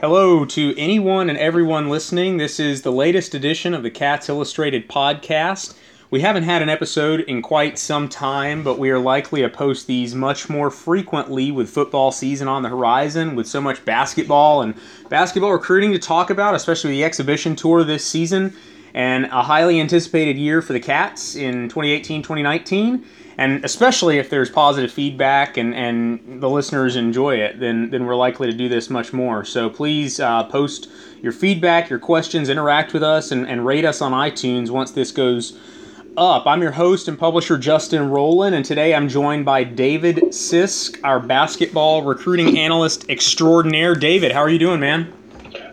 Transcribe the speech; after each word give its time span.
Hello 0.00 0.44
to 0.46 0.74
anyone 0.76 1.30
and 1.30 1.38
everyone 1.38 1.88
listening. 1.88 2.38
This 2.38 2.58
is 2.58 2.82
the 2.82 2.90
latest 2.90 3.34
edition 3.34 3.72
of 3.72 3.84
the 3.84 3.90
Cats 3.90 4.28
Illustrated 4.28 4.88
podcast. 4.88 5.76
We 6.10 6.22
haven't 6.22 6.42
had 6.42 6.60
an 6.60 6.68
episode 6.68 7.20
in 7.20 7.40
quite 7.40 7.78
some 7.78 8.08
time, 8.08 8.64
but 8.64 8.80
we 8.80 8.90
are 8.90 8.98
likely 8.98 9.42
to 9.42 9.48
post 9.48 9.86
these 9.86 10.12
much 10.12 10.48
more 10.48 10.72
frequently 10.72 11.52
with 11.52 11.70
football 11.70 12.10
season 12.10 12.48
on 12.48 12.62
the 12.64 12.68
horizon, 12.68 13.36
with 13.36 13.46
so 13.46 13.60
much 13.60 13.84
basketball 13.84 14.62
and 14.62 14.74
basketball 15.08 15.52
recruiting 15.52 15.92
to 15.92 16.00
talk 16.00 16.30
about, 16.30 16.56
especially 16.56 16.90
the 16.90 17.04
exhibition 17.04 17.54
tour 17.54 17.84
this 17.84 18.04
season, 18.04 18.52
and 18.92 19.26
a 19.26 19.42
highly 19.42 19.80
anticipated 19.80 20.36
year 20.36 20.62
for 20.62 20.72
the 20.72 20.80
Cats 20.80 21.36
in 21.36 21.68
2018 21.68 22.22
2019 22.22 23.04
and 23.40 23.64
especially 23.64 24.18
if 24.18 24.28
there's 24.28 24.50
positive 24.50 24.92
feedback 24.92 25.56
and, 25.56 25.74
and 25.74 26.42
the 26.42 26.50
listeners 26.50 26.94
enjoy 26.94 27.36
it, 27.36 27.58
then 27.58 27.88
then 27.88 28.04
we're 28.04 28.14
likely 28.14 28.50
to 28.50 28.56
do 28.56 28.68
this 28.68 28.90
much 28.90 29.14
more. 29.14 29.46
So 29.46 29.70
please 29.70 30.20
uh, 30.20 30.44
post 30.44 30.90
your 31.22 31.32
feedback, 31.32 31.88
your 31.88 31.98
questions, 31.98 32.50
interact 32.50 32.92
with 32.92 33.02
us, 33.02 33.32
and, 33.32 33.48
and 33.48 33.64
rate 33.64 33.86
us 33.86 34.02
on 34.02 34.12
iTunes 34.12 34.68
once 34.68 34.90
this 34.90 35.10
goes 35.10 35.58
up. 36.18 36.46
I'm 36.46 36.60
your 36.60 36.72
host 36.72 37.08
and 37.08 37.18
publisher 37.18 37.56
Justin 37.56 38.10
Rowland, 38.10 38.54
and 38.54 38.62
today 38.62 38.94
I'm 38.94 39.08
joined 39.08 39.46
by 39.46 39.64
David 39.64 40.16
Sisk, 40.16 41.00
our 41.02 41.18
basketball 41.18 42.02
recruiting 42.02 42.58
analyst 42.58 43.08
extraordinaire. 43.08 43.94
David, 43.94 44.32
how 44.32 44.40
are 44.40 44.50
you 44.50 44.58
doing, 44.58 44.80
man? 44.80 45.14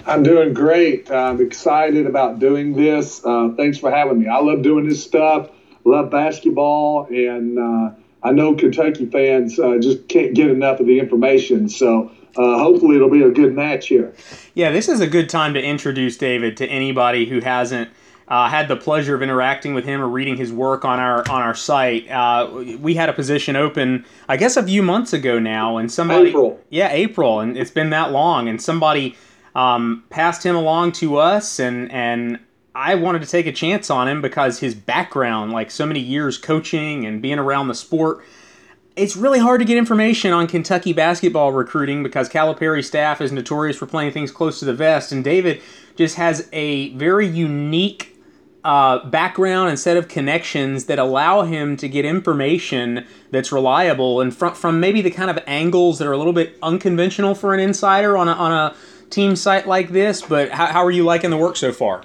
I'm 0.06 0.24
doing 0.24 0.54
great. 0.54 1.12
I'm 1.12 1.42
excited 1.42 2.06
about 2.06 2.40
doing 2.40 2.78
this. 2.78 3.26
Uh, 3.26 3.50
thanks 3.58 3.78
for 3.78 3.92
having 3.92 4.20
me. 4.20 4.28
I 4.30 4.40
love 4.40 4.62
doing 4.62 4.88
this 4.88 5.04
stuff 5.04 5.50
love 5.84 6.10
basketball, 6.10 7.06
and 7.06 7.58
uh, 7.58 7.92
I 8.24 8.32
know 8.32 8.56
Kentucky 8.56 9.06
fans 9.06 9.60
uh, 9.60 9.78
just 9.80 10.08
can't 10.08 10.34
get 10.34 10.50
enough 10.50 10.80
of 10.80 10.88
the 10.88 11.00
information. 11.00 11.70
So 11.70 12.12
uh, 12.36 12.60
hopefully 12.60 12.96
it'll 12.96 13.10
be 13.10 13.24
a 13.24 13.32
good 13.32 13.54
match 13.54 13.88
here. 13.88 14.14
Yeah, 14.54 14.72
this 14.72 14.90
is 14.90 15.00
a 15.00 15.08
good 15.08 15.30
time 15.30 15.54
to 15.54 15.62
introduce 15.62 16.18
David 16.18 16.58
to 16.58 16.68
anybody 16.68 17.26
who 17.26 17.40
hasn't. 17.40 17.90
Uh, 18.30 18.50
had 18.50 18.68
the 18.68 18.76
pleasure 18.76 19.16
of 19.16 19.22
interacting 19.22 19.74
with 19.74 19.86
him 19.86 20.02
or 20.02 20.08
reading 20.10 20.36
his 20.36 20.52
work 20.52 20.84
on 20.84 21.00
our 21.00 21.20
on 21.30 21.42
our 21.42 21.56
site. 21.56 22.12
Uh, 22.12 22.50
we 22.78 22.94
had 22.94 23.08
a 23.08 23.14
position 23.14 23.56
open, 23.56 24.04
I 24.28 24.36
guess, 24.36 24.58
a 24.58 24.64
few 24.64 24.84
months 24.84 25.14
ago 25.14 25.40
now, 25.40 25.78
and 25.78 25.90
somebody, 25.90 26.32
April. 26.32 26.60
yeah, 26.70 26.92
April, 26.92 27.40
and 27.40 27.58
it's 27.58 27.72
been 27.72 27.90
that 27.92 28.12
long, 28.12 28.50
and 28.50 28.62
somebody 28.62 29.16
um, 29.56 30.04
passed 30.10 30.46
him 30.46 30.58
along 30.58 30.92
to 30.94 31.16
us, 31.16 31.58
and 31.58 31.90
and 31.90 32.38
I 32.78 32.94
wanted 32.94 33.24
to 33.24 33.28
take 33.28 33.48
a 33.48 33.52
chance 33.52 33.90
on 33.90 34.08
him 34.08 34.22
because 34.22 34.60
his 34.60 34.76
background, 34.76 35.52
like 35.52 35.72
so 35.72 35.84
many 35.84 36.00
years 36.00 36.38
coaching 36.38 37.08
and 37.08 37.24
being 37.24 37.40
around 37.40 37.70
the 37.70 37.74
sport, 37.74 38.24
it's 38.96 39.18
really 39.18 39.40
hard 39.40 39.62
to 39.62 39.66
get 39.66 39.78
information 39.78 40.32
on 40.32 40.46
Kentucky 40.46 40.94
basketball 40.94 41.54
recruiting 41.54 42.04
because 42.04 42.30
Calipari 42.30 42.86
staff 42.86 43.20
is 43.20 43.32
notorious 43.32 43.78
for 43.78 43.88
playing 43.88 44.12
things 44.12 44.32
close 44.32 44.60
to 44.60 44.66
the 44.66 44.76
vest, 44.76 45.12
and 45.12 45.24
David 45.24 45.60
just 45.96 46.18
has 46.18 46.48
a 46.54 46.90
very 46.94 47.26
unique 47.26 48.16
uh, 48.64 49.04
background 49.10 49.70
and 49.70 49.80
set 49.80 49.98
of 49.98 50.08
connections 50.08 50.86
that 50.86 51.00
allow 51.00 51.42
him 51.42 51.78
to 51.78 51.90
get 51.90 52.06
information 52.06 53.08
that's 53.32 53.52
reliable 53.52 54.22
and 54.22 54.36
from, 54.36 54.54
from 54.54 54.80
maybe 54.80 55.02
the 55.02 55.10
kind 55.10 55.32
of 55.32 55.40
angles 55.48 55.98
that 55.98 56.08
are 56.08 56.12
a 56.12 56.18
little 56.18 56.34
bit 56.34 56.56
unconventional 56.62 57.34
for 57.34 57.56
an 57.56 57.60
insider 57.60 58.16
on 58.16 58.28
a, 58.28 58.34
on 58.34 58.52
a 58.52 58.76
team 59.10 59.36
site 59.36 59.68
like 59.68 59.90
this. 59.90 60.22
But 60.22 60.52
how, 60.52 60.68
how 60.68 60.86
are 60.86 60.92
you 60.92 61.04
liking 61.04 61.32
the 61.32 61.38
work 61.38 61.56
so 61.56 61.72
far? 61.72 62.04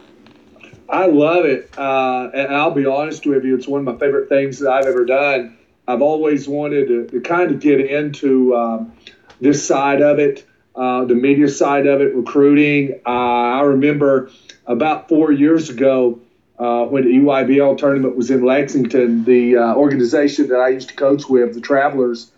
I 0.92 1.06
love 1.06 1.46
it. 1.46 1.70
Uh, 1.76 2.30
and 2.34 2.54
I'll 2.54 2.70
be 2.70 2.84
honest 2.84 3.24
with 3.24 3.44
you, 3.44 3.56
it's 3.56 3.66
one 3.66 3.80
of 3.80 3.86
my 3.86 3.98
favorite 3.98 4.28
things 4.28 4.58
that 4.58 4.70
I've 4.70 4.84
ever 4.84 5.06
done. 5.06 5.56
I've 5.88 6.02
always 6.02 6.46
wanted 6.46 6.88
to, 6.88 7.06
to 7.08 7.20
kind 7.22 7.50
of 7.50 7.60
get 7.60 7.80
into 7.80 8.54
um, 8.54 8.92
this 9.40 9.66
side 9.66 10.02
of 10.02 10.18
it, 10.18 10.46
uh, 10.76 11.06
the 11.06 11.14
media 11.14 11.48
side 11.48 11.86
of 11.86 12.02
it, 12.02 12.14
recruiting. 12.14 13.00
Uh, 13.06 13.08
I 13.08 13.62
remember 13.62 14.30
about 14.66 15.08
four 15.08 15.32
years 15.32 15.70
ago 15.70 16.20
uh, 16.58 16.84
when 16.84 17.04
the 17.04 17.10
EYBL 17.10 17.78
tournament 17.78 18.14
was 18.14 18.30
in 18.30 18.44
Lexington, 18.44 19.24
the 19.24 19.56
uh, 19.56 19.74
organization 19.74 20.48
that 20.48 20.60
I 20.60 20.68
used 20.68 20.90
to 20.90 20.94
coach 20.94 21.26
with, 21.26 21.54
the 21.54 21.62
Travelers, 21.62 22.30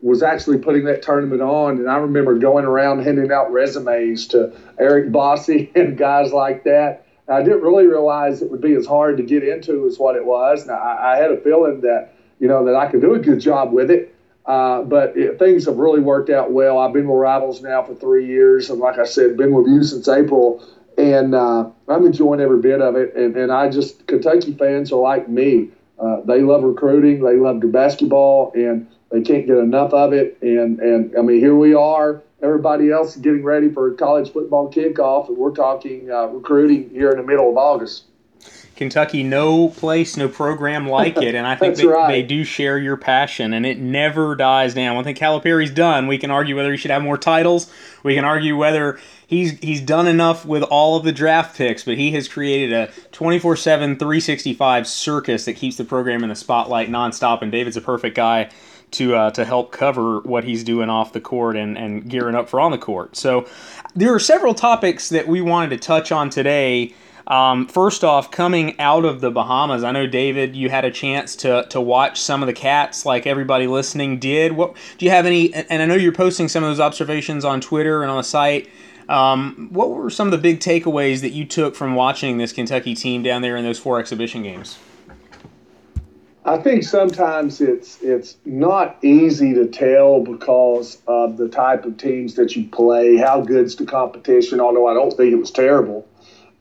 was 0.00 0.22
actually 0.22 0.58
putting 0.58 0.84
that 0.84 1.02
tournament 1.02 1.42
on. 1.42 1.76
And 1.76 1.90
I 1.90 1.98
remember 1.98 2.38
going 2.38 2.64
around 2.64 3.04
handing 3.04 3.30
out 3.30 3.52
resumes 3.52 4.28
to 4.28 4.56
Eric 4.80 5.12
Bossi 5.12 5.70
and 5.76 5.98
guys 5.98 6.32
like 6.32 6.64
that 6.64 7.04
I 7.28 7.42
didn't 7.42 7.62
really 7.62 7.86
realize 7.86 8.42
it 8.42 8.50
would 8.50 8.60
be 8.60 8.74
as 8.74 8.86
hard 8.86 9.16
to 9.18 9.22
get 9.22 9.42
into 9.42 9.86
as 9.86 9.98
what 9.98 10.16
it 10.16 10.24
was. 10.24 10.66
Now, 10.66 10.78
I, 10.78 11.14
I 11.14 11.16
had 11.16 11.30
a 11.30 11.40
feeling 11.40 11.82
that, 11.82 12.14
you 12.40 12.48
know, 12.48 12.64
that 12.64 12.74
I 12.74 12.90
could 12.90 13.00
do 13.00 13.14
a 13.14 13.18
good 13.18 13.40
job 13.40 13.72
with 13.72 13.90
it. 13.90 14.14
Uh, 14.46 14.82
but 14.82 15.14
it, 15.14 15.38
things 15.38 15.66
have 15.66 15.76
really 15.76 16.00
worked 16.00 16.30
out 16.30 16.50
well. 16.50 16.78
I've 16.78 16.94
been 16.94 17.06
with 17.06 17.18
Rivals 17.18 17.60
now 17.60 17.82
for 17.82 17.94
three 17.94 18.26
years, 18.26 18.70
and 18.70 18.80
like 18.80 18.98
I 18.98 19.04
said, 19.04 19.36
been 19.36 19.52
with 19.52 19.66
you 19.66 19.82
since 19.82 20.08
April, 20.08 20.66
and 20.96 21.34
uh, 21.34 21.68
I'm 21.86 22.06
enjoying 22.06 22.40
every 22.40 22.58
bit 22.58 22.80
of 22.80 22.96
it. 22.96 23.14
And, 23.14 23.36
and 23.36 23.52
I 23.52 23.68
just 23.68 24.06
Kentucky 24.06 24.54
fans 24.54 24.90
are 24.90 25.00
like 25.00 25.28
me. 25.28 25.68
Uh, 25.98 26.22
they 26.22 26.40
love 26.40 26.62
recruiting, 26.62 27.22
they 27.22 27.36
love 27.36 27.60
the 27.60 27.66
basketball, 27.66 28.52
and 28.54 28.86
they 29.10 29.22
can't 29.22 29.46
get 29.46 29.56
enough 29.56 29.92
of 29.92 30.12
it. 30.12 30.38
And 30.42 30.80
and 30.80 31.16
I 31.16 31.22
mean, 31.22 31.40
here 31.40 31.56
we 31.56 31.74
are 31.74 32.22
everybody 32.42 32.90
else 32.90 33.16
is 33.16 33.22
getting 33.22 33.42
ready 33.42 33.70
for 33.70 33.92
college 33.94 34.32
football 34.32 34.70
kickoff, 34.70 35.28
and 35.28 35.36
we're 35.36 35.54
talking 35.54 36.10
uh, 36.10 36.26
recruiting 36.26 36.90
here 36.90 37.10
in 37.10 37.16
the 37.16 37.22
middle 37.22 37.50
of 37.50 37.56
August. 37.56 38.04
Kentucky, 38.76 39.24
no 39.24 39.68
place, 39.70 40.16
no 40.16 40.28
program 40.28 40.88
like 40.88 41.16
it, 41.16 41.34
and 41.34 41.44
I 41.44 41.56
think 41.56 41.76
they, 41.76 41.86
right. 41.86 42.12
they, 42.12 42.22
do 42.22 42.44
share 42.44 42.78
your 42.78 42.96
passion, 42.96 43.52
and 43.52 43.66
it 43.66 43.80
never 43.80 44.36
dies 44.36 44.72
down. 44.74 44.94
One 44.94 45.02
thing 45.02 45.16
Calipari's 45.16 45.72
done, 45.72 46.06
we 46.06 46.16
can 46.16 46.30
argue 46.30 46.54
whether 46.54 46.70
he 46.70 46.76
should 46.76 46.92
have 46.92 47.02
more 47.02 47.18
titles. 47.18 47.72
We 48.04 48.14
can 48.14 48.24
argue 48.24 48.56
whether 48.56 49.00
he's 49.26 49.58
he's 49.58 49.80
done 49.80 50.06
enough 50.06 50.46
with 50.46 50.62
all 50.62 50.96
of 50.96 51.02
the 51.02 51.10
draft 51.10 51.56
picks, 51.56 51.82
but 51.82 51.96
he 51.96 52.12
has 52.12 52.28
created 52.28 52.72
a 52.72 52.86
24/7, 53.10 53.98
365 53.98 54.86
circus 54.86 55.44
that 55.46 55.54
keeps 55.54 55.76
the 55.76 55.84
program 55.84 56.22
in 56.22 56.28
the 56.28 56.36
spotlight 56.36 56.88
nonstop. 56.88 57.42
And 57.42 57.50
David's 57.50 57.76
a 57.76 57.80
perfect 57.80 58.14
guy 58.14 58.48
to 58.92 59.14
uh, 59.14 59.30
to 59.32 59.44
help 59.44 59.72
cover 59.72 60.20
what 60.20 60.44
he's 60.44 60.64
doing 60.64 60.90
off 60.90 61.12
the 61.12 61.20
court 61.20 61.56
and, 61.56 61.76
and 61.76 62.08
gearing 62.08 62.34
up 62.34 62.48
for 62.48 62.60
on 62.60 62.70
the 62.70 62.78
court. 62.78 63.16
So 63.16 63.46
there 63.94 64.14
are 64.14 64.18
several 64.18 64.54
topics 64.54 65.08
that 65.08 65.26
we 65.26 65.40
wanted 65.40 65.70
to 65.70 65.78
touch 65.78 66.12
on 66.12 66.30
today. 66.30 66.94
Um, 67.26 67.66
first 67.66 68.04
off, 68.04 68.30
coming 68.30 68.78
out 68.80 69.04
of 69.04 69.20
the 69.20 69.30
Bahamas, 69.30 69.84
I 69.84 69.92
know 69.92 70.06
David, 70.06 70.56
you 70.56 70.70
had 70.70 70.86
a 70.86 70.90
chance 70.90 71.36
to 71.36 71.66
to 71.68 71.80
watch 71.80 72.20
some 72.20 72.42
of 72.42 72.46
the 72.46 72.54
cats, 72.54 73.04
like 73.04 73.26
everybody 73.26 73.66
listening 73.66 74.18
did. 74.18 74.52
What 74.52 74.74
do 74.96 75.04
you 75.04 75.10
have 75.10 75.26
any? 75.26 75.52
And 75.52 75.82
I 75.82 75.86
know 75.86 75.94
you're 75.94 76.12
posting 76.12 76.48
some 76.48 76.64
of 76.64 76.70
those 76.70 76.80
observations 76.80 77.44
on 77.44 77.60
Twitter 77.60 78.02
and 78.02 78.10
on 78.10 78.16
the 78.16 78.22
site. 78.22 78.68
Um, 79.08 79.68
what 79.70 79.90
were 79.90 80.10
some 80.10 80.28
of 80.28 80.32
the 80.32 80.38
big 80.38 80.60
takeaways 80.60 81.20
that 81.22 81.30
you 81.30 81.46
took 81.46 81.74
from 81.74 81.94
watching 81.94 82.36
this 82.36 82.52
Kentucky 82.52 82.94
team 82.94 83.22
down 83.22 83.42
there 83.42 83.56
in 83.56 83.64
those 83.64 83.78
four 83.78 83.98
exhibition 83.98 84.42
games? 84.42 84.78
I 86.48 86.56
think 86.56 86.82
sometimes 86.82 87.60
it's 87.60 88.00
it's 88.00 88.38
not 88.46 88.96
easy 89.04 89.52
to 89.52 89.66
tell 89.66 90.24
because 90.24 90.96
of 91.06 91.36
the 91.36 91.46
type 91.46 91.84
of 91.84 91.98
teams 91.98 92.36
that 92.36 92.56
you 92.56 92.66
play, 92.68 93.18
how 93.18 93.42
good's 93.42 93.76
the 93.76 93.84
competition. 93.84 94.58
Although 94.58 94.88
I 94.88 94.94
don't 94.94 95.14
think 95.14 95.30
it 95.30 95.36
was 95.36 95.50
terrible, 95.50 96.08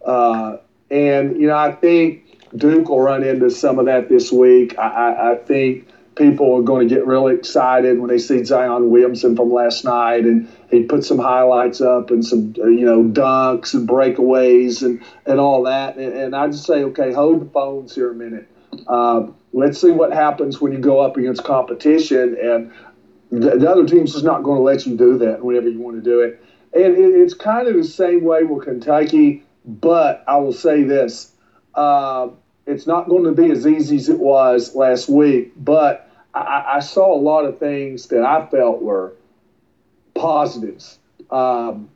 uh, 0.06 0.58
and 0.92 1.40
you 1.40 1.48
know 1.48 1.56
I 1.56 1.72
think 1.72 2.38
Duke 2.54 2.90
will 2.90 3.00
run 3.00 3.24
into 3.24 3.50
some 3.50 3.80
of 3.80 3.86
that 3.86 4.10
this 4.10 4.30
week. 4.30 4.78
I, 4.78 4.90
I, 4.90 5.32
I 5.32 5.36
think 5.36 5.88
people 6.16 6.56
are 6.56 6.64
going 6.64 6.90
to 6.90 6.94
get 6.94 7.08
really 7.08 7.36
excited 7.36 7.98
when 7.98 8.10
they 8.10 8.18
see 8.18 8.44
Zion 8.44 8.90
Williamson 8.90 9.38
from 9.38 9.54
last 9.54 9.86
night, 9.86 10.26
and 10.26 10.50
he 10.70 10.84
put 10.84 11.06
some 11.06 11.18
highlights 11.18 11.80
up 11.80 12.12
and 12.12 12.26
some 12.26 12.54
you 12.58 12.86
know 12.86 13.06
dunks 13.06 13.74
and 13.74 13.88
breakaways 13.88 14.84
and 14.84 15.02
and 15.26 15.40
all 15.40 15.64
that. 15.64 15.96
And, 15.96 16.12
and 16.12 16.36
I 16.36 16.48
just 16.48 16.66
say, 16.66 16.84
okay, 16.84 17.14
hold 17.14 17.40
the 17.40 17.50
phones 17.50 17.96
here 17.96 18.12
a 18.12 18.16
minute. 18.16 18.50
Uh, 18.88 19.28
let's 19.54 19.80
see 19.80 19.92
what 19.92 20.14
happens 20.14 20.62
when 20.62 20.72
you 20.72 20.80
go 20.80 21.00
up 21.00 21.18
against 21.18 21.44
competition. 21.44 22.38
And 22.42 22.72
the, 23.32 23.58
the 23.58 23.70
other 23.70 23.86
team's 23.86 24.14
just 24.14 24.26
not 24.26 24.44
going 24.44 24.58
to 24.58 24.64
let 24.64 24.86
you 24.86 24.96
do 24.98 25.18
that 25.20 25.44
whenever 25.44 25.70
you 25.70 25.80
want 25.80 25.98
to 25.98 26.02
do 26.02 26.22
it. 26.22 26.44
And 26.74 26.96
it, 26.96 27.22
it's 27.22 27.34
kind 27.34 27.68
of 27.68 27.76
the 27.76 27.84
same 27.84 28.24
way 28.24 28.44
with 28.44 28.66
Kentucky, 28.66 29.44
but 29.66 30.24
I 30.28 30.38
will 30.38 30.54
say 30.54 30.84
this. 30.84 31.32
Uh, 31.74 32.30
it's 32.66 32.88
not 32.88 33.08
going 33.08 33.24
to 33.24 33.32
be 33.32 33.52
as 33.52 33.66
easy 33.66 33.96
as 33.96 34.10
it 34.10 34.20
was 34.20 34.76
last 34.76 35.08
week, 35.08 35.54
but 35.56 36.10
I, 36.34 36.66
I 36.76 36.80
saw 36.80 37.14
a 37.14 37.20
lot 37.20 37.46
of 37.46 37.60
things 37.60 38.08
that 38.08 38.24
I 38.24 38.46
felt 38.48 38.82
were 38.82 39.14
positives. 40.14 41.00
Um, 41.32 41.90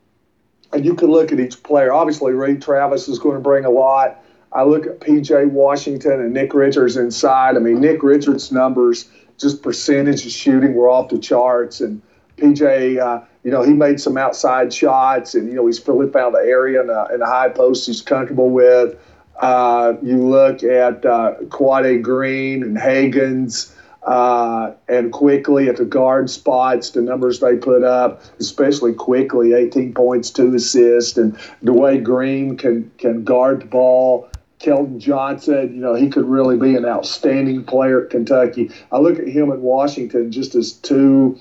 and 0.73 0.85
you 0.85 0.95
can 0.95 1.09
look 1.09 1.31
at 1.31 1.39
each 1.39 1.61
player. 1.63 1.91
Obviously, 1.91 2.31
Reid 2.31 2.61
Travis 2.61 3.07
is 3.07 3.19
going 3.19 3.35
to 3.35 3.41
bring 3.41 3.65
a 3.65 3.69
lot. 3.69 4.23
I 4.53 4.63
look 4.63 4.85
at 4.85 4.99
PJ 4.99 5.49
Washington 5.51 6.19
and 6.19 6.33
Nick 6.33 6.53
Richards 6.53 6.97
inside. 6.97 7.55
I 7.55 7.59
mean, 7.59 7.79
Nick 7.79 8.03
Richards' 8.03 8.51
numbers, 8.51 9.09
just 9.37 9.63
percentage 9.63 10.25
of 10.25 10.31
shooting, 10.31 10.73
were 10.73 10.89
off 10.89 11.09
the 11.09 11.19
charts. 11.19 11.79
And 11.79 12.01
PJ, 12.37 12.99
uh, 12.99 13.23
you 13.43 13.51
know, 13.51 13.63
he 13.63 13.73
made 13.73 14.01
some 14.01 14.17
outside 14.17 14.73
shots, 14.73 15.35
and 15.35 15.47
you 15.47 15.55
know, 15.55 15.65
he's 15.67 15.85
really 15.87 16.11
found 16.11 16.35
the 16.35 16.39
area 16.39 16.81
in 16.81 16.89
a, 16.89 17.05
in 17.13 17.21
a 17.21 17.25
high 17.25 17.49
post 17.49 17.87
he's 17.87 18.01
comfortable 18.01 18.49
with. 18.49 18.97
Uh, 19.39 19.93
you 20.03 20.17
look 20.17 20.63
at 20.63 21.05
uh, 21.05 21.35
Quade 21.49 22.03
Green 22.03 22.61
and 22.61 22.77
Hagans. 22.77 23.73
uh, 24.03 24.71
and 24.87 25.13
Quickley 25.13 25.69
at 25.69 25.77
the 25.77 25.85
guard 25.85 26.29
spots, 26.29 26.89
the 26.91 27.01
numbers 27.01 27.39
they 27.39 27.55
put 27.55 27.83
up, 27.83 28.23
especially 28.39 28.93
Quickley, 28.93 29.53
18 29.53 29.93
points, 29.93 30.31
two 30.31 30.55
assists, 30.55 31.17
and 31.17 31.37
the 31.61 31.73
way 31.73 31.99
Green 31.99 32.57
can 32.57 32.91
can 32.97 33.23
guard 33.23 33.61
the 33.61 33.65
ball. 33.65 34.27
Keldon 34.61 34.99
Johnson, 34.99 35.73
you 35.73 35.81
know, 35.81 35.95
he 35.95 36.09
could 36.09 36.25
really 36.25 36.57
be 36.57 36.75
an 36.75 36.85
outstanding 36.85 37.63
player 37.63 38.03
at 38.03 38.11
Kentucky. 38.11 38.69
I 38.91 38.99
look 38.99 39.17
at 39.17 39.27
him 39.27 39.51
in 39.51 39.61
Washington 39.61 40.31
just 40.31 40.53
as 40.55 40.73
two 40.73 41.37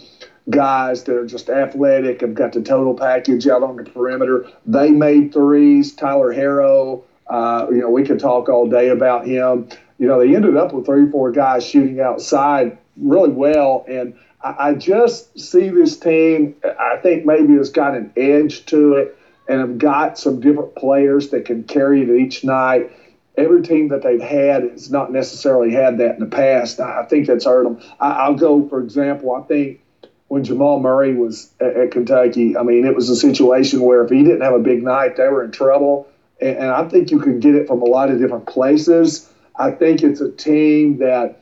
guys 0.49 1.05
that 1.05 1.17
are 1.17 1.27
just 1.27 1.51
athletic, 1.51 2.23
have 2.23 2.35
got 2.35 2.53
the 2.53 2.63
total 2.63 2.95
package 2.95 3.47
out 3.47 3.63
on 3.63 3.77
the 3.77 3.85
perimeter. 3.85 4.47
They 4.67 4.91
made 4.91 5.33
threes. 5.33 5.93
Tyler 5.93 6.33
Herro, 6.33 7.03
uh, 7.27 7.67
you 7.71 7.79
know, 7.79 7.91
we 7.91 8.05
could 8.05 8.19
talk 8.19 8.49
all 8.49 8.69
day 8.69 8.89
about 8.89 9.27
him. 9.27 9.69
You 9.99 10.07
know, 10.07 10.19
they 10.19 10.35
ended 10.35 10.57
up 10.57 10.73
with 10.73 10.87
three, 10.87 11.11
four 11.11 11.31
guys 11.31 11.65
shooting 11.65 12.01
outside 12.01 12.79
really 12.97 13.29
well. 13.29 13.85
And 13.87 14.15
I, 14.43 14.55
I 14.71 14.75
just 14.75 15.39
see 15.39 15.69
this 15.69 15.99
team, 15.99 16.57
I 16.65 16.97
think 17.03 17.27
maybe 17.27 17.53
it's 17.53 17.69
got 17.69 17.95
an 17.95 18.13
edge 18.17 18.65
to 18.67 18.95
it 18.95 19.17
and 19.47 19.61
have 19.61 19.79
got 19.79 20.19
some 20.19 20.41
different 20.41 20.75
players 20.75 21.29
that 21.31 21.45
can 21.45 21.65
carry 21.65 22.03
it 22.03 22.09
each 22.09 22.45
night 22.45 22.91
every 23.37 23.63
team 23.63 23.89
that 23.89 24.03
they've 24.03 24.21
had 24.21 24.63
has 24.65 24.91
not 24.91 25.13
necessarily 25.13 25.73
had 25.73 25.99
that 25.99 26.15
in 26.15 26.21
the 26.21 26.27
past. 26.27 26.81
I 26.81 27.05
think 27.05 27.27
that's 27.27 27.45
hurt 27.45 27.65
them. 27.65 27.81
I, 27.99 28.29
will 28.29 28.37
go, 28.37 28.69
for 28.69 28.81
example, 28.83 29.35
I 29.35 29.43
think 29.43 29.81
when 30.29 30.45
Jamal 30.45 30.81
Murray 30.81 31.15
was 31.15 31.51
at, 31.61 31.77
at, 31.77 31.91
Kentucky, 31.91 32.57
I 32.57 32.63
mean, 32.63 32.85
it 32.85 32.95
was 32.95 33.09
a 33.09 33.17
situation 33.17 33.81
where 33.81 34.05
if 34.05 34.11
he 34.11 34.23
didn't 34.23 34.43
have 34.43 34.55
a 34.55 34.61
big 34.61 34.83
night, 34.83 35.17
they 35.17 35.29
were 35.29 35.45
in 35.45 35.51
trouble. 35.51 36.09
And, 36.41 36.57
and 36.57 36.71
I 36.71 36.89
think 36.89 37.11
you 37.11 37.19
can 37.19 37.41
get 37.41 37.55
it 37.55 37.67
from 37.67 37.83
a 37.83 37.87
lot 37.87 38.11
of 38.11 38.19
different 38.19 38.47
places. 38.47 39.29
I 39.57 39.71
think 39.71 40.03
it's 40.03 40.21
a 40.21 40.31
team 40.31 40.99
that 40.99 41.41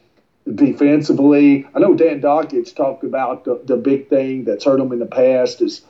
defensively, 0.53 1.67
I 1.75 1.79
know 1.79 1.95
Dan 1.95 2.21
Dakich 2.21 2.75
talked 2.75 3.05
about 3.05 3.45
the, 3.45 3.61
the 3.65 3.77
big 3.77 4.09
thing 4.09 4.45
that's 4.45 4.65
hurt 4.65 4.79
them 4.79 4.93
in 4.93 4.99
the 4.99 5.07
past 5.07 5.63
is– 5.63 5.83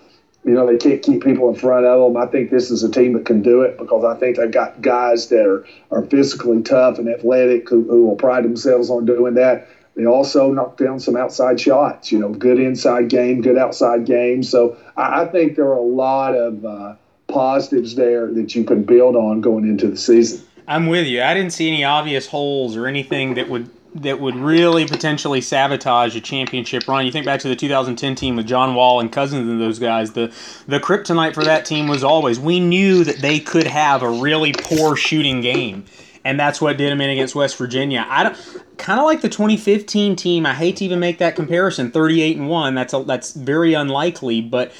you 0.48 0.54
know, 0.54 0.66
they 0.66 0.78
can't 0.78 1.02
keep 1.02 1.22
people 1.22 1.50
in 1.50 1.54
front 1.54 1.84
of 1.84 2.00
them. 2.00 2.16
I 2.20 2.26
think 2.26 2.50
this 2.50 2.70
is 2.70 2.82
a 2.82 2.90
team 2.90 3.12
that 3.12 3.26
can 3.26 3.42
do 3.42 3.60
it 3.62 3.76
because 3.76 4.02
I 4.02 4.18
think 4.18 4.38
they've 4.38 4.50
got 4.50 4.80
guys 4.80 5.28
that 5.28 5.44
are, 5.44 5.66
are 5.90 6.02
physically 6.06 6.62
tough 6.62 6.98
and 6.98 7.06
athletic 7.06 7.68
who, 7.68 7.82
who 7.82 8.06
will 8.06 8.16
pride 8.16 8.44
themselves 8.44 8.88
on 8.88 9.04
doing 9.04 9.34
that. 9.34 9.68
They 9.94 10.06
also 10.06 10.50
knock 10.50 10.78
down 10.78 11.00
some 11.00 11.16
outside 11.16 11.60
shots, 11.60 12.10
you 12.10 12.18
know, 12.18 12.30
good 12.30 12.58
inside 12.58 13.10
game, 13.10 13.42
good 13.42 13.58
outside 13.58 14.06
game. 14.06 14.42
So 14.42 14.78
I, 14.96 15.22
I 15.22 15.24
think 15.26 15.56
there 15.56 15.66
are 15.66 15.74
a 15.74 15.82
lot 15.82 16.34
of 16.34 16.64
uh, 16.64 16.94
positives 17.26 17.94
there 17.94 18.32
that 18.32 18.54
you 18.54 18.64
can 18.64 18.84
build 18.84 19.16
on 19.16 19.42
going 19.42 19.68
into 19.68 19.88
the 19.88 19.98
season. 19.98 20.42
I'm 20.66 20.86
with 20.86 21.06
you. 21.06 21.22
I 21.22 21.34
didn't 21.34 21.52
see 21.52 21.68
any 21.68 21.84
obvious 21.84 22.26
holes 22.26 22.74
or 22.74 22.86
anything 22.86 23.34
that 23.34 23.50
would 23.50 23.68
that 24.02 24.20
would 24.20 24.36
really 24.36 24.86
potentially 24.86 25.40
sabotage 25.40 26.14
a 26.16 26.20
championship 26.20 26.86
run. 26.88 27.04
You 27.06 27.12
think 27.12 27.26
back 27.26 27.40
to 27.40 27.48
the 27.48 27.56
2010 27.56 28.14
team 28.14 28.36
with 28.36 28.46
John 28.46 28.74
Wall 28.74 29.00
and 29.00 29.10
Cousins 29.10 29.48
and 29.48 29.60
those 29.60 29.78
guys. 29.78 30.12
The 30.12 30.32
the 30.66 30.80
kryptonite 30.80 31.34
for 31.34 31.44
that 31.44 31.64
team 31.64 31.88
was 31.88 32.04
always 32.04 32.38
we 32.38 32.60
knew 32.60 33.04
that 33.04 33.18
they 33.18 33.40
could 33.40 33.66
have 33.66 34.02
a 34.02 34.10
really 34.10 34.52
poor 34.52 34.96
shooting 34.96 35.40
game, 35.40 35.84
and 36.24 36.38
that's 36.38 36.60
what 36.60 36.76
did 36.76 36.90
them 36.90 37.00
in 37.00 37.10
against 37.10 37.34
West 37.34 37.56
Virginia. 37.56 38.06
I 38.08 38.24
don't 38.24 38.36
kind 38.78 39.00
of 39.00 39.06
like 39.06 39.20
the 39.20 39.28
2015 39.28 40.16
team. 40.16 40.46
I 40.46 40.54
hate 40.54 40.76
to 40.76 40.84
even 40.84 41.00
make 41.00 41.18
that 41.18 41.36
comparison. 41.36 41.90
38 41.90 42.36
and 42.36 42.48
one. 42.48 42.74
That's 42.74 42.94
a, 42.94 43.02
that's 43.02 43.32
very 43.32 43.74
unlikely, 43.74 44.40
but 44.40 44.72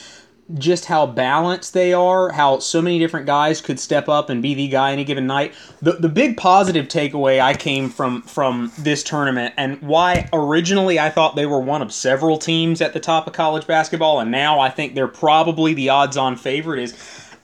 just 0.54 0.86
how 0.86 1.06
balanced 1.06 1.74
they 1.74 1.92
are, 1.92 2.32
how 2.32 2.58
so 2.58 2.80
many 2.80 2.98
different 2.98 3.26
guys 3.26 3.60
could 3.60 3.78
step 3.78 4.08
up 4.08 4.30
and 4.30 4.40
be 4.40 4.54
the 4.54 4.68
guy 4.68 4.92
any 4.92 5.04
given 5.04 5.26
night. 5.26 5.54
The 5.82 5.92
the 5.92 6.08
big 6.08 6.36
positive 6.36 6.88
takeaway 6.88 7.40
I 7.40 7.54
came 7.54 7.90
from 7.90 8.22
from 8.22 8.72
this 8.78 9.02
tournament 9.02 9.54
and 9.56 9.80
why 9.82 10.28
originally 10.32 10.98
I 10.98 11.10
thought 11.10 11.36
they 11.36 11.46
were 11.46 11.60
one 11.60 11.82
of 11.82 11.92
several 11.92 12.38
teams 12.38 12.80
at 12.80 12.94
the 12.94 13.00
top 13.00 13.26
of 13.26 13.34
college 13.34 13.66
basketball 13.66 14.20
and 14.20 14.30
now 14.30 14.58
I 14.60 14.70
think 14.70 14.94
they're 14.94 15.06
probably 15.06 15.74
the 15.74 15.90
odds-on 15.90 16.36
favorite 16.36 16.80
is 16.80 16.94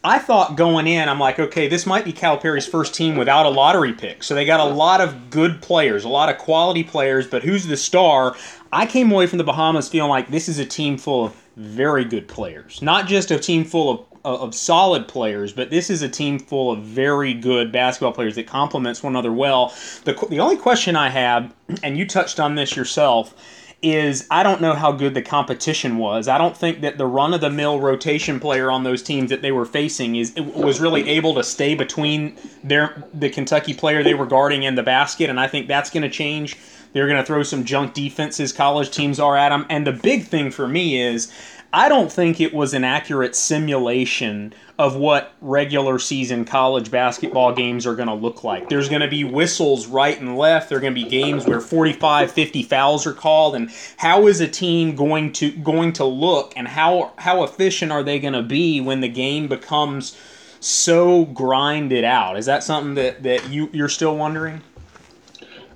I 0.06 0.18
thought 0.18 0.56
going 0.56 0.86
in, 0.86 1.08
I'm 1.08 1.18
like, 1.18 1.38
okay, 1.38 1.66
this 1.66 1.86
might 1.86 2.04
be 2.04 2.12
Calipari's 2.12 2.66
first 2.66 2.94
team 2.94 3.16
without 3.16 3.46
a 3.46 3.48
lottery 3.48 3.94
pick. 3.94 4.22
So 4.22 4.34
they 4.34 4.44
got 4.44 4.60
a 4.60 4.64
lot 4.64 5.00
of 5.00 5.30
good 5.30 5.62
players, 5.62 6.04
a 6.04 6.10
lot 6.10 6.28
of 6.28 6.36
quality 6.36 6.84
players, 6.84 7.26
but 7.26 7.42
who's 7.42 7.66
the 7.66 7.78
star? 7.78 8.36
I 8.70 8.84
came 8.84 9.10
away 9.10 9.26
from 9.26 9.38
the 9.38 9.44
Bahamas 9.44 9.88
feeling 9.88 10.10
like 10.10 10.28
this 10.28 10.46
is 10.46 10.58
a 10.58 10.66
team 10.66 10.98
full 10.98 11.24
of 11.24 11.43
very 11.56 12.04
good 12.04 12.28
players. 12.28 12.82
Not 12.82 13.06
just 13.06 13.30
a 13.30 13.38
team 13.38 13.64
full 13.64 13.90
of 13.90 14.06
of 14.24 14.54
solid 14.54 15.06
players, 15.06 15.52
but 15.52 15.68
this 15.68 15.90
is 15.90 16.00
a 16.00 16.08
team 16.08 16.38
full 16.38 16.70
of 16.70 16.82
very 16.82 17.34
good 17.34 17.70
basketball 17.70 18.12
players 18.12 18.36
that 18.36 18.46
complements 18.46 19.02
one 19.02 19.12
another 19.12 19.32
well. 19.32 19.74
The, 20.04 20.14
the 20.30 20.40
only 20.40 20.56
question 20.56 20.96
I 20.96 21.10
have, 21.10 21.54
and 21.82 21.98
you 21.98 22.06
touched 22.06 22.40
on 22.40 22.54
this 22.54 22.74
yourself, 22.74 23.34
is 23.82 24.26
I 24.30 24.42
don't 24.42 24.62
know 24.62 24.72
how 24.72 24.92
good 24.92 25.12
the 25.12 25.20
competition 25.20 25.98
was. 25.98 26.26
I 26.26 26.38
don't 26.38 26.56
think 26.56 26.80
that 26.80 26.96
the 26.96 27.04
run 27.04 27.34
of 27.34 27.42
the 27.42 27.50
mill 27.50 27.80
rotation 27.80 28.40
player 28.40 28.70
on 28.70 28.82
those 28.82 29.02
teams 29.02 29.28
that 29.28 29.42
they 29.42 29.52
were 29.52 29.66
facing 29.66 30.16
is 30.16 30.34
was 30.36 30.80
really 30.80 31.06
able 31.10 31.34
to 31.34 31.44
stay 31.44 31.74
between 31.74 32.34
their 32.62 33.04
the 33.12 33.28
Kentucky 33.28 33.74
player 33.74 34.02
they 34.02 34.14
were 34.14 34.24
guarding 34.24 34.64
and 34.64 34.78
the 34.78 34.82
basket, 34.82 35.28
and 35.28 35.38
I 35.38 35.48
think 35.48 35.68
that's 35.68 35.90
going 35.90 36.02
to 36.02 36.08
change 36.08 36.56
they're 36.94 37.06
going 37.06 37.20
to 37.20 37.26
throw 37.26 37.42
some 37.42 37.64
junk 37.64 37.92
defenses 37.92 38.52
college 38.52 38.90
teams 38.90 39.20
are 39.20 39.36
at 39.36 39.50
them. 39.50 39.66
And 39.68 39.86
the 39.86 39.92
big 39.92 40.24
thing 40.24 40.50
for 40.50 40.66
me 40.66 41.02
is 41.02 41.30
I 41.74 41.88
don't 41.88 42.10
think 42.10 42.40
it 42.40 42.54
was 42.54 42.72
an 42.72 42.84
accurate 42.84 43.34
simulation 43.34 44.54
of 44.78 44.94
what 44.94 45.34
regular 45.40 45.98
season 45.98 46.44
college 46.44 46.88
basketball 46.88 47.52
games 47.52 47.84
are 47.84 47.96
going 47.96 48.06
to 48.06 48.14
look 48.14 48.44
like. 48.44 48.68
There's 48.68 48.88
going 48.88 49.00
to 49.00 49.08
be 49.08 49.24
whistles 49.24 49.88
right 49.88 50.18
and 50.18 50.38
left. 50.38 50.68
There're 50.68 50.78
going 50.78 50.94
to 50.94 51.02
be 51.02 51.08
games 51.10 51.46
where 51.46 51.60
45, 51.60 52.30
50 52.30 52.62
fouls 52.62 53.08
are 53.08 53.12
called 53.12 53.56
and 53.56 53.72
how 53.96 54.28
is 54.28 54.40
a 54.40 54.46
team 54.46 54.94
going 54.94 55.32
to 55.32 55.50
going 55.50 55.92
to 55.94 56.04
look 56.04 56.52
and 56.54 56.68
how 56.68 57.12
how 57.18 57.42
efficient 57.42 57.90
are 57.90 58.04
they 58.04 58.20
going 58.20 58.34
to 58.34 58.42
be 58.42 58.80
when 58.80 59.00
the 59.00 59.08
game 59.08 59.48
becomes 59.48 60.16
so 60.60 61.24
grinded 61.24 62.04
out? 62.04 62.38
Is 62.38 62.46
that 62.46 62.62
something 62.62 62.94
that 62.94 63.24
that 63.24 63.50
you 63.50 63.68
you're 63.72 63.88
still 63.88 64.16
wondering? 64.16 64.62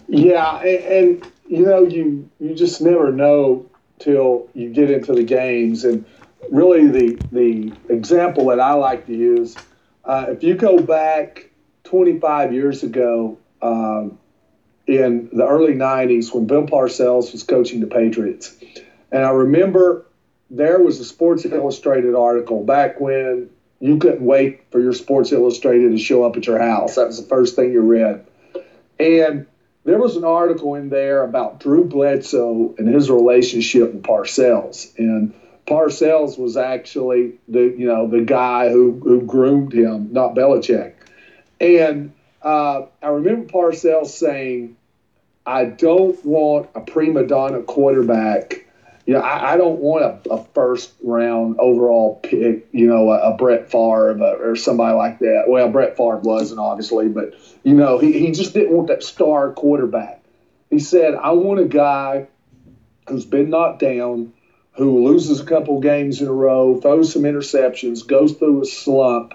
Yeah, 0.08 0.60
and, 0.60 0.84
and, 0.84 1.22
you 1.46 1.64
know, 1.64 1.84
you 1.84 2.31
you 2.40 2.55
just 2.55 2.81
never 2.81 3.12
know 3.12 3.66
till 3.99 4.49
you 4.55 4.70
get 4.70 4.90
into 4.90 5.12
the 5.14 5.22
games. 5.22 5.84
And 5.84 6.05
really, 6.50 6.88
the 6.88 7.22
the 7.31 7.75
example 7.90 8.46
that 8.46 8.60
I 8.60 8.72
like 8.72 9.06
to 9.06 9.14
use, 9.14 9.58
uh, 10.05 10.26
if 10.31 10.43
you 10.43 10.55
go 10.55 10.78
back 10.78 11.50
25 11.84 12.55
years 12.55 12.82
ago, 12.82 13.38
um, 13.60 14.19
in 14.87 15.28
the 15.32 15.46
early 15.46 15.75
90s 15.75 16.32
when 16.34 16.46
Bill 16.46 16.66
Parcells 16.66 17.32
was 17.32 17.43
coaching 17.43 17.81
the 17.81 17.87
Patriots, 17.87 18.56
and 19.12 19.25
I 19.25 19.31
remember 19.31 20.06
there 20.50 20.81
was 20.82 21.00
a 21.00 21.04
Sports 21.04 21.44
Illustrated 21.44 22.14
article 22.14 22.64
back 22.64 22.99
when 22.99 23.50
you 23.81 23.99
couldn't 23.99 24.25
wait 24.25 24.62
for 24.71 24.80
your 24.80 24.94
Sports 24.94 25.33
Illustrated 25.33 25.90
to 25.90 25.99
show 25.99 26.25
up 26.25 26.37
at 26.38 26.47
your 26.47 26.59
house. 26.59 26.94
That 26.94 27.09
was 27.09 27.21
the 27.21 27.28
first 27.28 27.56
thing 27.56 27.73
you 27.73 27.83
read, 27.83 28.26
and 28.99 29.47
there 29.88 29.99
was 29.99 30.16
an 30.16 30.25
article 30.25 30.75
in 30.75 30.90
there 30.90 31.25
about 31.25 31.61
Drew 31.61 31.83
Bledsoe 31.83 32.75
and 32.76 32.87
his 32.87 33.11
relationship 33.11 33.95
with 33.95 34.02
Parcells, 34.02 34.92
and 34.99 35.33
Parcells 35.66 36.38
was 36.38 36.59
actually 36.59 37.38
the 37.49 37.75
you 37.76 37.87
know 37.87 38.07
the 38.07 38.21
guy 38.21 38.68
who 38.68 39.00
who 39.02 39.23
groomed 39.23 39.73
him, 39.73 40.12
not 40.12 40.35
Belichick. 40.35 40.92
And 41.59 42.12
uh, 42.42 42.83
I 43.02 43.09
remember 43.09 43.49
Parcells 43.49 44.09
saying, 44.09 44.76
"I 45.47 45.64
don't 45.64 46.23
want 46.23 46.68
a 46.75 46.80
prima 46.80 47.26
donna 47.26 47.62
quarterback." 47.62 48.66
You 49.09 49.15
know, 49.15 49.21
I, 49.21 49.55
I 49.55 49.57
don't 49.57 49.79
want 49.79 50.05
a, 50.05 50.31
a, 50.35 50.45
first 50.53 50.93
round 51.03 51.59
overall 51.59 52.21
pick, 52.23 52.69
you 52.73 52.87
know, 52.88 53.11
a, 53.11 53.33
a 53.33 53.37
Brett 53.38 53.73
Favre 53.73 54.21
or 54.21 54.55
somebody 54.55 54.95
like 54.95 55.21
that. 55.21 55.45
Well, 55.49 55.71
Brett 55.71 55.97
Favre 55.97 56.19
wasn't, 56.19 56.61
obviously, 56.61 57.09
but 57.09 57.33
you 57.62 57.73
know, 57.73 57.97
he, 57.97 58.12
he 58.12 58.33
just 58.33 58.53
didn't 58.53 58.77
want 58.77 58.88
that 58.88 59.03
star 59.03 59.55
quarterback. 59.55 60.23
He 60.69 60.79
said, 60.79 61.15
I 61.15 61.31
want 61.31 61.59
a 61.59 61.65
guy 61.65 62.27
who's 63.09 63.25
been 63.25 63.49
knocked 63.49 63.81
down, 63.81 64.35
who 64.73 65.09
loses 65.09 65.41
a 65.41 65.47
couple 65.47 65.81
games 65.81 66.21
in 66.21 66.29
a 66.29 66.33
row, 66.33 66.79
throws 66.79 67.11
some 67.11 67.23
interceptions, 67.23 68.07
goes 68.07 68.35
through 68.35 68.61
a 68.61 68.67
slump 68.67 69.33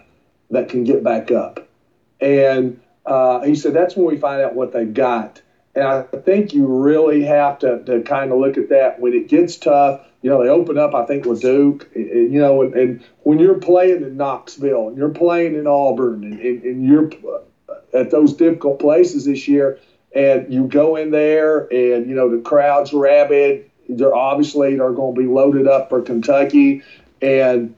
that 0.51 0.69
can 0.69 0.83
get 0.83 1.03
back 1.03 1.31
up. 1.31 1.67
And 2.21 2.79
uh, 3.07 3.41
he 3.41 3.55
said, 3.55 3.73
that's 3.73 3.95
when 3.95 4.05
we 4.05 4.17
find 4.17 4.39
out 4.39 4.53
what 4.53 4.71
they've 4.71 4.93
got. 4.93 5.41
And 5.75 5.85
I 5.85 6.01
think 6.03 6.53
you 6.53 6.67
really 6.67 7.23
have 7.23 7.59
to, 7.59 7.83
to 7.85 8.01
kind 8.01 8.31
of 8.31 8.39
look 8.39 8.57
at 8.57 8.69
that 8.69 8.99
when 8.99 9.13
it 9.13 9.27
gets 9.27 9.55
tough. 9.57 10.01
You 10.21 10.29
know, 10.29 10.43
they 10.43 10.49
open 10.49 10.77
up, 10.77 10.93
I 10.93 11.05
think, 11.05 11.25
with 11.25 11.41
Duke. 11.41 11.89
You 11.95 12.39
know, 12.39 12.61
and, 12.61 12.73
and 12.75 13.03
when 13.23 13.39
you're 13.39 13.57
playing 13.59 14.03
in 14.03 14.15
Knoxville 14.15 14.89
and 14.89 14.97
you're 14.97 15.09
playing 15.09 15.55
in 15.55 15.67
Auburn 15.67 16.23
and, 16.23 16.39
and, 16.39 16.63
and 16.63 16.85
you're 16.85 17.09
uh, 17.67 17.75
at 17.93 18.11
those 18.11 18.33
difficult 18.33 18.79
places 18.79 19.25
this 19.25 19.47
year, 19.47 19.79
and 20.15 20.53
you 20.53 20.67
go 20.67 20.95
in 20.95 21.09
there, 21.09 21.61
and 21.73 22.07
you 22.07 22.15
know 22.15 22.29
the 22.29 22.41
crowd's 22.41 22.93
rabid. 22.93 23.69
They're 23.89 24.15
obviously 24.15 24.75
they're 24.75 24.91
going 24.91 25.15
to 25.15 25.21
be 25.21 25.27
loaded 25.27 25.67
up 25.67 25.89
for 25.89 26.01
Kentucky, 26.01 26.83
and 27.21 27.75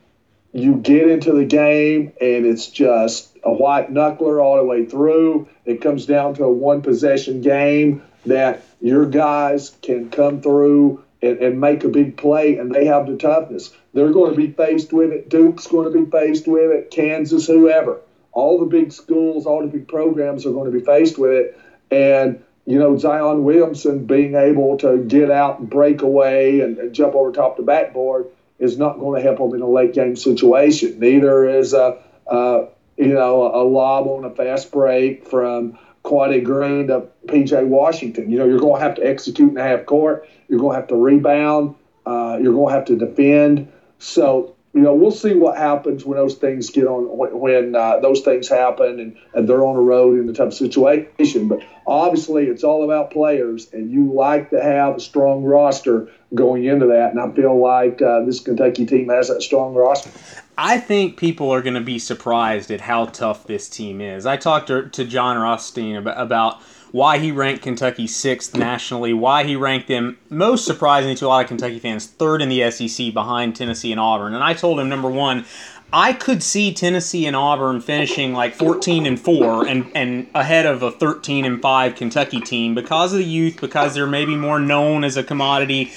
you 0.56 0.76
get 0.76 1.10
into 1.10 1.34
the 1.34 1.44
game, 1.44 2.14
and 2.22 2.46
it's 2.46 2.68
just 2.68 3.38
a 3.44 3.52
white 3.52 3.94
knuckler 3.94 4.42
all 4.42 4.56
the 4.56 4.64
way 4.64 4.86
through. 4.86 5.50
It 5.66 5.82
comes 5.82 6.06
down 6.06 6.34
to 6.36 6.46
a 6.46 6.52
one 6.52 6.82
possession 6.82 7.42
game. 7.42 8.04
that 8.26 8.64
your 8.82 9.06
guys 9.06 9.76
can 9.82 10.10
come 10.10 10.42
through 10.42 11.04
and, 11.22 11.38
and 11.40 11.60
make 11.60 11.84
a 11.84 11.90
big 11.90 12.16
play, 12.16 12.58
and 12.58 12.74
they 12.74 12.86
have 12.86 13.06
the 13.06 13.18
toughness. 13.18 13.72
They're 13.94 14.14
going 14.14 14.32
to 14.32 14.38
be 14.38 14.52
faced 14.52 14.94
with 14.94 15.12
it. 15.12 15.30
Duke's 15.30 15.68
going 15.68 15.92
to 15.92 16.06
be 16.06 16.10
faced 16.10 16.48
with 16.48 16.72
it. 16.72 16.90
Kansas, 16.90 17.46
whoever. 17.46 18.00
All 18.32 18.58
the 18.58 18.66
big 18.66 18.94
schools, 18.94 19.46
all 19.46 19.62
the 19.62 19.68
big 19.68 19.88
programs 19.90 20.46
are 20.46 20.52
going 20.52 20.72
to 20.72 20.78
be 20.78 20.84
faced 20.84 21.18
with 21.18 21.32
it. 21.32 21.60
And 21.92 22.42
you 22.66 22.80
know, 22.80 22.98
Zion 22.98 23.44
Williamson 23.44 24.06
being 24.06 24.36
able 24.36 24.78
to 24.78 25.04
get 25.04 25.30
out 25.30 25.60
and 25.60 25.70
break 25.70 26.02
away 26.02 26.62
and, 26.62 26.78
and 26.78 26.96
jump 26.96 27.14
over 27.14 27.32
top 27.32 27.58
the 27.58 27.64
backboard 27.64 28.26
is 28.60 28.78
not 28.78 29.00
going 29.00 29.22
to 29.22 29.28
help 29.28 29.38
them 29.38 29.54
in 29.54 29.62
a 29.62 29.70
late 29.70 29.94
game 29.94 30.16
situation. 30.16 31.00
Neither 31.00 31.48
is 31.48 31.74
a, 31.74 31.98
a 32.28 32.68
you 32.98 33.14
know 33.14 33.44
a 33.44 33.64
lob 33.64 34.08
on 34.08 34.26
a 34.26 34.30
fast 34.30 34.72
break 34.72 35.28
from 35.28 35.78
Quade 36.04 36.46
Green 36.46 36.88
to 36.88 37.08
PJ 37.26 37.68
Washington. 37.68 38.30
You 38.30 38.40
know, 38.40 38.46
you're 38.46 38.60
going 38.60 38.80
to 38.80 38.82
have 38.82 38.96
to 38.96 39.06
execute 39.06 39.52
in 39.52 39.58
half 39.58 39.86
court. 39.86 40.30
You're 40.48 40.60
going 40.60 40.76
to 40.76 40.80
have 40.80 40.90
to 40.90 40.96
rebound. 40.96 41.76
Uh, 42.06 42.38
you're 42.42 42.54
going 42.54 42.72
to 42.72 42.76
have 42.76 42.86
to 42.86 42.96
defend. 42.96 43.72
So 43.98 44.56
you 44.76 44.82
know, 44.82 44.94
we'll 44.94 45.12
see 45.12 45.34
what 45.34 45.58
happens 45.58 46.04
when 46.04 46.18
those 46.18 46.36
things 46.36 46.70
get 46.70 46.86
on, 46.86 47.06
when 47.08 47.76
uh, 47.76 48.02
those 48.02 48.20
things 48.24 48.50
happen 48.50 49.00
and, 49.00 49.18
and 49.34 49.48
they're 49.48 49.66
on 49.66 49.76
the 49.76 49.82
road 49.82 50.20
in 50.20 50.28
a 50.28 50.34
tough 50.34 50.54
situation. 50.54 51.48
But 51.48 51.62
obviously, 51.88 52.48
it's 52.48 52.66
all 52.66 52.84
about 52.84 53.10
players, 53.12 53.72
and 53.72 53.90
you 53.90 54.12
like 54.12 54.50
to 54.50 54.62
have 54.62 54.98
a 54.98 55.00
strong 55.00 55.46
roster 55.46 56.10
going 56.36 56.66
into 56.66 56.86
that. 56.88 57.12
And 57.12 57.20
I 57.20 57.32
feel 57.32 57.58
like 57.60 58.02
uh, 58.02 58.24
this 58.26 58.40
Kentucky 58.40 58.86
team 58.86 59.10
has 59.10 59.30
that 59.30 59.42
strong 59.42 59.74
roster. 59.74 60.12
I 60.58 60.78
think 60.78 61.18
people 61.18 61.52
are 61.52 61.62
going 61.62 61.74
to 61.74 61.82
be 61.82 62.00
surprised 62.00 62.72
at 62.72 62.82
how 62.82 63.06
tough 63.08 63.46
this 63.46 63.68
team 63.68 64.00
is. 64.00 64.26
I 64.26 64.38
talked 64.38 64.68
to, 64.68 64.90
to 64.90 65.04
Jon 65.04 65.38
Rothstein 65.38 65.98
about, 65.98 66.22
about 66.22 66.62
why 66.92 67.18
he 67.18 67.30
ranked 67.30 67.62
Kentucky 67.62 68.08
sixth 68.08 68.56
nationally, 68.56 69.14
why 69.14 69.44
he 69.44 69.58
ranked 69.58 69.90
them, 69.90 70.18
most 70.30 70.66
surprisingly 70.66 71.16
to 71.16 71.26
a 71.26 71.28
lot 71.28 71.44
of 71.44 71.50
Kentucky 71.50 71.78
fans, 71.78 72.08
third 72.08 72.42
in 72.42 72.48
the 72.48 72.72
SEC 72.72 73.14
behind 73.14 73.54
Tennessee 73.54 73.92
and 73.92 74.00
Auburn. 74.00 74.34
And 74.34 74.42
I 74.42 74.54
told 74.54 74.80
him, 74.80 74.88
number 74.88 75.10
one, 75.10 75.44
I 75.92 76.14
could 76.14 76.42
see 76.42 76.74
Tennessee 76.74 77.26
and 77.26 77.36
Auburn 77.36 77.82
finishing 77.82 78.34
like 78.34 78.56
14 78.56 79.06
and 79.06 79.20
4 79.20 79.68
and, 79.68 79.92
and 79.94 80.28
ahead 80.34 80.66
of 80.66 80.84
a 80.84 80.92
13 80.92 81.46
and 81.46 81.62
5 81.62 81.96
Kentucky 81.96 82.40
team 82.40 82.76
because 82.76 83.12
of 83.12 83.20
the 83.20 83.26
youth, 83.26 83.60
because 83.60 83.94
they're 83.94 84.08
maybe 84.08 84.36
more 84.36 84.60
known 84.60 85.04
as 85.04 85.18
a 85.18 85.24
commodity 85.24 85.92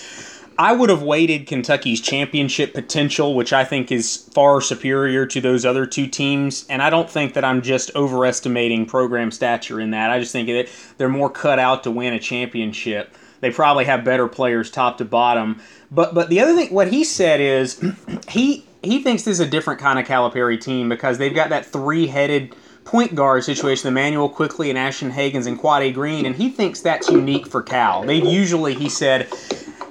I 0.59 0.73
would 0.73 0.91
have 0.91 1.03
weighted 1.03 1.47
Kentucky's 1.47 2.01
championship 2.01 2.75
potential, 2.75 3.37
which 3.37 3.53
I 3.53 3.65
think 3.65 3.93
is 3.93 4.29
far 4.35 4.61
superior 4.61 5.25
to 5.27 5.41
those 5.41 5.65
other 5.65 5.87
two 5.87 6.09
teams. 6.09 6.67
And 6.69 6.83
I 6.83 6.91
don't 6.91 7.09
think 7.09 7.35
that 7.35 7.45
I'm 7.45 7.63
just 7.63 7.95
overestimating 7.95 8.87
program 8.87 9.31
stature 9.31 9.81
in 9.81 9.93
that. 9.93 10.11
I 10.11 10.19
just 10.19 10.33
think 10.33 10.49
that 10.49 10.69
they're 10.97 11.09
more 11.09 11.31
cut 11.31 11.61
out 11.61 11.85
to 11.85 11.93
win 11.93 12.13
a 12.13 12.19
championship. 12.19 13.15
They 13.39 13.53
probably 13.53 13.85
have 13.85 14.05
better 14.05 14.27
players 14.27 14.69
top 14.69 14.99
to 14.99 15.05
bottom. 15.05 15.61
But 15.93 16.13
but 16.13 16.29
the 16.29 16.41
other 16.41 16.57
thing, 16.57 16.75
what 16.75 16.89
he 16.89 17.05
said 17.05 17.41
is 17.41 17.81
he 18.29 18.67
he 18.83 19.01
thinks 19.01 19.23
this 19.23 19.39
is 19.39 19.47
a 19.47 19.49
different 19.49 19.79
kind 19.79 20.01
of 20.01 20.07
Calipari 20.07 20.61
team 20.61 20.89
because 20.89 21.19
they've 21.19 21.35
got 21.35 21.51
that 21.51 21.67
three 21.67 22.09
headed 22.09 22.57
point 22.85 23.15
guard 23.15 23.45
situation, 23.45 23.87
Immanuel 23.87 24.29
Quickley 24.29 24.71
and 24.71 24.79
Ashton 24.79 25.13
Hagans 25.13 25.47
and 25.47 25.57
Quade 25.57 25.95
Green, 25.95 26.27
and 26.27 26.35
he 26.35 26.51
thinks 26.51 26.81
that's 26.81 27.09
unique 27.11 27.47
for 27.47 27.63
Cal. 27.63 28.03
They've 28.03 28.25
usually, 28.25 28.75
he 28.75 28.89
said, 28.89 29.29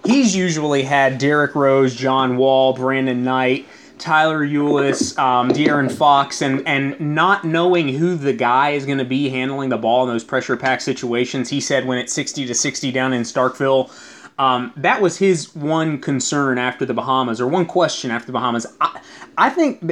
he's 0.08 0.36
usually 0.36 0.84
had 0.84 1.18
Derrick 1.18 1.54
Rose, 1.54 1.94
John 1.94 2.38
Wall, 2.38 2.74
Brandon 2.74 3.24
Knight, 3.24 3.68
Tyler 4.00 4.46
Ulis, 4.46 5.18
um, 5.20 5.50
De'Aaron 5.50 5.92
Fox, 5.92 6.42
and 6.42 6.68
and 6.68 7.00
not 7.00 7.44
knowing 7.44 7.90
who 7.90 8.16
the 8.16 8.34
guy 8.34 8.72
is 8.72 8.86
going 8.86 9.00
to 9.00 9.06
be 9.06 9.30
handling 9.30 9.70
the 9.70 9.78
ball 9.78 10.04
in 10.04 10.10
those 10.10 10.24
pressure 10.24 10.56
pack 10.56 10.82
situations. 10.82 11.50
He 11.50 11.60
said 11.60 11.86
when 11.86 11.98
it's 11.98 12.14
sixty 12.14 12.46
to 12.46 12.56
sixty 12.56 12.92
down 12.92 13.14
in 13.14 13.24
Starkville. 13.24 13.92
Um, 14.40 14.72
that 14.78 15.02
was 15.02 15.18
his 15.18 15.56
one 15.56 16.00
concern 16.00 16.60
after 16.60 16.86
the 16.86 16.94
Bahamas, 16.94 17.42
or 17.42 17.48
one 17.48 17.66
question 17.66 18.12
after 18.12 18.28
the 18.28 18.34
Bahamas. 18.34 18.68
I, 18.80 19.02
I 19.36 19.50
think 19.50 19.92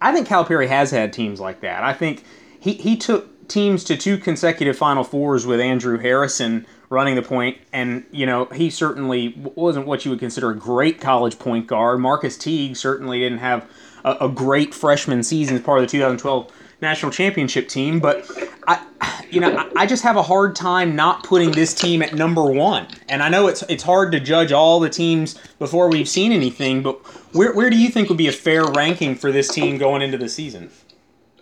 I 0.00 0.12
think 0.12 0.28
Calipari 0.28 0.68
has 0.68 0.92
had 0.92 1.12
teams 1.12 1.40
like 1.40 1.60
that. 1.60 1.82
I 1.82 1.92
think 1.92 2.24
he, 2.60 2.74
he 2.74 2.96
took 2.96 3.48
teams 3.48 3.82
to 3.84 3.96
two 3.96 4.16
consecutive 4.16 4.78
Final 4.78 5.02
Fours 5.02 5.44
with 5.44 5.58
Andrew 5.58 5.98
Harrison 5.98 6.66
running 6.90 7.14
the 7.14 7.22
point, 7.22 7.56
and 7.72 8.04
you 8.10 8.26
know 8.26 8.44
he 8.46 8.68
certainly 8.68 9.34
wasn't 9.54 9.86
what 9.86 10.04
you 10.04 10.10
would 10.10 10.20
consider 10.20 10.50
a 10.50 10.56
great 10.56 11.00
college 11.00 11.38
point 11.38 11.66
guard. 11.66 12.00
Marquis 12.00 12.30
Teague 12.30 12.76
certainly 12.76 13.20
didn't 13.20 13.38
have 13.38 13.66
a, 14.04 14.16
a 14.22 14.28
great 14.28 14.74
freshman 14.74 15.22
season 15.22 15.56
as 15.56 15.62
part 15.62 15.78
of 15.78 15.86
the 15.86 15.90
2012 15.90 16.52
national 16.82 17.12
championship 17.12 17.68
team, 17.68 18.00
but 18.00 18.28
I, 18.66 18.84
you 19.30 19.40
know, 19.40 19.56
I, 19.56 19.82
I 19.82 19.86
just 19.86 20.02
have 20.02 20.16
a 20.16 20.22
hard 20.22 20.56
time 20.56 20.96
not 20.96 21.24
putting 21.24 21.52
this 21.52 21.74
team 21.74 22.02
at 22.02 22.14
number 22.14 22.44
one. 22.44 22.86
And 23.08 23.22
I 23.22 23.28
know 23.28 23.46
it's 23.46 23.62
it's 23.62 23.82
hard 23.82 24.12
to 24.12 24.20
judge 24.20 24.52
all 24.52 24.80
the 24.80 24.90
teams 24.90 25.38
before 25.58 25.88
we've 25.88 26.08
seen 26.08 26.32
anything, 26.32 26.82
but 26.82 26.98
where 27.34 27.54
where 27.54 27.70
do 27.70 27.78
you 27.78 27.88
think 27.88 28.08
would 28.08 28.18
be 28.18 28.28
a 28.28 28.32
fair 28.32 28.64
ranking 28.64 29.14
for 29.14 29.30
this 29.30 29.48
team 29.48 29.78
going 29.78 30.02
into 30.02 30.18
the 30.18 30.28
season? 30.28 30.70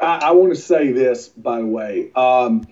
I, 0.00 0.18
I 0.24 0.30
want 0.32 0.54
to 0.54 0.60
say 0.60 0.92
this, 0.92 1.28
by 1.28 1.58
the 1.58 1.66
way. 1.66 2.12
Um, 2.14 2.66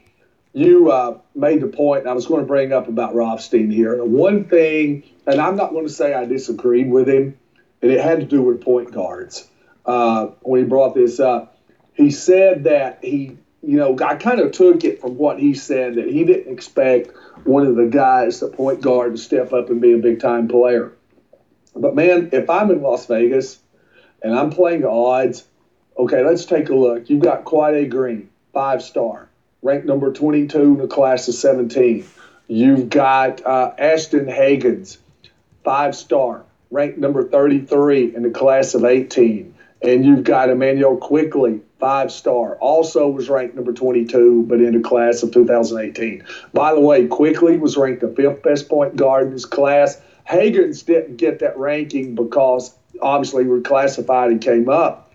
you 0.57 0.91
uh, 0.91 1.19
made 1.35 1.61
the 1.61 1.67
point, 1.67 2.07
I 2.07 2.15
was 2.15 2.27
going 2.27 2.41
to 2.41 2.47
bring 2.47 2.73
up 2.73 2.89
about 2.89 3.15
Rothstein 3.15 3.71
here. 3.71 3.95
The 3.95 4.07
one 4.07 4.45
thing, 4.45 5.03
and 5.27 5.39
I'm 5.39 5.55
not 5.55 5.73
going 5.73 5.87
to 5.87 5.93
say 5.93 6.15
I 6.15 6.25
disagreed 6.25 6.91
with 6.91 7.11
him, 7.11 7.39
and 7.83 7.93
it 7.93 8.01
had 8.01 8.21
to 8.21 8.25
do 8.25 8.41
with 8.41 8.63
point 8.63 8.91
guards. 8.91 9.47
Uh, 9.85 10.29
when 10.41 10.63
he 10.63 10.67
brought 10.67 10.95
this 10.95 11.21
up, 11.21 11.59
he 11.93 12.11
said 12.11 12.65
that 12.65 13.01
he, 13.05 13.37
you 13.63 13.77
know, 13.77 13.99
I 14.03 14.15
kind 14.15 14.41
of 14.41 14.53
took 14.53 14.83
it 14.85 15.03
from 15.03 15.19
what 15.19 15.39
he 15.39 15.53
said 15.53 15.97
that 15.97 16.09
he 16.09 16.25
didn't 16.25 16.51
expect 16.51 17.11
one 17.45 17.67
of 17.67 17.77
the 17.77 17.89
guys, 17.89 18.41
the 18.41 18.49
point 18.49 18.81
guard, 18.81 19.15
to 19.15 19.19
step 19.19 19.53
up 19.53 19.69
and 19.69 19.83
be 19.83 19.93
a 19.93 19.99
big 19.99 20.21
time 20.21 20.49
player. 20.49 20.95
But 21.75 21.95
man, 21.95 22.31
if 22.33 22.49
I'm 22.49 22.71
in 22.71 22.81
Las 22.81 23.05
Vegas 23.05 23.59
and 24.23 24.35
I'm 24.35 24.49
playing 24.49 24.81
the 24.81 24.91
odds, 24.91 25.45
okay, 25.99 26.25
let's 26.25 26.47
take 26.47 26.71
a 26.71 26.75
look. 26.75 27.11
You've 27.11 27.23
got 27.23 27.45
Quade 27.45 27.91
Green, 27.91 28.31
five 28.55 28.83
star 28.83 29.26
ranked 29.67 29.87
number 29.87 30.13
22 30.13 30.59
in 30.61 30.79
the 30.79 30.87
class 30.87 31.27
of 31.27 31.35
17. 31.35 32.07
You've 32.47 32.89
got 32.89 33.45
uh, 33.45 33.75
Ashton 33.77 34.27
Hagans, 34.27 34.99
five 35.65 35.97
star, 35.97 36.45
ranked 36.71 36.99
number 36.99 37.29
33 37.29 38.15
in 38.15 38.23
the 38.23 38.31
class 38.31 38.75
of 38.75 38.85
18. 38.85 39.53
And 39.83 40.07
you've 40.07 40.23
got 40.23 40.51
Immanuel 40.51 40.97
Quickley, 40.97 41.61
five 41.81 42.13
star, 42.13 42.55
also 42.57 43.09
was 43.09 43.29
ranked 43.29 43.57
number 43.57 43.73
22, 43.73 44.45
but 44.49 44.61
in 44.61 44.81
the 44.81 44.89
class 44.89 45.25
of 45.25 45.33
2018. 45.33 46.25
By 46.53 46.73
the 46.73 46.81
way, 46.81 47.09
Quickly 47.09 47.59
was 47.59 47.77
ranked 47.77 48.01
the 48.01 48.09
fifth 48.09 48.43
best 48.43 48.69
point 48.69 48.95
guard 48.95 49.27
in 49.27 49.33
his 49.33 49.45
class. 49.45 50.01
Hagens 50.31 50.87
didn't 50.87 51.17
get 51.17 51.41
that 51.41 51.59
ranking 51.59 52.15
because 52.15 52.73
obviously 53.03 53.45
we 53.45 53.51
were 53.51 53.61
classified 53.61 54.31
and 54.31 54.41
came 54.41 54.69
up 54.69 55.07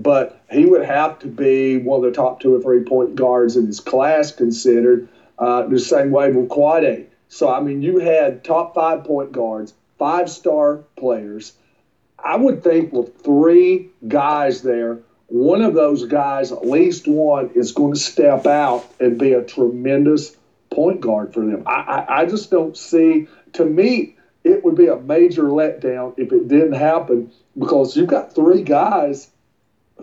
but 0.00 0.39
he 0.50 0.66
would 0.66 0.84
have 0.84 1.18
to 1.20 1.28
be 1.28 1.78
one 1.78 2.04
of 2.04 2.10
the 2.10 2.16
top 2.16 2.40
two 2.40 2.54
or 2.54 2.60
three 2.60 2.82
point 2.84 3.14
guards 3.14 3.56
in 3.56 3.66
his 3.66 3.80
class 3.80 4.32
considered 4.32 5.08
uh, 5.38 5.66
the 5.66 5.78
same 5.78 6.10
way 6.10 6.32
with 6.32 6.48
Quade. 6.48 7.06
So, 7.28 7.48
I 7.48 7.60
mean, 7.60 7.82
you 7.82 7.98
had 7.98 8.42
top 8.42 8.74
five 8.74 9.04
point 9.04 9.32
guards, 9.32 9.74
five 9.98 10.30
star 10.30 10.78
players. 10.96 11.52
I 12.22 12.36
would 12.36 12.62
think 12.62 12.92
with 12.92 13.22
three 13.22 13.88
guys 14.06 14.62
there, 14.62 14.98
one 15.28 15.62
of 15.62 15.74
those 15.74 16.04
guys, 16.06 16.50
at 16.50 16.66
least 16.66 17.06
one, 17.06 17.50
is 17.54 17.72
going 17.72 17.94
to 17.94 18.00
step 18.00 18.46
out 18.46 18.84
and 18.98 19.18
be 19.18 19.32
a 19.32 19.42
tremendous 19.42 20.36
point 20.70 21.00
guard 21.00 21.32
for 21.32 21.46
them. 21.46 21.62
I, 21.66 21.72
I, 21.80 22.20
I 22.20 22.26
just 22.26 22.50
don't 22.50 22.76
see, 22.76 23.28
to 23.54 23.64
me, 23.64 24.16
it 24.42 24.64
would 24.64 24.74
be 24.74 24.88
a 24.88 24.96
major 24.96 25.44
letdown 25.44 26.14
if 26.18 26.32
it 26.32 26.48
didn't 26.48 26.72
happen 26.72 27.30
because 27.56 27.96
you've 27.96 28.08
got 28.08 28.34
three 28.34 28.62
guys 28.62 29.30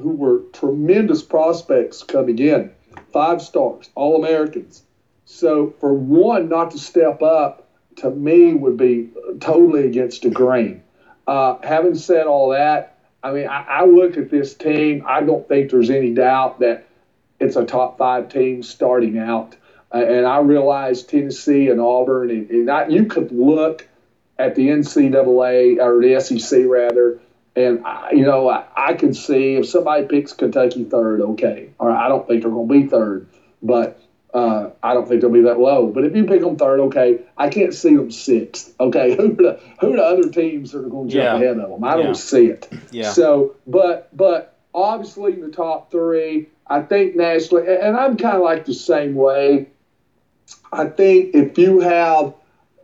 who 0.02 0.12
were 0.12 0.40
tremendous 0.54 1.22
prospects 1.22 2.04
coming 2.04 2.40
in, 2.40 2.72
five 3.12 3.42
stars, 3.42 3.90
all 3.96 4.24
Americans. 4.24 4.84
So 5.26 5.74
for 5.80 5.94
one 5.94 6.50
not 6.50 6.72
to 6.72 6.80
step 6.80 7.22
up 7.22 7.68
to 7.98 8.10
me 8.10 8.54
would 8.54 8.78
be 8.78 9.10
totally 9.40 9.86
against 9.86 10.22
the 10.22 10.30
grain. 10.30 10.84
Uh, 11.28 11.58
having 11.64 11.96
said 11.96 12.28
all 12.28 12.50
that, 12.50 12.98
I 13.22 13.32
mean, 13.32 13.48
I, 13.48 13.64
I, 13.64 13.86
look 13.86 14.16
at 14.16 14.30
this 14.30 14.54
team. 14.54 15.04
I 15.06 15.22
don't 15.22 15.46
think 15.48 15.72
there's 15.72 15.90
any 15.90 16.14
doubt 16.14 16.60
that 16.60 16.88
it's 17.40 17.56
a 17.56 17.66
top 17.66 17.98
five 17.98 18.30
team 18.30 18.64
starting 18.64 19.18
out. 19.18 19.56
Uh, 19.94 19.98
and 19.98 20.26
I 20.26 20.40
realize 20.40 21.04
Tennessee 21.04 21.70
and 21.70 21.82
Auburn, 21.82 22.30
and, 22.30 22.50
and 22.50 22.70
I, 22.70 22.88
you 22.88 23.06
could 23.06 23.32
look 23.32 23.88
at 24.40 24.56
the 24.56 24.70
NCAA 24.70 25.82
or 25.82 26.02
the 26.02 26.20
SEC 26.22 26.66
rather 26.68 27.20
and 27.58 27.86
I, 27.86 28.12
you 28.12 28.24
know, 28.24 28.48
I, 28.48 28.66
I 28.76 28.94
can 28.94 29.14
see 29.14 29.56
if 29.56 29.68
somebody 29.68 30.06
picks 30.06 30.32
Kentucky 30.32 30.84
third, 30.84 31.22
okay. 31.22 31.72
Or 31.80 31.92
I 31.92 32.08
don't 32.08 32.28
think 32.28 32.44
they're 32.44 32.52
going 32.52 32.68
to 32.68 32.74
be 32.74 32.88
third, 32.88 33.28
but 33.64 34.00
uh, 34.32 34.70
I 34.84 34.94
don't 34.94 35.08
think 35.08 35.22
they'll 35.22 35.32
be 35.32 35.42
that 35.42 35.60
low. 35.60 35.88
But 35.88 36.06
if 36.06 36.16
you 36.16 36.26
pick 36.26 36.42
them 36.42 36.58
third, 36.58 36.80
okay, 36.82 37.22
I 37.36 37.50
can't 37.50 37.74
see 37.74 37.96
them 37.96 38.12
sixth. 38.12 38.76
Okay, 38.80 39.16
who 39.18 39.36
the 39.36 39.60
who 39.82 39.96
the 39.96 40.04
other 40.04 40.30
teams 40.30 40.72
that 40.72 40.86
are 40.86 40.90
going 40.90 41.10
to 41.10 41.14
jump 41.14 41.24
yeah. 41.24 41.36
ahead 41.36 41.60
of 41.60 41.70
them? 41.70 41.84
I 41.84 41.98
don't 41.98 42.16
see 42.16 42.46
it. 42.46 42.70
Yeah. 42.92 43.12
So, 43.12 43.56
but 43.66 44.16
but 44.16 44.56
obviously 44.74 45.34
the 45.34 45.50
top 45.50 45.90
three, 45.90 46.50
I 46.68 46.82
think 46.82 47.16
nationally, 47.16 47.66
and 47.68 47.98
I'm 47.98 48.18
kind 48.18 48.36
of 48.36 48.44
like 48.44 48.66
the 48.66 48.76
same 48.76 49.16
way. 49.16 49.70
I 50.72 50.86
think 50.86 51.34
if 51.34 51.58
you 51.58 51.80
have 51.80 52.36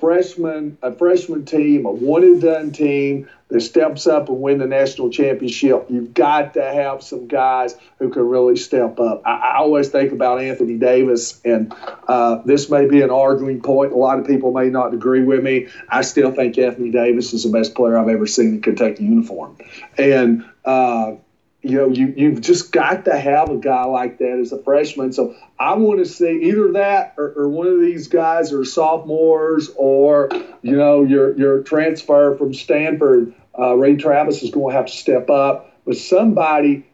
freshman 0.03 0.77
a 0.81 0.91
freshman 0.91 1.45
team, 1.45 1.85
a 1.85 1.91
one 1.91 2.23
and 2.23 2.41
done 2.41 2.71
team 2.71 3.29
that 3.47 3.61
steps 3.61 4.05
up 4.05 4.27
and 4.27 4.41
win 4.41 4.57
the 4.57 4.67
national 4.67 5.09
championship, 5.09 5.85
you've 5.89 6.13
got 6.13 6.55
to 6.55 6.61
have 6.61 7.01
some 7.01 7.27
guys 7.27 7.75
who 7.99 8.09
can 8.09 8.27
really 8.27 8.57
step 8.57 8.99
up. 8.99 9.21
I, 9.25 9.35
I 9.35 9.57
always 9.59 9.87
think 9.87 10.11
about 10.11 10.41
Anthony 10.41 10.75
Davis, 10.75 11.39
and 11.45 11.73
uh, 12.07 12.41
this 12.43 12.69
may 12.69 12.85
be 12.85 13.01
an 13.01 13.11
arguing 13.11 13.61
point. 13.61 13.93
A 13.93 13.95
lot 13.95 14.19
of 14.19 14.27
people 14.27 14.51
may 14.51 14.69
not 14.69 14.93
agree 14.93 15.23
with 15.23 15.41
me. 15.41 15.67
I 15.87 16.01
still 16.01 16.31
think 16.33 16.57
Anthony 16.57 16.91
Davis 16.91 17.31
is 17.33 17.43
the 17.43 17.49
best 17.49 17.73
player 17.73 17.97
I've 17.97 18.09
ever 18.09 18.27
seen 18.27 18.55
in 18.55 18.61
Kentucky 18.61 19.05
uniform, 19.05 19.57
and. 19.97 20.43
Uh, 20.65 21.15
you 21.63 21.77
know, 21.77 21.87
you, 21.87 22.13
you've 22.17 22.41
just 22.41 22.73
got 22.73 23.05
to 23.05 23.17
have 23.17 23.49
a 23.49 23.55
guy 23.55 23.85
like 23.85 24.17
that 24.17 24.37
as 24.39 24.51
a 24.51 24.61
freshman. 24.61 25.13
So 25.13 25.33
I 25.57 25.75
want 25.75 25.99
to 25.99 26.05
see 26.05 26.43
either 26.43 26.73
that 26.73 27.15
or, 27.17 27.33
or 27.37 27.47
one 27.47 27.67
of 27.67 27.79
these 27.79 28.09
guys 28.09 28.51
are 28.51 28.65
sophomores 28.65 29.69
or, 29.77 30.29
you 30.61 30.75
know, 30.75 31.03
your, 31.03 31.37
your 31.37 31.63
transfer 31.63 32.35
from 32.37 32.53
Stanford. 32.53 33.33
Uh, 33.57 33.75
Reid 33.75 34.01
Travis 34.01 34.43
is 34.43 34.51
going 34.51 34.73
to 34.73 34.77
have 34.77 34.87
to 34.87 34.91
step 34.91 35.29
up. 35.29 35.73
But 35.85 35.95
somebody, 35.95 36.85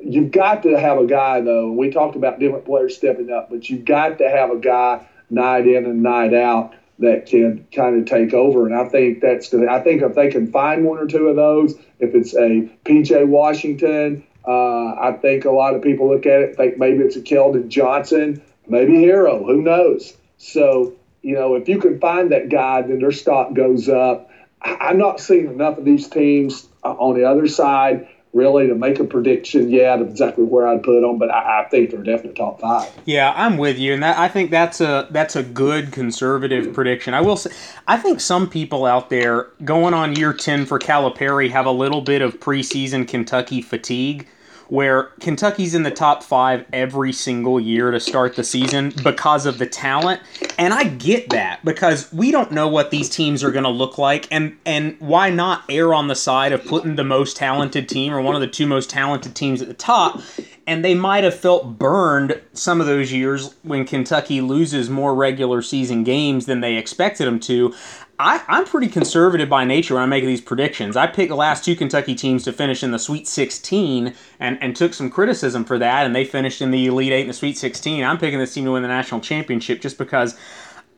you've 0.00 0.30
got 0.30 0.62
to 0.62 0.78
have 0.78 0.98
a 0.98 1.06
guy, 1.06 1.40
though. 1.40 1.72
We 1.72 1.90
talked 1.90 2.14
about 2.14 2.38
different 2.38 2.66
players 2.66 2.96
stepping 2.96 3.30
up, 3.30 3.50
but 3.50 3.68
you've 3.68 3.84
got 3.84 4.18
to 4.18 4.30
have 4.30 4.50
a 4.50 4.58
guy 4.58 5.08
night 5.28 5.66
in 5.66 5.86
and 5.86 6.04
night 6.04 6.34
out 6.34 6.74
that 6.98 7.26
can 7.26 7.66
kind 7.74 7.96
of 7.96 8.06
take 8.06 8.32
over. 8.34 8.66
And 8.66 8.74
I 8.74 8.88
think 8.88 9.20
that's 9.20 9.48
the, 9.48 9.66
I 9.68 9.80
think 9.80 10.02
if 10.02 10.14
they 10.14 10.30
can 10.30 10.50
find 10.50 10.84
one 10.84 10.98
or 10.98 11.06
two 11.06 11.28
of 11.28 11.36
those, 11.36 11.74
if 11.98 12.14
it's 12.14 12.34
a 12.34 12.68
PJ 12.84 13.26
Washington, 13.26 14.24
uh, 14.46 14.94
I 14.94 15.18
think 15.20 15.44
a 15.44 15.50
lot 15.50 15.74
of 15.74 15.82
people 15.82 16.08
look 16.08 16.26
at 16.26 16.40
it, 16.40 16.56
think 16.56 16.78
maybe 16.78 17.02
it's 17.02 17.16
a 17.16 17.20
Keldon 17.20 17.68
Johnson, 17.68 18.42
maybe 18.68 18.92
Herro, 18.92 19.44
who 19.44 19.62
knows? 19.62 20.16
So, 20.38 20.94
you 21.22 21.34
know, 21.34 21.54
if 21.54 21.68
you 21.68 21.80
can 21.80 21.98
find 21.98 22.30
that 22.32 22.48
guy, 22.48 22.82
then 22.82 23.00
their 23.00 23.12
stock 23.12 23.54
goes 23.54 23.88
up. 23.88 24.30
I'm 24.60 24.98
not 24.98 25.20
seeing 25.20 25.46
enough 25.46 25.78
of 25.78 25.84
these 25.84 26.08
teams 26.08 26.68
uh, 26.84 26.92
on 26.92 27.16
the 27.16 27.24
other 27.24 27.48
side 27.48 28.08
really 28.34 28.66
to 28.66 28.74
make 28.74 28.98
a 28.98 29.04
prediction 29.04 29.70
yet 29.70 30.00
of 30.00 30.10
exactly 30.10 30.44
where 30.44 30.66
I'd 30.66 30.82
put 30.82 31.00
them, 31.00 31.18
but 31.18 31.30
I, 31.30 31.62
I, 31.62 31.68
think 31.68 31.90
they're 31.90 32.02
definitely 32.02 32.34
top 32.34 32.60
five. 32.60 32.90
Yeah, 33.04 33.32
I'm 33.34 33.56
with 33.56 33.78
you, 33.78 33.94
and 33.94 34.02
that, 34.02 34.18
I 34.18 34.28
think 34.28 34.50
that's 34.50 34.80
a 34.80 35.06
that's 35.10 35.36
a 35.36 35.42
good 35.42 35.92
conservative 35.92 36.74
prediction. 36.74 37.14
I 37.14 37.20
will 37.20 37.36
say, 37.36 37.50
I 37.86 37.96
think 37.96 38.20
some 38.20 38.50
people 38.50 38.84
out 38.84 39.08
there 39.08 39.48
going 39.64 39.94
on 39.94 40.16
year 40.16 40.32
ten 40.32 40.66
for 40.66 40.78
Calipari 40.78 41.50
have 41.50 41.66
a 41.66 41.72
little 41.72 42.00
bit 42.00 42.20
of 42.20 42.40
preseason 42.40 43.06
Kentucky 43.06 43.62
fatigue 43.62 44.26
where 44.68 45.04
Kentucky's 45.20 45.74
in 45.74 45.82
the 45.82 45.90
top 45.90 46.22
five 46.22 46.64
every 46.72 47.12
single 47.12 47.60
year 47.60 47.90
to 47.90 48.00
start 48.00 48.36
the 48.36 48.44
season 48.44 48.92
because 49.02 49.46
of 49.46 49.58
the 49.58 49.66
talent. 49.66 50.20
And 50.58 50.72
I 50.72 50.84
get 50.84 51.30
that 51.30 51.64
because 51.64 52.12
we 52.12 52.30
don't 52.30 52.52
know 52.52 52.68
what 52.68 52.90
these 52.90 53.08
teams 53.08 53.44
are 53.44 53.50
going 53.50 53.64
to 53.64 53.70
look 53.70 53.98
like. 53.98 54.26
And, 54.30 54.56
and 54.64 54.96
why 55.00 55.30
not 55.30 55.64
err 55.68 55.92
on 55.94 56.08
the 56.08 56.14
side 56.14 56.52
of 56.52 56.64
putting 56.64 56.96
the 56.96 57.04
most 57.04 57.36
talented 57.36 57.88
team 57.88 58.12
or 58.12 58.20
one 58.20 58.34
of 58.34 58.40
the 58.40 58.46
two 58.46 58.66
most 58.66 58.90
talented 58.90 59.34
teams 59.34 59.60
at 59.60 59.68
the 59.68 59.74
top? 59.74 60.20
And 60.66 60.82
they 60.82 60.94
might 60.94 61.24
have 61.24 61.38
felt 61.38 61.78
burned 61.78 62.40
some 62.54 62.80
of 62.80 62.86
those 62.86 63.12
years 63.12 63.54
when 63.62 63.84
Kentucky 63.84 64.40
loses 64.40 64.88
more 64.88 65.14
regular 65.14 65.60
season 65.60 66.04
games 66.04 66.46
than 66.46 66.60
they 66.60 66.76
expected 66.76 67.26
them 67.26 67.38
to. 67.40 67.74
I, 68.18 68.42
I'm 68.46 68.64
pretty 68.64 68.88
conservative 68.88 69.48
by 69.48 69.64
nature 69.64 69.94
when 69.94 70.02
I 70.02 70.06
make 70.06 70.24
these 70.24 70.40
predictions. 70.40 70.96
I 70.96 71.08
picked 71.08 71.30
the 71.30 71.36
last 71.36 71.64
two 71.64 71.74
Kentucky 71.74 72.14
teams 72.14 72.44
to 72.44 72.52
finish 72.52 72.82
in 72.82 72.92
the 72.92 72.98
Sweet 72.98 73.26
16 73.26 74.14
and, 74.38 74.62
and 74.62 74.76
took 74.76 74.94
some 74.94 75.10
criticism 75.10 75.64
for 75.64 75.78
that, 75.78 76.06
and 76.06 76.14
they 76.14 76.24
finished 76.24 76.62
in 76.62 76.70
the 76.70 76.86
Elite 76.86 77.12
Eight 77.12 77.22
and 77.22 77.30
the 77.30 77.34
Sweet 77.34 77.58
16. 77.58 78.04
I'm 78.04 78.18
picking 78.18 78.38
this 78.38 78.54
team 78.54 78.66
to 78.66 78.72
win 78.72 78.82
the 78.82 78.88
national 78.88 79.20
championship 79.20 79.80
just 79.80 79.98
because 79.98 80.38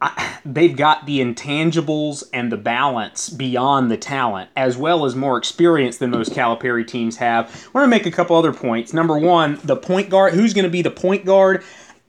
I, 0.03 0.41
they've 0.45 0.77
got 0.77 1.07
the 1.07 1.21
intangibles 1.21 2.23
and 2.35 2.53
the 2.53 2.59
balance 2.59 3.31
beyond 3.31 3.91
the 3.91 3.97
talent, 3.97 4.51
as 4.55 4.77
well 4.77 5.07
as 5.07 5.17
more 5.17 5.39
experience 5.39 5.97
than 5.97 6.11
most 6.11 6.33
Calipari 6.33 6.87
teams 6.87 7.17
have. 7.17 7.47
I 7.75 7.79
want 7.79 7.87
to 7.87 7.91
make 7.91 8.05
a 8.05 8.11
couple 8.11 8.37
other 8.37 8.53
points. 8.53 8.93
Number 8.93 9.17
one, 9.17 9.59
the 9.65 9.77
point 9.77 10.11
guard. 10.11 10.35
Who's 10.35 10.53
going 10.53 10.65
to 10.65 10.71
be 10.71 10.83
the 10.83 10.91
point 10.91 11.25
guard? 11.25 11.65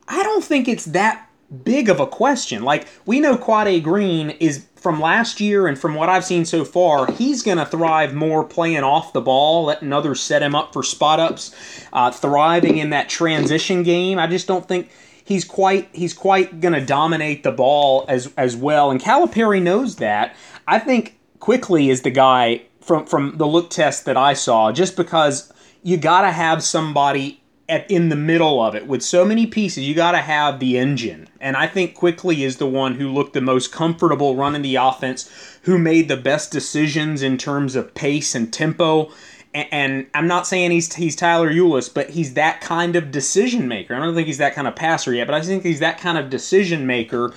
I 0.07 0.21
don't 0.21 0.43
think 0.43 0.67
it's 0.67 0.85
that 0.85 1.29
big 1.63 1.87
of 1.87 1.99
a 1.99 2.07
question. 2.07 2.63
Like 2.63 2.87
we 3.05 3.19
know 3.21 3.37
Quade 3.37 3.83
Green 3.83 4.31
is 4.31 4.65
from 4.87 5.01
last 5.01 5.41
year 5.41 5.67
and 5.67 5.77
from 5.77 5.95
what 5.95 6.07
I've 6.07 6.23
seen 6.23 6.45
so 6.45 6.63
far, 6.63 7.11
he's 7.11 7.43
going 7.43 7.57
to 7.57 7.65
thrive 7.65 8.13
more 8.13 8.45
playing 8.45 8.85
off 8.85 9.11
the 9.11 9.19
ball, 9.19 9.65
letting 9.65 9.91
others 9.91 10.21
set 10.21 10.41
him 10.41 10.55
up 10.55 10.71
for 10.71 10.81
spot 10.81 11.19
ups, 11.19 11.53
uh, 11.91 12.09
thriving 12.09 12.77
in 12.77 12.91
that 12.91 13.09
transition 13.09 13.83
game. 13.83 14.17
I 14.17 14.27
just 14.27 14.47
don't 14.47 14.65
think 14.65 14.89
he's 15.25 15.43
quite 15.43 15.89
he's 15.91 16.13
quite 16.13 16.61
going 16.61 16.73
to 16.73 16.79
dominate 16.79 17.43
the 17.43 17.51
ball 17.51 18.05
as 18.07 18.31
as 18.37 18.55
well. 18.55 18.89
And 18.89 19.01
Calipari 19.01 19.61
knows 19.61 19.97
that. 19.97 20.33
I 20.69 20.79
think 20.79 21.19
Quickley 21.41 21.89
is 21.89 22.03
the 22.03 22.09
guy 22.09 22.61
from 22.79 23.05
from 23.05 23.37
the 23.37 23.45
look 23.45 23.69
test 23.69 24.05
that 24.05 24.15
I 24.15 24.35
saw, 24.35 24.71
just 24.71 24.95
because 24.95 25.51
you 25.83 25.97
got 25.97 26.21
to 26.21 26.31
have 26.31 26.63
somebody 26.63 27.41
at 27.69 27.89
in 27.91 28.09
the 28.09 28.15
middle 28.15 28.61
of 28.61 28.75
it. 28.75 28.87
With 28.87 29.03
so 29.03 29.25
many 29.25 29.45
pieces 29.45 29.87
you 29.87 29.93
got 29.93 30.11
to 30.11 30.19
have 30.19 30.59
the 30.59 30.77
engine. 30.77 31.27
And 31.41 31.57
i 31.57 31.67
think 31.67 31.95
Quickley 31.95 32.43
is 32.43 32.57
the 32.57 32.67
one 32.67 32.95
who 32.95 33.11
looked 33.11 33.33
the 33.33 33.41
most 33.41 33.71
comfortable 33.71 34.35
running 34.35 34.61
the 34.61 34.75
offense 34.75 35.29
who 35.63 35.77
made 35.77 36.07
the 36.07 36.17
best 36.17 36.51
decisions 36.51 37.21
in 37.21 37.37
terms 37.37 37.75
of 37.75 37.93
pace 37.93 38.35
and 38.35 38.51
tempo. 38.51 39.11
And, 39.53 40.07
i'm 40.13 40.27
not 40.27 40.45
saying 40.45 40.71
he's 40.71 40.93
he's 40.93 41.15
tyler 41.15 41.51
ulis 41.51 41.91
but 41.91 42.11
he's 42.11 42.35
that 42.35 42.61
kind 42.61 42.95
of 42.95 43.11
decision 43.11 43.67
maker. 43.67 43.95
I 43.95 43.99
don't 43.99 44.13
think 44.15 44.27
he's 44.27 44.37
that 44.37 44.53
kind 44.53 44.67
of 44.67 44.75
passer 44.75 45.13
yet 45.13 45.27
but 45.27 45.33
i 45.33 45.41
think 45.41 45.63
he's 45.63 45.79
that 45.79 45.97
kind 45.97 46.17
of 46.17 46.29
decision 46.29 46.85
maker. 46.85 47.33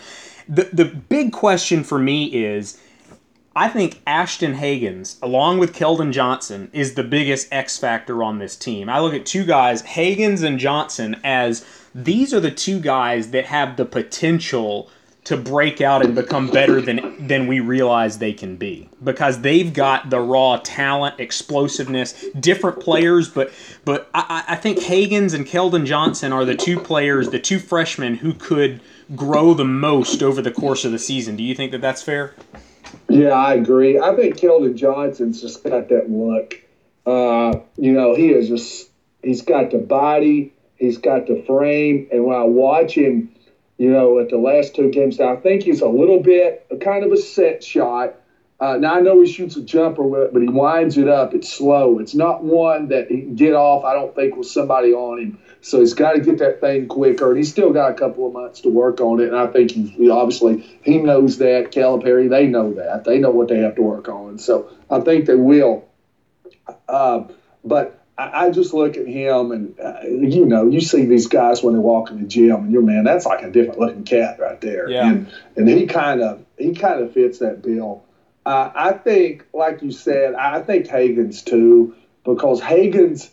The 0.49 0.69
the 0.73 0.85
big 0.85 1.33
question 1.33 1.85
for 1.85 1.99
me 1.99 2.27
is 2.27 2.79
I 3.54 3.68
think 3.68 4.00
Ashton 4.06 4.54
Hagans, 4.54 5.20
along 5.20 5.58
with 5.58 5.74
Keldon 5.74 6.12
Johnson, 6.12 6.70
is 6.72 6.94
the 6.94 7.02
biggest 7.02 7.48
X 7.50 7.78
factor 7.78 8.22
on 8.22 8.38
this 8.38 8.54
team. 8.54 8.88
I 8.88 9.00
look 9.00 9.12
at 9.12 9.26
two 9.26 9.44
guys, 9.44 9.82
Hagans 9.82 10.44
and 10.44 10.58
Johnson, 10.58 11.20
as 11.24 11.64
these 11.92 12.32
are 12.32 12.38
the 12.38 12.52
two 12.52 12.78
guys 12.78 13.32
that 13.32 13.46
have 13.46 13.76
the 13.76 13.84
potential 13.84 14.88
to 15.24 15.36
break 15.36 15.80
out 15.80 16.04
and 16.04 16.14
become 16.14 16.48
better 16.48 16.80
than 16.80 17.26
than 17.26 17.46
we 17.46 17.60
realize 17.60 18.18
they 18.18 18.32
can 18.32 18.56
be 18.56 18.88
because 19.04 19.40
they've 19.42 19.74
got 19.74 20.08
the 20.10 20.20
raw 20.20 20.58
talent, 20.62 21.18
explosiveness, 21.18 22.26
different 22.38 22.80
players, 22.80 23.28
but 23.28 23.52
but 23.84 24.08
I, 24.14 24.44
I 24.48 24.56
think 24.56 24.78
Hagans 24.78 25.34
and 25.34 25.44
Keldon 25.44 25.84
Johnson 25.84 26.32
are 26.32 26.44
the 26.44 26.56
two 26.56 26.78
players, 26.78 27.30
the 27.30 27.40
two 27.40 27.58
freshmen 27.58 28.14
who 28.14 28.32
could 28.32 28.80
grow 29.14 29.54
the 29.54 29.64
most 29.64 30.22
over 30.22 30.40
the 30.40 30.52
course 30.52 30.84
of 30.84 30.92
the 30.92 30.98
season. 30.98 31.36
Do 31.36 31.42
you 31.42 31.54
think 31.54 31.72
that 31.72 31.80
that's 31.80 32.02
fair? 32.02 32.34
Yeah, 33.11 33.33
I 33.33 33.55
agree. 33.55 33.99
I 33.99 34.14
think 34.14 34.37
Keldon 34.37 34.77
Johnson's 34.77 35.40
just 35.40 35.64
got 35.64 35.88
that 35.88 36.09
look. 36.09 36.62
Uh, 37.05 37.59
you 37.77 37.92
know, 37.92 38.14
he 38.14 38.29
is 38.29 38.49
just 38.49 38.88
he's 39.20 39.42
got 39.42 39.73
the 39.73 39.79
body, 39.79 40.53
he's 40.77 40.99
got 40.99 41.27
the 41.27 41.42
frame, 41.44 42.09
and 42.12 42.25
when 42.25 42.37
I 42.37 42.44
watch 42.44 42.94
him, 42.94 43.35
you 43.79 43.90
know, 43.90 44.20
at 44.20 44.29
the 44.29 44.38
last 44.38 44.77
two 44.77 44.90
games, 44.90 45.18
I 45.18 45.35
think 45.37 45.64
he's 45.64 45.81
a 45.81 45.88
little 45.88 46.20
bit 46.20 46.64
kind 46.81 47.03
of 47.03 47.11
a 47.11 47.16
set 47.16 47.64
shot. 47.64 48.14
Uh, 48.61 48.77
now 48.77 48.94
I 48.94 49.01
know 49.01 49.20
he 49.20 49.27
shoots 49.27 49.57
a 49.57 49.62
jumper 49.62 50.29
but 50.33 50.40
he 50.40 50.49
winds 50.49 50.96
it 50.96 51.09
up. 51.09 51.35
It's 51.35 51.53
slow. 51.53 51.99
It's 51.99 52.14
not 52.14 52.44
one 52.44 52.88
that 52.88 53.11
he 53.11 53.23
can 53.23 53.35
get 53.35 53.55
off. 53.55 53.85
I 53.85 53.94
don't 53.94 54.14
think 54.14 54.37
with 54.37 54.46
somebody 54.46 54.92
on 54.92 55.18
him. 55.18 55.38
So 55.62 55.81
he's 55.81 55.94
got 55.94 56.12
to 56.12 56.20
get 56.20 56.38
that 56.38 56.61
thing 56.61 56.88
quicker, 56.88 57.29
and 57.29 57.37
he's 57.37 57.51
still 57.51 57.73
got 57.73 57.92
a 57.92 57.94
couple 57.94 58.27
of 58.27 58.33
months 58.33 58.62
to 58.62 58.70
work 58.70 59.01
on 59.01 59.20
it. 59.20 59.29
And 59.29 59.37
I 59.37 59.46
think 59.46 59.73
he, 59.73 60.09
obviously 60.09 60.61
he 60.83 60.99
knows 60.99 61.38
that. 61.38 61.73
Calipari, 61.73 62.31
they 62.31 62.46
know 62.46 62.73
that. 62.75 63.05
They 63.05 63.18
know 63.18 63.31
what 63.31 63.49
they 63.49 63.59
have 63.59 63.75
to 63.77 63.83
work 63.83 64.09
on. 64.09 64.38
So 64.38 64.70
I 64.90 65.01
think 65.01 65.27
they 65.27 65.35
will. 65.35 65.87
Uh, 66.88 67.25
but 67.64 68.03
I, 68.16 68.46
I, 68.46 68.51
just 68.51 68.73
look 68.73 68.96
at 68.96 69.07
him, 69.07 69.51
and 69.53 69.79
uh, 69.81 70.01
you 70.05 70.46
know, 70.46 70.68
you 70.68 70.81
see 70.81 71.05
these 71.05 71.27
guys 71.27 71.62
when 71.62 71.75
they 71.75 71.81
walk 71.81 72.11
in 72.11 72.20
the 72.20 72.29
gym, 72.29 72.57
and 72.57 72.73
you're 72.73 72.83
man, 72.83 73.05
that's 73.05 73.27
like 73.27 73.42
a 73.42 73.51
different 73.51 73.81
looking 73.81 74.05
cat 74.05 74.38
right 74.38 74.61
there. 74.61 74.88
Yeah. 74.88 75.09
And 75.09 75.33
and 75.57 75.68
he 75.68 75.87
kind 75.87 76.23
of 76.23 76.44
he 76.59 76.75
kind 76.75 77.03
of 77.03 77.12
fits 77.12 77.38
that 77.40 77.62
bill. 77.62 78.05
Uh, 78.46 78.70
I 78.75 78.92
think, 78.92 79.46
like 79.53 79.83
you 79.83 79.92
said, 79.92 80.35
I 80.35 80.62
think 80.62 80.87
Hagans 80.87 81.44
too, 81.44 81.94
because 82.25 82.61
Hagans 82.61 83.29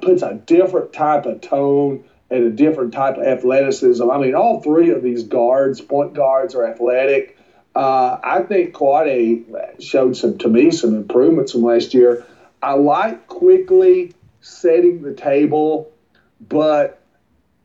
puts 0.00 0.22
a 0.22 0.34
different 0.34 0.92
type 0.92 1.26
of 1.26 1.40
tone 1.40 2.04
and 2.30 2.44
a 2.44 2.50
different 2.50 2.92
type 2.94 3.18
of 3.18 3.24
athleticism. 3.24 4.10
I 4.10 4.18
mean, 4.18 4.34
all 4.34 4.60
three 4.62 4.90
of 4.90 5.02
these 5.02 5.22
guards, 5.22 5.80
point 5.80 6.14
guards, 6.14 6.54
are 6.54 6.66
athletic. 6.66 7.36
Uh, 7.74 8.18
I 8.22 8.42
think 8.42 8.72
Quade 8.74 9.44
showed 9.80 10.16
some 10.16 10.38
to 10.38 10.48
me 10.48 10.70
some 10.70 10.94
improvements 10.94 11.52
from 11.52 11.62
last 11.62 11.94
year. 11.94 12.26
I 12.62 12.74
like 12.74 13.26
Quickley 13.28 14.14
setting 14.40 15.02
the 15.02 15.14
table, 15.14 15.92
but 16.40 17.02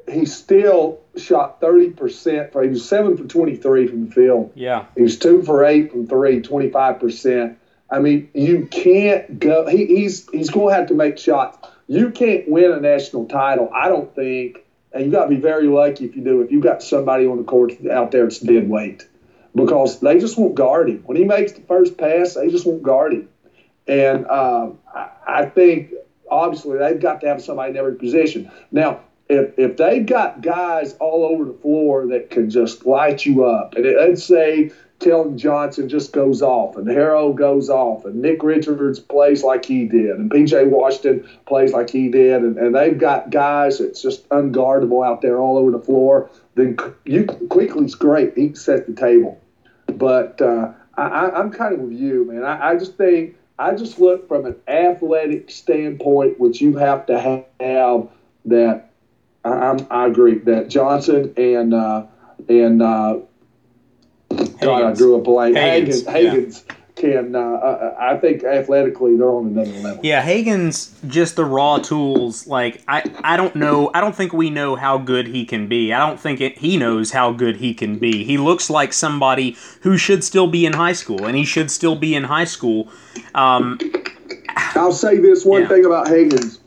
he 0.09 0.25
still 0.25 0.99
shot 1.17 1.59
30% 1.61 2.51
for 2.51 2.63
he 2.63 2.69
was 2.69 2.87
7 2.87 3.17
for 3.17 3.23
23 3.25 3.87
from 3.87 4.05
the 4.07 4.11
field. 4.11 4.51
Yeah. 4.55 4.85
He 4.95 5.01
was 5.01 5.17
2 5.17 5.43
for 5.43 5.65
8 5.65 5.91
from 5.91 6.07
3, 6.07 6.41
25%. 6.41 7.55
I 7.89 7.99
mean, 7.99 8.29
you 8.33 8.67
can't 8.69 9.39
go 9.39 9.65
he, 9.65 9.85
he's 9.85 10.29
he's 10.29 10.49
going 10.49 10.73
to 10.73 10.75
have 10.75 10.87
to 10.89 10.93
make 10.93 11.17
shots 11.17 11.57
you 11.87 12.11
can't 12.11 12.47
win 12.49 12.71
a 12.71 12.79
national 12.79 13.25
title, 13.25 13.71
I 13.73 13.87
don't 13.89 14.13
think, 14.13 14.65
and 14.91 15.05
you 15.05 15.11
got 15.11 15.25
to 15.25 15.29
be 15.29 15.37
very 15.37 15.67
lucky 15.67 16.05
if 16.05 16.15
you 16.15 16.23
do. 16.23 16.41
If 16.41 16.51
you 16.51 16.59
got 16.59 16.83
somebody 16.83 17.25
on 17.25 17.37
the 17.37 17.43
court 17.43 17.73
out 17.89 18.11
there 18.11 18.23
that's 18.23 18.39
dead 18.39 18.69
weight, 18.69 19.07
because 19.55 19.99
they 19.99 20.19
just 20.19 20.37
won't 20.37 20.55
guard 20.55 20.89
him. 20.89 21.03
When 21.05 21.17
he 21.17 21.23
makes 21.23 21.53
the 21.53 21.61
first 21.61 21.97
pass, 21.97 22.35
they 22.35 22.49
just 22.49 22.65
won't 22.65 22.83
guard 22.83 23.13
him. 23.13 23.29
And 23.87 24.25
uh, 24.27 24.69
I, 24.93 25.09
I 25.27 25.45
think 25.45 25.93
obviously 26.29 26.77
they've 26.77 26.99
got 26.99 27.21
to 27.21 27.27
have 27.27 27.41
somebody 27.41 27.71
in 27.71 27.77
every 27.77 27.95
position. 27.95 28.51
Now, 28.71 29.01
if 29.29 29.57
if 29.57 29.77
they've 29.77 30.05
got 30.05 30.41
guys 30.41 30.93
all 30.99 31.25
over 31.25 31.45
the 31.45 31.53
floor 31.53 32.07
that 32.07 32.29
can 32.29 32.49
just 32.49 32.85
light 32.85 33.25
you 33.25 33.43
up, 33.43 33.75
and 33.75 33.85
let's 33.85 34.23
say 34.23 34.71
Keldon 34.99 35.37
Johnson 35.37 35.87
just 35.87 36.11
goes 36.11 36.41
off, 36.41 36.75
and 36.75 36.87
Harrell 36.87 37.35
goes 37.35 37.69
off, 37.69 38.05
and 38.05 38.21
Nick 38.21 38.41
Richards 38.41 38.99
plays 38.99 39.43
like 39.43 39.63
he 39.63 39.85
did, 39.85 40.09
and 40.09 40.31
PJ 40.31 40.69
Washington 40.69 41.29
plays 41.45 41.71
like 41.71 41.89
he 41.89 42.09
did, 42.09 42.41
and, 42.41 42.57
and 42.57 42.75
they've 42.75 42.97
got 42.97 43.29
guys 43.29 43.77
that's 43.77 44.01
just 44.01 44.27
unguardable 44.29 45.05
out 45.05 45.21
there 45.21 45.39
all 45.39 45.57
over 45.57 45.69
the 45.69 45.79
floor, 45.79 46.29
then 46.55 46.77
you 47.05 47.25
Quickley's 47.25 47.93
great. 47.93 48.35
He 48.35 48.47
can 48.47 48.55
set 48.55 48.87
the 48.87 48.93
table. 48.93 49.39
But 49.85 50.41
uh, 50.41 50.73
I, 50.95 51.39
am 51.39 51.51
kind 51.51 51.75
of 51.75 51.81
with 51.81 51.93
you, 51.93 52.25
man. 52.25 52.43
I, 52.43 52.71
I, 52.71 52.77
just 52.77 52.97
think 52.97 53.37
I 53.59 53.75
just 53.75 53.99
look 53.99 54.27
from 54.27 54.45
an 54.45 54.55
athletic 54.67 55.51
standpoint, 55.51 56.39
which 56.39 56.59
you 56.59 56.75
have 56.77 57.05
to 57.05 57.19
have 57.19 58.09
that. 58.45 58.89
I, 59.45 59.85
I 59.91 60.07
agree 60.07 60.39
that 60.39 60.69
Johnson 60.69 61.33
and 61.37 61.73
uh, 61.73 62.07
and 62.49 62.81
uh, 62.81 63.19
God, 64.61 64.83
I 64.83 64.93
drew 64.93 65.15
a 65.15 65.21
blank. 65.21 65.55
Hagans, 65.55 66.05
yeah. 66.05 66.75
can. 66.97 67.35
Uh, 67.35 67.39
uh, 67.39 67.95
I 67.99 68.17
think 68.17 68.43
athletically 68.43 69.15
they're 69.15 69.29
on 69.29 69.47
another 69.47 69.71
level. 69.71 69.99
Yeah, 70.03 70.25
Hagans 70.25 70.91
just 71.07 71.35
the 71.35 71.45
raw 71.45 71.77
tools. 71.77 72.47
Like 72.47 72.83
I, 72.87 73.09
I 73.23 73.37
don't 73.37 73.55
know. 73.55 73.91
I 73.93 74.01
don't 74.01 74.15
think 74.15 74.33
we 74.33 74.49
know 74.49 74.75
how 74.75 74.97
good 74.97 75.27
he 75.27 75.45
can 75.45 75.67
be. 75.67 75.93
I 75.93 75.99
don't 76.05 76.19
think 76.19 76.41
it, 76.41 76.57
he 76.57 76.77
knows 76.77 77.11
how 77.11 77.31
good 77.31 77.57
he 77.57 77.73
can 77.73 77.97
be. 77.97 78.23
He 78.23 78.37
looks 78.37 78.69
like 78.69 78.93
somebody 78.93 79.55
who 79.81 79.97
should 79.97 80.23
still 80.23 80.47
be 80.47 80.65
in 80.65 80.73
high 80.73 80.93
school, 80.93 81.25
and 81.25 81.37
he 81.37 81.45
should 81.45 81.71
still 81.71 81.95
be 81.95 82.15
in 82.15 82.25
high 82.25 82.45
school. 82.45 82.89
Um, 83.35 83.79
I'll 84.75 84.91
say 84.91 85.17
this 85.17 85.45
one 85.45 85.63
yeah. 85.63 85.67
thing 85.67 85.85
about 85.85 86.07
Hagans. 86.07 86.59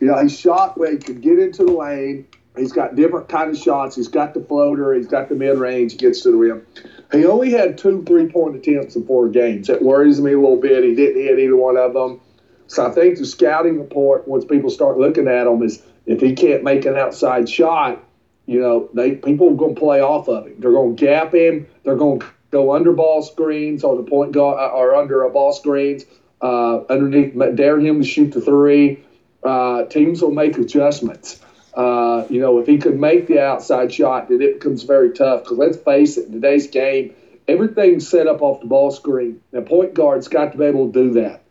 You 0.00 0.08
know, 0.08 0.22
he 0.22 0.28
shot 0.28 0.76
where 0.78 0.90
he 0.90 0.98
could 0.98 1.20
get 1.20 1.38
into 1.38 1.64
the 1.64 1.72
lane. 1.72 2.26
He's 2.56 2.72
got 2.72 2.96
different 2.96 3.28
kind 3.28 3.50
of 3.50 3.56
shots. 3.56 3.96
He's 3.96 4.08
got 4.08 4.34
the 4.34 4.40
floater. 4.40 4.92
He's 4.92 5.06
got 5.06 5.28
the 5.28 5.34
mid 5.34 5.58
range. 5.58 5.92
He 5.92 5.98
gets 5.98 6.22
to 6.22 6.32
the 6.32 6.36
rim. 6.36 6.66
He 7.12 7.26
only 7.26 7.50
had 7.50 7.76
two 7.76 8.02
three 8.04 8.28
point 8.28 8.56
attempts 8.56 8.96
in 8.96 9.06
four 9.06 9.28
games. 9.28 9.66
That 9.66 9.82
worries 9.82 10.20
me 10.20 10.32
a 10.32 10.40
little 10.40 10.56
bit. 10.56 10.82
He 10.82 10.94
didn't 10.94 11.22
hit 11.22 11.38
either 11.38 11.56
one 11.56 11.76
of 11.76 11.92
them. 11.92 12.20
So 12.66 12.86
I 12.86 12.90
think 12.90 13.18
the 13.18 13.26
scouting 13.26 13.78
report, 13.78 14.26
once 14.26 14.46
people 14.46 14.70
start 14.70 14.98
looking 14.98 15.28
at 15.28 15.46
him, 15.46 15.62
is 15.62 15.82
if 16.06 16.20
he 16.20 16.34
can't 16.34 16.64
make 16.64 16.86
an 16.86 16.96
outside 16.96 17.48
shot, 17.48 18.02
you 18.46 18.60
know, 18.60 18.88
they 18.94 19.12
people 19.16 19.50
are 19.50 19.56
going 19.56 19.74
to 19.74 19.80
play 19.80 20.00
off 20.00 20.28
of 20.28 20.46
him. 20.46 20.54
They're 20.58 20.72
going 20.72 20.96
to 20.96 21.04
gap 21.04 21.34
him. 21.34 21.66
They're 21.84 21.96
going 21.96 22.20
to 22.20 22.26
go 22.50 22.74
under 22.74 22.92
ball 22.92 23.22
screens 23.22 23.84
or 23.84 23.96
the 23.96 24.02
point 24.02 24.32
guard 24.32 24.58
uh, 24.58 24.74
or 24.74 24.94
under 24.94 25.22
a 25.22 25.30
ball 25.30 25.52
screens 25.52 26.04
uh, 26.40 26.80
underneath, 26.84 27.34
dare 27.56 27.78
him 27.78 28.00
to 28.00 28.06
shoot 28.06 28.32
the 28.32 28.40
three. 28.40 29.04
Uh, 29.42 29.84
teams 29.84 30.22
will 30.22 30.30
make 30.30 30.56
adjustments. 30.56 31.40
Uh, 31.74 32.26
you 32.28 32.40
know, 32.40 32.58
if 32.58 32.66
he 32.66 32.78
could 32.78 32.98
make 32.98 33.26
the 33.26 33.40
outside 33.40 33.92
shot, 33.92 34.28
then 34.28 34.42
it 34.42 34.60
becomes 34.60 34.82
very 34.82 35.10
tough. 35.10 35.44
Because 35.44 35.58
let's 35.58 35.76
face 35.78 36.18
it, 36.18 36.26
in 36.26 36.32
today's 36.32 36.66
game, 36.66 37.14
everything's 37.48 38.06
set 38.06 38.26
up 38.26 38.42
off 38.42 38.60
the 38.60 38.66
ball 38.66 38.90
screen. 38.90 39.40
Now, 39.52 39.62
point 39.62 39.94
guard's 39.94 40.28
got 40.28 40.52
to 40.52 40.58
be 40.58 40.64
able 40.64 40.92
to 40.92 40.92
do 40.92 41.12
that. 41.14 41.42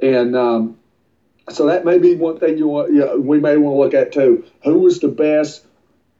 And 0.00 0.36
um, 0.36 0.78
so 1.48 1.66
that 1.66 1.84
may 1.84 1.98
be 1.98 2.14
one 2.14 2.38
thing 2.38 2.58
you 2.58 2.68
want, 2.68 2.92
you 2.92 3.00
know, 3.00 3.18
we 3.18 3.40
may 3.40 3.56
want 3.56 3.74
to 3.74 3.80
look 3.80 4.06
at 4.06 4.12
too. 4.12 4.44
Who 4.64 4.86
is 4.86 5.00
the 5.00 5.08
best 5.08 5.64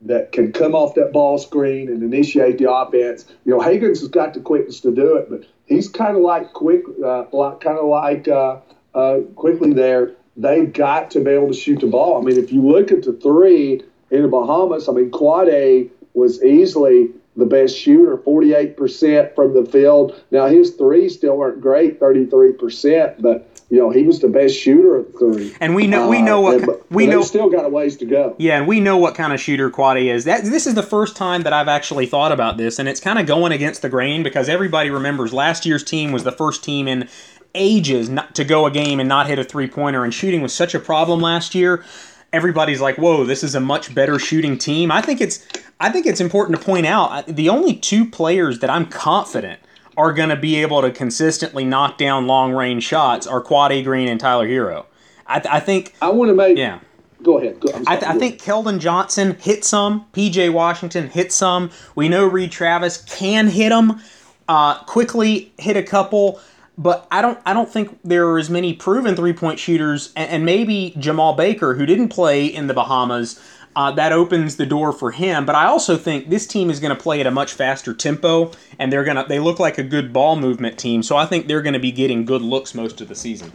that 0.03 0.31
can 0.31 0.53
come 0.53 0.75
off 0.75 0.95
that 0.95 1.13
ball 1.13 1.39
screen 1.39 1.89
and 1.89 2.03
initiate 2.03 2.59
the 2.59 2.71
offense? 2.71 3.25
You 3.45 3.53
know, 3.53 3.61
Hagans 3.61 4.01
has 4.01 4.09
got 4.09 4.35
the 4.35 4.41
quickness 4.41 4.81
to 4.81 4.95
do 4.95 5.17
it, 5.17 5.29
but 5.29 5.45
he's 5.67 5.89
kind 5.89 6.17
of 6.17 6.23
like 6.23 6.53
quick, 6.53 6.85
uh, 7.05 7.25
kind 7.61 7.79
of 7.79 7.87
like 7.87 8.29
uh, 8.29 8.59
uh, 8.95 9.21
Quickley 9.35 9.73
there 9.73 10.15
they've 10.39 10.73
got 10.73 11.11
to 11.11 11.21
be 11.21 11.33
able 11.33 11.49
to 11.49 11.55
shoot 11.55 11.81
the 11.81 11.87
ball. 11.87 12.23
I 12.23 12.25
mean, 12.25 12.39
if 12.39 12.53
you 12.53 12.67
look 12.67 12.91
at 12.93 13.03
the 13.03 13.13
three 13.13 13.83
in 14.11 14.23
the 14.23 14.29
Bahamas, 14.29 14.89
I 14.89 14.93
mean, 14.93 15.11
Quade 15.11 15.91
was 16.15 16.43
easily 16.43 17.11
the 17.37 17.47
best 17.47 17.77
shooter, 17.77 18.17
48% 18.17 19.35
from 19.35 19.55
the 19.55 19.71
field. 19.71 20.21
Now, 20.31 20.47
his 20.47 20.71
threes 20.73 21.15
still 21.15 21.37
weren't 21.37 21.61
great, 21.61 22.01
33%, 22.01 23.21
but 23.21 23.49
you 23.71 23.77
know 23.77 23.91
he 23.91 24.05
was 24.05 24.21
the 24.21 24.29
best 24.29 24.55
shooter 24.55 25.01
at 25.01 25.19
three. 25.19 25.55
And 25.61 25.75
we 25.75 25.87
know 25.87 26.09
we 26.09 26.23
know 26.23 26.41
what 26.41 26.67
uh, 26.67 26.73
and, 26.73 26.83
we 26.91 27.07
know. 27.07 27.21
Still 27.21 27.51
got 27.51 27.67
a 27.67 27.69
ways 27.69 27.99
to 27.99 28.07
go. 28.07 28.35
Yeah, 28.39 28.57
and 28.57 28.67
we 28.67 28.81
know 28.81 28.97
what 28.97 29.15
kind 29.15 29.31
of 29.31 29.41
shooter 29.41 29.69
Quade 29.71 30.07
is. 30.07 30.25
That 30.25 30.45
this 30.45 30.67
is 30.67 30.75
the 30.75 30.83
first 30.83 31.17
time 31.17 31.43
that 31.43 31.53
I've 31.53 31.69
actually 31.69 32.07
thought 32.07 32.33
about 32.33 32.57
this, 32.57 32.79
and 32.79 32.89
it's 32.89 32.99
kind 32.99 33.19
of 33.19 33.27
going 33.27 33.53
against 33.53 33.83
the 33.83 33.91
grain 33.91 34.23
because 34.23 34.49
everybody 34.49 34.89
remembers 34.89 35.35
last 35.35 35.67
year's 35.67 35.85
team 35.85 36.13
was 36.13 36.25
the 36.25 36.33
first 36.33 36.65
team 36.65 36.89
in 36.89 37.11
ages 37.55 38.09
not 38.09 38.35
to 38.35 38.45
go 38.45 38.67
a 38.67 38.71
game 38.71 39.01
and 39.01 39.09
not 39.09 39.27
hit 39.27 39.39
a 39.39 39.45
three 39.45 39.69
pointer, 39.69 40.05
and 40.05 40.13
shooting 40.13 40.43
was 40.43 40.53
such 40.53 40.75
a 40.75 40.81
problem 40.81 41.21
last 41.21 41.55
year. 41.55 41.85
Everybody's 42.33 42.81
like, 42.81 42.97
"Whoa, 42.97 43.25
this 43.25 43.43
is 43.43 43.55
a 43.55 43.61
much 43.61 43.95
better 43.95 44.19
shooting 44.19 44.59
team." 44.59 44.91
I 44.91 45.01
think 45.01 45.21
it's 45.21 45.47
I 45.81 45.91
think 45.91 46.07
it's 46.07 46.21
important 46.21 46.59
to 46.59 46.65
point 46.65 46.87
out 46.87 47.27
the 47.27 47.49
only 47.49 47.75
two 47.75 48.05
players 48.05 48.59
that 48.61 48.71
I'm 48.71 48.87
confident 48.87 49.61
are 49.97 50.13
going 50.13 50.29
to 50.29 50.37
be 50.37 50.57
able 50.57 50.81
to 50.83 50.91
consistently 50.91 51.65
knock 51.65 51.99
down 51.99 52.27
long 52.27 52.53
range 52.53 52.85
shots 52.85 53.27
are 53.27 53.41
Quade 53.41 53.85
Green 53.85 54.09
and 54.09 54.21
Tyler 54.21 54.47
Herro. 54.47 54.87
I, 55.27 55.43
I 55.51 55.61
think 55.61 55.95
I 56.01 56.11
want 56.11 56.31
to 56.31 56.35
make 56.35 56.57
yeah. 56.57 56.81
Go 57.23 57.39
ahead. 57.39 57.59
Go, 57.59 57.71
I, 57.87 57.97
th- 57.97 58.09
I, 58.09 58.17
think 58.17 58.41
Keldon 58.41 58.79
Johnson 58.79 59.37
hit 59.41 59.65
some. 59.65 60.07
PJ 60.13 60.53
Washington 60.53 61.09
hit 61.09 61.33
some. 61.33 61.71
We 61.97 62.09
know 62.09 62.25
Reid 62.25 62.53
Travis 62.53 63.03
can 63.03 63.49
hit 63.49 63.71
them. 63.71 64.01
Uh, 64.47 64.79
Quickley 64.85 65.53
hit 65.59 65.77
a 65.77 65.83
couple 65.83 66.41
but 66.79 67.09
I 67.11 67.21
don't 67.21 67.39
I 67.45 67.53
don't 67.53 67.69
think 67.69 67.99
there 68.05 68.27
are 68.29 68.39
as 68.39 68.49
many 68.49 68.73
proven 68.73 69.17
three 69.17 69.33
point 69.33 69.59
shooters, 69.59 70.13
and, 70.17 70.31
and, 70.31 70.45
maybe 70.47 70.95
Jemarl 70.97 71.37
Baker, 71.37 71.75
who 71.75 71.85
didn't 71.85 72.09
play 72.09 72.47
in 72.47 72.69
the 72.69 72.75
Bahamas, 72.75 73.41
uh, 73.75 73.91
that 73.93 74.13
opens 74.13 74.57
the 74.57 74.65
door 74.65 74.93
for 74.93 75.11
him. 75.11 75.45
But 75.45 75.57
I 75.57 75.67
also 75.67 75.97
think 75.97 76.31
this 76.31 76.47
team 76.47 76.71
is 76.71 76.79
going 76.79 76.97
to 76.97 77.01
play 77.01 77.21
at 77.21 77.27
a 77.27 77.33
much 77.33 77.53
faster 77.53 77.93
tempo, 77.93 78.53
and 78.79 78.93
they're 78.93 79.05
gonna 79.05 79.27
they 79.29 79.41
look 79.41 79.59
like 79.59 79.77
a 79.77 79.83
good 79.83 80.13
ball 80.13 80.37
movement 80.37 80.79
team. 80.79 81.03
So 81.03 81.17
I 81.17 81.27
think 81.27 81.49
they're 81.49 81.63
going 81.63 81.75
to 81.75 81.81
be 81.81 81.93
getting 81.93 82.25
good 82.25 82.43
looks 82.43 82.75
most 82.75 83.01
of 83.01 83.09
the 83.09 83.17
season. 83.17 83.53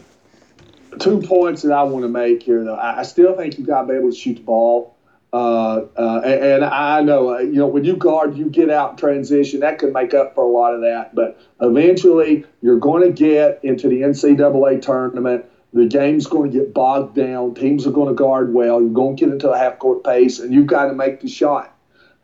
Two 1.00 1.22
points 1.22 1.64
that 1.64 1.72
I 1.72 1.82
want 1.84 2.04
to 2.04 2.10
make 2.10 2.44
here, 2.44 2.64
though. 2.64 2.76
I 2.76 3.02
still 3.02 3.36
think 3.36 3.58
you've 3.58 3.66
got 3.66 3.82
to 3.82 3.88
be 3.88 3.94
able 3.96 4.12
to 4.12 4.16
shoot 4.16 4.36
the 4.36 4.44
ball. 4.44 4.93
Uh, 5.34 5.88
uh, 5.98 6.22
and, 6.24 6.64
I 6.64 7.02
know, 7.02 7.34
uh, 7.34 7.40
you 7.40 7.54
know, 7.54 7.66
when 7.66 7.84
you 7.84 7.96
guard, 7.96 8.38
you 8.38 8.46
get 8.46 8.70
out 8.70 9.00
transition. 9.00 9.62
That 9.62 9.80
can 9.80 9.92
make 9.92 10.14
up 10.14 10.36
for 10.36 10.44
a 10.44 10.48
lot 10.48 10.76
of 10.76 10.82
that. 10.82 11.16
But 11.16 11.40
eventually, 11.60 12.46
you're 12.62 12.80
going 12.80 13.02
to 13.02 13.12
get 13.12 13.60
into 13.64 13.90
the 13.90 14.02
NCAA 14.02 14.84
tournament. 14.84 15.46
The 15.74 15.88
game's 15.88 16.28
going 16.28 16.52
to 16.52 16.58
get 16.60 16.72
bogged 16.72 17.16
down. 17.16 17.56
Teams 17.56 17.88
are 17.88 17.92
going 17.92 18.10
to 18.10 18.14
guard 18.14 18.54
well. 18.54 18.80
You're 18.80 18.92
going 18.92 19.16
to 19.16 19.26
get 19.26 19.34
into 19.34 19.50
a 19.50 19.58
half 19.58 19.80
court 19.80 20.04
pace, 20.04 20.38
and 20.38 20.54
you've 20.54 20.68
got 20.68 20.86
to 20.86 20.94
make 20.94 21.22
the 21.22 21.28
shot. 21.28 21.76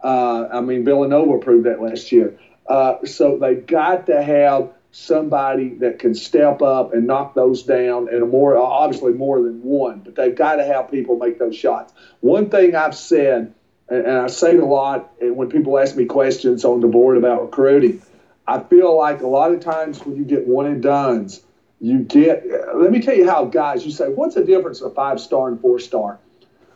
Uh, 0.03 0.47
I 0.53 0.61
mean, 0.61 0.85
Villanova 0.85 1.39
proved 1.39 1.65
that 1.65 1.81
last 1.81 2.11
year. 2.11 2.39
Uh, 2.67 3.03
so 3.05 3.39
they've 3.39 3.65
got 3.65 4.05
to 4.05 4.21
have 4.21 4.69
somebody 4.91 5.75
that 5.75 5.99
can 5.99 6.15
step 6.15 6.62
up 6.62 6.93
and 6.93 7.06
knock 7.06 7.36
those 7.36 7.63
down 7.63 8.10
and 8.10 8.30
more 8.30 8.58
obviously 8.58 9.13
more 9.13 9.41
than 9.41 9.62
one 9.62 9.99
but 9.99 10.15
they've 10.15 10.36
got 10.36 10.56
to 10.56 10.65
have 10.65 10.89
people 10.89 11.17
make 11.17 11.38
those 11.38 11.56
shots. 11.56 11.93
One 12.21 12.49
thing 12.49 12.75
i've 12.75 12.95
said 12.95 13.54
and 13.88 14.08
i 14.08 14.28
say 14.28 14.56
it 14.56 14.60
a 14.60 14.65
lot 14.65 15.12
and 15.21 15.36
when 15.36 15.49
people 15.49 15.78
ask 15.78 15.95
me 15.95 16.06
questions 16.06 16.65
on 16.65 16.80
the 16.82 16.88
board 16.88 17.17
about 17.17 17.41
recruiting 17.43 18.02
i 18.47 18.60
feel 18.60 18.97
like 18.97 19.21
a 19.21 19.28
lot 19.28 19.52
of 19.52 19.60
times 19.60 20.04
when 20.06 20.15
you 20.15 20.23
get 20.23 20.47
one 20.47 20.65
and 20.65 20.82
dones 20.82 21.41
you 21.80 21.99
get 21.99 22.45
let 22.75 22.91
me 22.91 22.99
tell 22.99 23.15
you 23.15 23.25
how 23.25 23.45
guys 23.45 23.86
you 23.86 23.91
say 23.91 24.10
what's 24.10 24.36
the 24.36 24.43
difference 24.43 24.82
of 24.82 24.95
five 24.95 25.19
star 25.19 25.49
and 25.49 25.62
four 25.62 25.80
star 25.80 26.19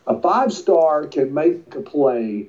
a 0.06 0.20
five 0.20 0.52
star 0.52 1.06
can 1.06 1.32
make 1.32 1.74
a 1.74 1.80
play 1.80 2.48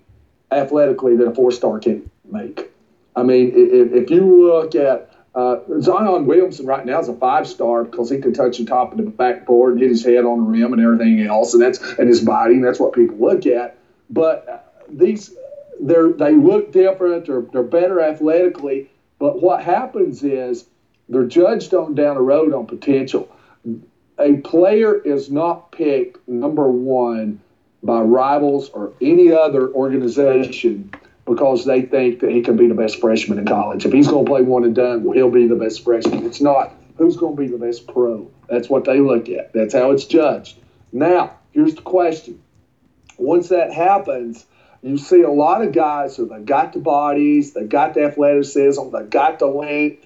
athletically 0.51 1.15
that 1.17 1.25
a 1.25 1.33
four 1.33 1.51
star 1.51 1.79
can't 1.79 2.09
make. 2.29 2.71
I 3.15 3.23
mean 3.23 3.51
if, 3.55 3.93
if 3.93 4.09
you 4.09 4.47
look 4.47 4.75
at 4.75 5.14
uh, 5.35 5.57
Zion 5.81 6.25
Williamson 6.25 6.65
right 6.65 6.85
now 6.85 6.99
is 6.99 7.09
a 7.09 7.13
five 7.13 7.45
star 7.45 7.83
because 7.83 8.09
he 8.09 8.19
can 8.19 8.33
touch 8.33 8.57
the 8.57 8.65
top 8.65 8.91
of 8.91 8.97
the 8.97 9.03
backboard 9.03 9.73
and 9.73 9.81
hit 9.81 9.89
his 9.89 10.03
head 10.03 10.23
on 10.23 10.37
the 10.37 10.43
rim 10.45 10.71
and 10.71 10.81
everything 10.81 11.21
else, 11.21 11.53
and 11.53 11.61
that's 11.61 11.79
and 11.99 12.07
his 12.07 12.21
body, 12.21 12.55
and 12.55 12.63
that's 12.63 12.79
what 12.79 12.93
people 12.93 13.17
look 13.17 13.45
at. 13.45 13.77
But 14.09 14.47
uh, 14.47 14.57
these, 14.89 15.35
they 15.81 15.95
they 16.17 16.31
look 16.33 16.71
different, 16.71 17.27
or 17.27 17.41
they're 17.51 17.63
better 17.63 18.01
athletically. 18.01 18.89
But 19.19 19.41
what 19.41 19.61
happens 19.61 20.23
is 20.23 20.65
they're 21.09 21.25
judged 21.25 21.73
on 21.73 21.95
down 21.95 22.15
the 22.15 22.21
road 22.21 22.53
on 22.53 22.65
potential. 22.65 23.29
A 24.17 24.37
player 24.37 24.97
is 24.97 25.29
not 25.29 25.73
picked 25.73 26.25
number 26.29 26.69
one 26.69 27.41
by 27.83 27.99
rivals 27.99 28.69
or 28.69 28.93
any 29.01 29.33
other 29.33 29.69
organization 29.73 30.91
because 31.25 31.65
they 31.65 31.81
think 31.81 32.19
that 32.19 32.31
he 32.31 32.41
can 32.41 32.55
be 32.55 32.67
the 32.67 32.75
best 32.75 32.99
freshman 32.99 33.39
in 33.39 33.45
college. 33.45 33.85
If 33.85 33.91
he's 33.91 34.07
going 34.07 34.25
to 34.25 34.29
play 34.29 34.41
one 34.41 34.63
and 34.63 34.75
done, 34.75 35.01
he'll 35.13 35.31
be 35.31 35.47
the 35.47 35.55
best 35.55 35.83
freshman. 35.83 36.25
It's 36.25 36.41
not 36.41 36.73
who's 36.97 37.17
going 37.17 37.35
to 37.35 37.41
be 37.41 37.47
the 37.47 37.57
best 37.57 37.87
pro. 37.87 38.29
That's 38.47 38.69
what 38.69 38.85
they 38.85 38.99
look 38.99 39.27
at. 39.29 39.51
That's 39.53 39.73
how 39.73 39.91
it's 39.91 40.05
judged. 40.05 40.57
Now, 40.91 41.37
here's 41.51 41.75
the 41.75 41.81
question. 41.81 42.41
once 43.17 43.49
that 43.49 43.73
happens, 43.73 44.45
you 44.81 44.97
see 44.97 45.21
a 45.21 45.31
lot 45.31 45.63
of 45.63 45.73
guys 45.73 46.15
who 46.15 46.27
they've 46.27 46.45
got 46.45 46.73
the 46.73 46.79
bodies, 46.79 47.53
they've 47.53 47.67
got 47.67 47.95
the 47.95 48.03
athleticism, 48.03 48.91
they've 48.91 49.09
got 49.09 49.39
the 49.39 49.47
length, 49.47 50.05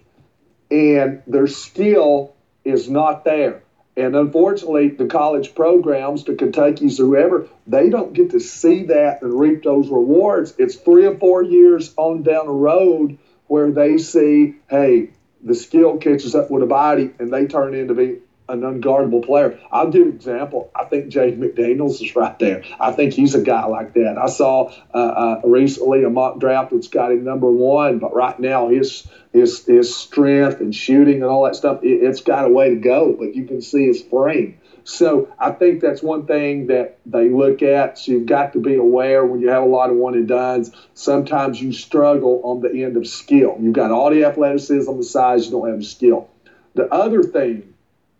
and 0.71 1.21
their 1.27 1.47
skill 1.47 2.33
is 2.63 2.89
not 2.89 3.25
there. 3.25 3.63
And 3.99 4.15
unfortunately, 4.15 4.87
the 4.87 5.07
college 5.07 5.53
programs, 5.53 6.23
the 6.23 6.33
Kentuckies, 6.33 6.97
whoever, 6.97 7.49
they 7.67 7.89
don't 7.89 8.13
get 8.13 8.29
to 8.31 8.39
see 8.39 8.83
that 8.85 9.21
and 9.21 9.37
reap 9.37 9.63
those 9.63 9.89
rewards. 9.89 10.53
It's 10.57 10.75
three 10.75 11.05
or 11.05 11.17
four 11.17 11.43
years 11.43 11.93
on 11.97 12.23
down 12.23 12.45
the 12.45 12.53
road 12.53 13.17
where 13.47 13.71
they 13.71 13.97
see, 13.97 14.55
hey, 14.69 15.09
the 15.43 15.53
skill 15.53 15.97
catches 15.97 16.33
up 16.33 16.49
with 16.49 16.61
the 16.61 16.67
body 16.67 17.11
and 17.19 17.33
they 17.33 17.45
turn 17.45 17.73
into 17.73 17.93
be 17.93 18.19
an 18.49 18.61
unguardable 18.61 19.25
player. 19.25 19.59
I'll 19.71 19.89
give 19.89 20.07
an 20.07 20.13
example. 20.13 20.71
I 20.75 20.85
think 20.85 21.09
Jay 21.09 21.31
McDaniels 21.31 22.01
is 22.01 22.15
right 22.15 22.37
there. 22.39 22.63
I 22.79 22.91
think 22.91 23.13
he's 23.13 23.35
a 23.35 23.41
guy 23.41 23.65
like 23.65 23.93
that. 23.93 24.17
I 24.17 24.27
saw 24.27 24.71
uh, 24.93 24.97
uh, 24.97 25.41
recently 25.43 26.03
a 26.03 26.09
mock 26.09 26.39
draft 26.39 26.71
that's 26.71 26.87
got 26.87 27.11
him 27.11 27.23
number 27.23 27.49
one, 27.49 27.99
but 27.99 28.13
right 28.13 28.39
now 28.39 28.69
his 28.69 29.07
his 29.31 29.65
his 29.65 29.95
strength 29.95 30.59
and 30.59 30.73
shooting 30.73 31.21
and 31.21 31.25
all 31.25 31.43
that 31.45 31.55
stuff, 31.55 31.79
it, 31.83 32.03
has 32.03 32.21
got 32.21 32.45
a 32.45 32.49
way 32.49 32.69
to 32.69 32.75
go. 32.77 33.13
But 33.13 33.35
you 33.35 33.45
can 33.45 33.61
see 33.61 33.85
his 33.85 34.01
frame. 34.01 34.59
So 34.83 35.31
I 35.37 35.51
think 35.51 35.81
that's 35.81 36.01
one 36.01 36.25
thing 36.25 36.67
that 36.67 36.97
they 37.05 37.29
look 37.29 37.61
at. 37.61 37.99
So 37.99 38.13
you've 38.13 38.25
got 38.25 38.53
to 38.53 38.59
be 38.59 38.75
aware 38.75 39.23
when 39.23 39.39
you 39.39 39.49
have 39.49 39.61
a 39.61 39.67
lot 39.67 39.91
of 39.91 39.97
one 39.97 40.15
and 40.15 40.27
dones. 40.27 40.71
Sometimes 40.95 41.61
you 41.61 41.73
struggle 41.73 42.41
on 42.43 42.61
the 42.61 42.83
end 42.83 42.97
of 42.97 43.07
skill. 43.07 43.55
You've 43.59 43.73
got 43.73 43.91
all 43.91 44.09
the 44.09 44.23
athleticism, 44.23 44.97
the 44.97 45.03
size, 45.03 45.45
you 45.45 45.51
don't 45.51 45.69
have 45.69 45.79
the 45.79 45.85
skill. 45.85 46.29
The 46.73 46.91
other 46.91 47.21
thing 47.21 47.73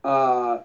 uh, 0.03 0.59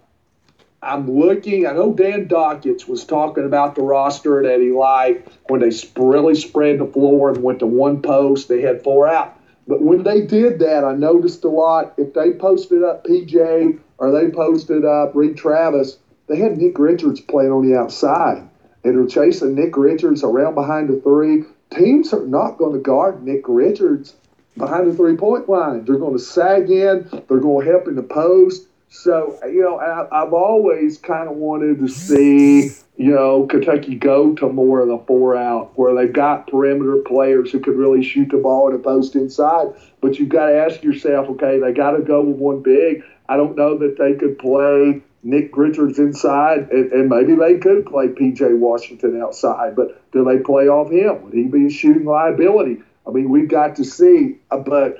I'm 0.81 1.09
looking. 1.11 1.65
I 1.65 1.73
know 1.73 1.93
Dan 1.93 2.27
Dakich 2.27 2.87
was 2.87 3.05
talking 3.05 3.45
about 3.45 3.75
the 3.75 3.81
roster 3.81 4.43
that 4.43 4.59
he 4.59 4.71
liked 4.71 5.29
when 5.47 5.61
they 5.61 5.71
really 5.97 6.35
spread 6.35 6.79
the 6.79 6.85
floor 6.85 7.29
and 7.29 7.41
went 7.41 7.59
to 7.59 7.65
one 7.65 8.01
post. 8.01 8.47
They 8.47 8.61
had 8.61 8.83
four 8.83 9.07
out. 9.07 9.39
But 9.67 9.81
when 9.81 10.03
they 10.03 10.21
did 10.21 10.59
that, 10.59 10.83
I 10.83 10.93
noticed 10.93 11.43
a 11.43 11.49
lot. 11.49 11.95
If 11.97 12.13
they 12.13 12.33
posted 12.33 12.83
up 12.83 13.03
PJ 13.03 13.79
or 13.97 14.11
they 14.11 14.29
posted 14.29 14.85
up 14.85 15.15
Reid 15.15 15.37
Travis, 15.37 15.97
they 16.27 16.37
had 16.37 16.57
Nick 16.57 16.77
Richards 16.77 17.19
playing 17.19 17.51
on 17.51 17.67
the 17.67 17.75
outside. 17.75 18.47
And 18.83 18.95
they're 18.95 19.07
chasing 19.07 19.55
Nick 19.55 19.75
Richards 19.77 20.23
around 20.23 20.53
behind 20.53 20.89
the 20.89 21.01
three. 21.01 21.45
Teams 21.71 22.13
are 22.13 22.25
not 22.27 22.57
going 22.59 22.73
to 22.73 22.79
guard 22.79 23.23
Nick 23.23 23.41
Richards 23.47 24.13
behind 24.55 24.87
the 24.87 24.95
three 24.95 25.17
point 25.17 25.49
line. 25.49 25.83
They're 25.83 25.97
going 25.97 26.13
to 26.13 26.23
sag 26.23 26.69
in, 26.69 27.09
they're 27.27 27.39
going 27.39 27.65
to 27.65 27.71
help 27.71 27.87
in 27.87 27.95
the 27.95 28.03
post. 28.03 28.67
So, 28.95 29.37
you 29.45 29.61
know, 29.61 29.77
I, 29.77 30.21
have 30.21 30.33
always 30.33 30.97
kind 30.97 31.29
of 31.29 31.35
wanted 31.35 31.79
to 31.79 31.87
see, 31.87 32.71
you 32.97 33.11
know, 33.11 33.45
Kentucky 33.45 33.95
go 33.95 34.33
to 34.35 34.47
more 34.47 34.79
of 34.81 34.87
the 34.87 34.97
four 35.05 35.35
out 35.35 35.77
where 35.77 35.93
they've 35.93 36.11
got 36.11 36.47
perimeter 36.47 36.97
players 37.05 37.51
who 37.51 37.59
could 37.59 37.75
really 37.75 38.03
shoot 38.03 38.29
the 38.29 38.37
ball 38.37 38.69
in 38.69 38.75
a 38.75 38.79
post 38.79 39.15
inside. 39.15 39.67
But 40.01 40.17
you've 40.17 40.29
got 40.29 40.47
to 40.47 40.57
ask 40.57 40.81
yourself, 40.81 41.29
okay, 41.31 41.59
they 41.59 41.73
got 41.73 41.91
to 41.91 42.03
go 42.03 42.21
with 42.21 42.37
one 42.37 42.61
big. 42.61 43.03
I 43.27 43.35
don't 43.35 43.57
know 43.57 43.77
that 43.77 43.97
they 43.97 44.13
could 44.13 44.39
play 44.39 45.01
Nick 45.23 45.57
Richards 45.57 45.99
inside, 45.99 46.69
and, 46.71 46.91
and, 46.91 47.09
maybe 47.09 47.35
they 47.35 47.57
could 47.57 47.85
play 47.85 48.07
PJ 48.07 48.57
Washington 48.57 49.19
outside, 49.21 49.75
but 49.75 50.09
do 50.11 50.23
they 50.23 50.37
play 50.37 50.67
off 50.67 50.91
him? 50.91 51.23
Would 51.23 51.33
he 51.33 51.43
be 51.45 51.65
a 51.65 51.69
shooting 51.69 52.05
liability? 52.05 52.81
I 53.05 53.09
mean, 53.09 53.29
we've 53.29 53.49
got 53.49 53.75
to 53.77 53.83
see. 53.83 54.37
Uh, 54.51 54.57
but, 54.57 54.97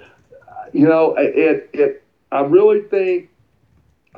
uh, 0.48 0.66
you 0.74 0.88
know, 0.88 1.16
it, 1.16 1.70
it, 1.74 2.04
I 2.32 2.42
really 2.42 2.82
think 2.82 3.30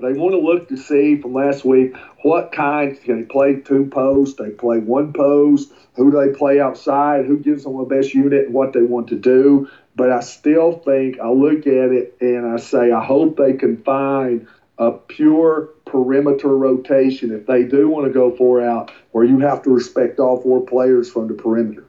they 0.01 0.13
want 0.13 0.33
to 0.33 0.39
look 0.39 0.67
to 0.67 0.77
see 0.77 1.15
from 1.15 1.33
last 1.33 1.65
week 1.65 1.91
what 2.23 2.51
kind 2.51 2.93
can 3.03 3.17
they 3.17 3.23
play 3.23 3.55
two 3.55 3.85
posts, 3.85 4.35
they 4.37 4.51
play 4.51 4.79
one 4.79 5.11
post, 5.11 5.69
who 5.95 6.11
do 6.11 6.19
they 6.19 6.29
play 6.29 6.59
outside, 6.59 7.25
who 7.25 7.37
gives 7.37 7.63
them 7.63 7.77
the 7.77 7.85
best 7.85 8.13
unit, 8.13 8.45
and 8.45 8.53
what 8.53 8.73
they 8.73 8.83
want 8.83 9.07
to 9.07 9.17
do. 9.17 9.63
But 9.95 10.11
I 10.11 10.21
still 10.21 10.73
think 10.73 11.19
I 11.19 11.29
look 11.29 11.67
at 11.67 11.91
it 11.91 12.07
and 12.21 12.47
I 12.47 12.57
say 12.57 12.91
I 12.91 13.01
hope 13.01 13.35
they 13.37 13.53
can 13.53 13.77
find 13.77 14.43
a 14.77 14.93
pure 15.09 15.65
perimeter 15.85 16.55
rotation 16.57 17.31
if 17.31 17.45
they 17.45 17.63
do 17.63 17.89
want 17.89 18.05
to 18.05 18.11
go 18.11 18.31
four 18.31 18.61
out, 18.61 18.91
where 19.11 19.25
you 19.25 19.39
have 19.39 19.61
to 19.63 19.71
respect 19.71 20.19
all 20.19 20.37
four 20.37 20.61
players 20.61 21.09
from 21.09 21.27
the 21.27 21.35
perimeter. 21.35 21.86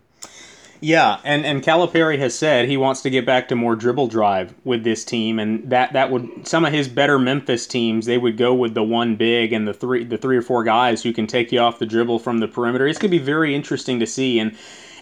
Yeah, 0.80 1.18
and 1.24 1.44
and 1.44 1.62
Calipari 1.62 2.18
has 2.18 2.38
said 2.38 2.68
he 2.68 2.76
wants 2.76 3.02
to 3.02 3.10
get 3.10 3.26
back 3.26 3.48
to 3.48 3.56
more 3.56 3.74
dribble 3.74 4.08
drive 4.08 4.54
with 4.64 4.84
this 4.84 5.04
team, 5.04 5.38
and 5.38 5.68
that 5.70 5.92
that 5.92 6.10
would 6.10 6.46
some 6.46 6.64
of 6.64 6.72
his 6.72 6.86
better 6.86 7.18
Memphis 7.18 7.66
teams 7.66 8.06
they 8.06 8.18
would 8.18 8.36
go 8.36 8.54
with 8.54 8.74
the 8.74 8.82
one 8.82 9.16
big 9.16 9.52
and 9.52 9.66
the 9.66 9.74
three 9.74 10.04
the 10.04 10.18
three 10.18 10.36
or 10.36 10.42
four 10.42 10.62
guys 10.62 11.02
who 11.02 11.12
can 11.12 11.26
take 11.26 11.50
you 11.50 11.58
off 11.58 11.80
the 11.80 11.86
dribble 11.86 12.20
from 12.20 12.38
the 12.38 12.46
perimeter. 12.46 12.86
It's 12.86 12.98
going 12.98 13.10
to 13.10 13.18
be 13.18 13.24
very 13.24 13.56
interesting 13.56 13.98
to 13.98 14.06
see, 14.06 14.38
and 14.38 14.56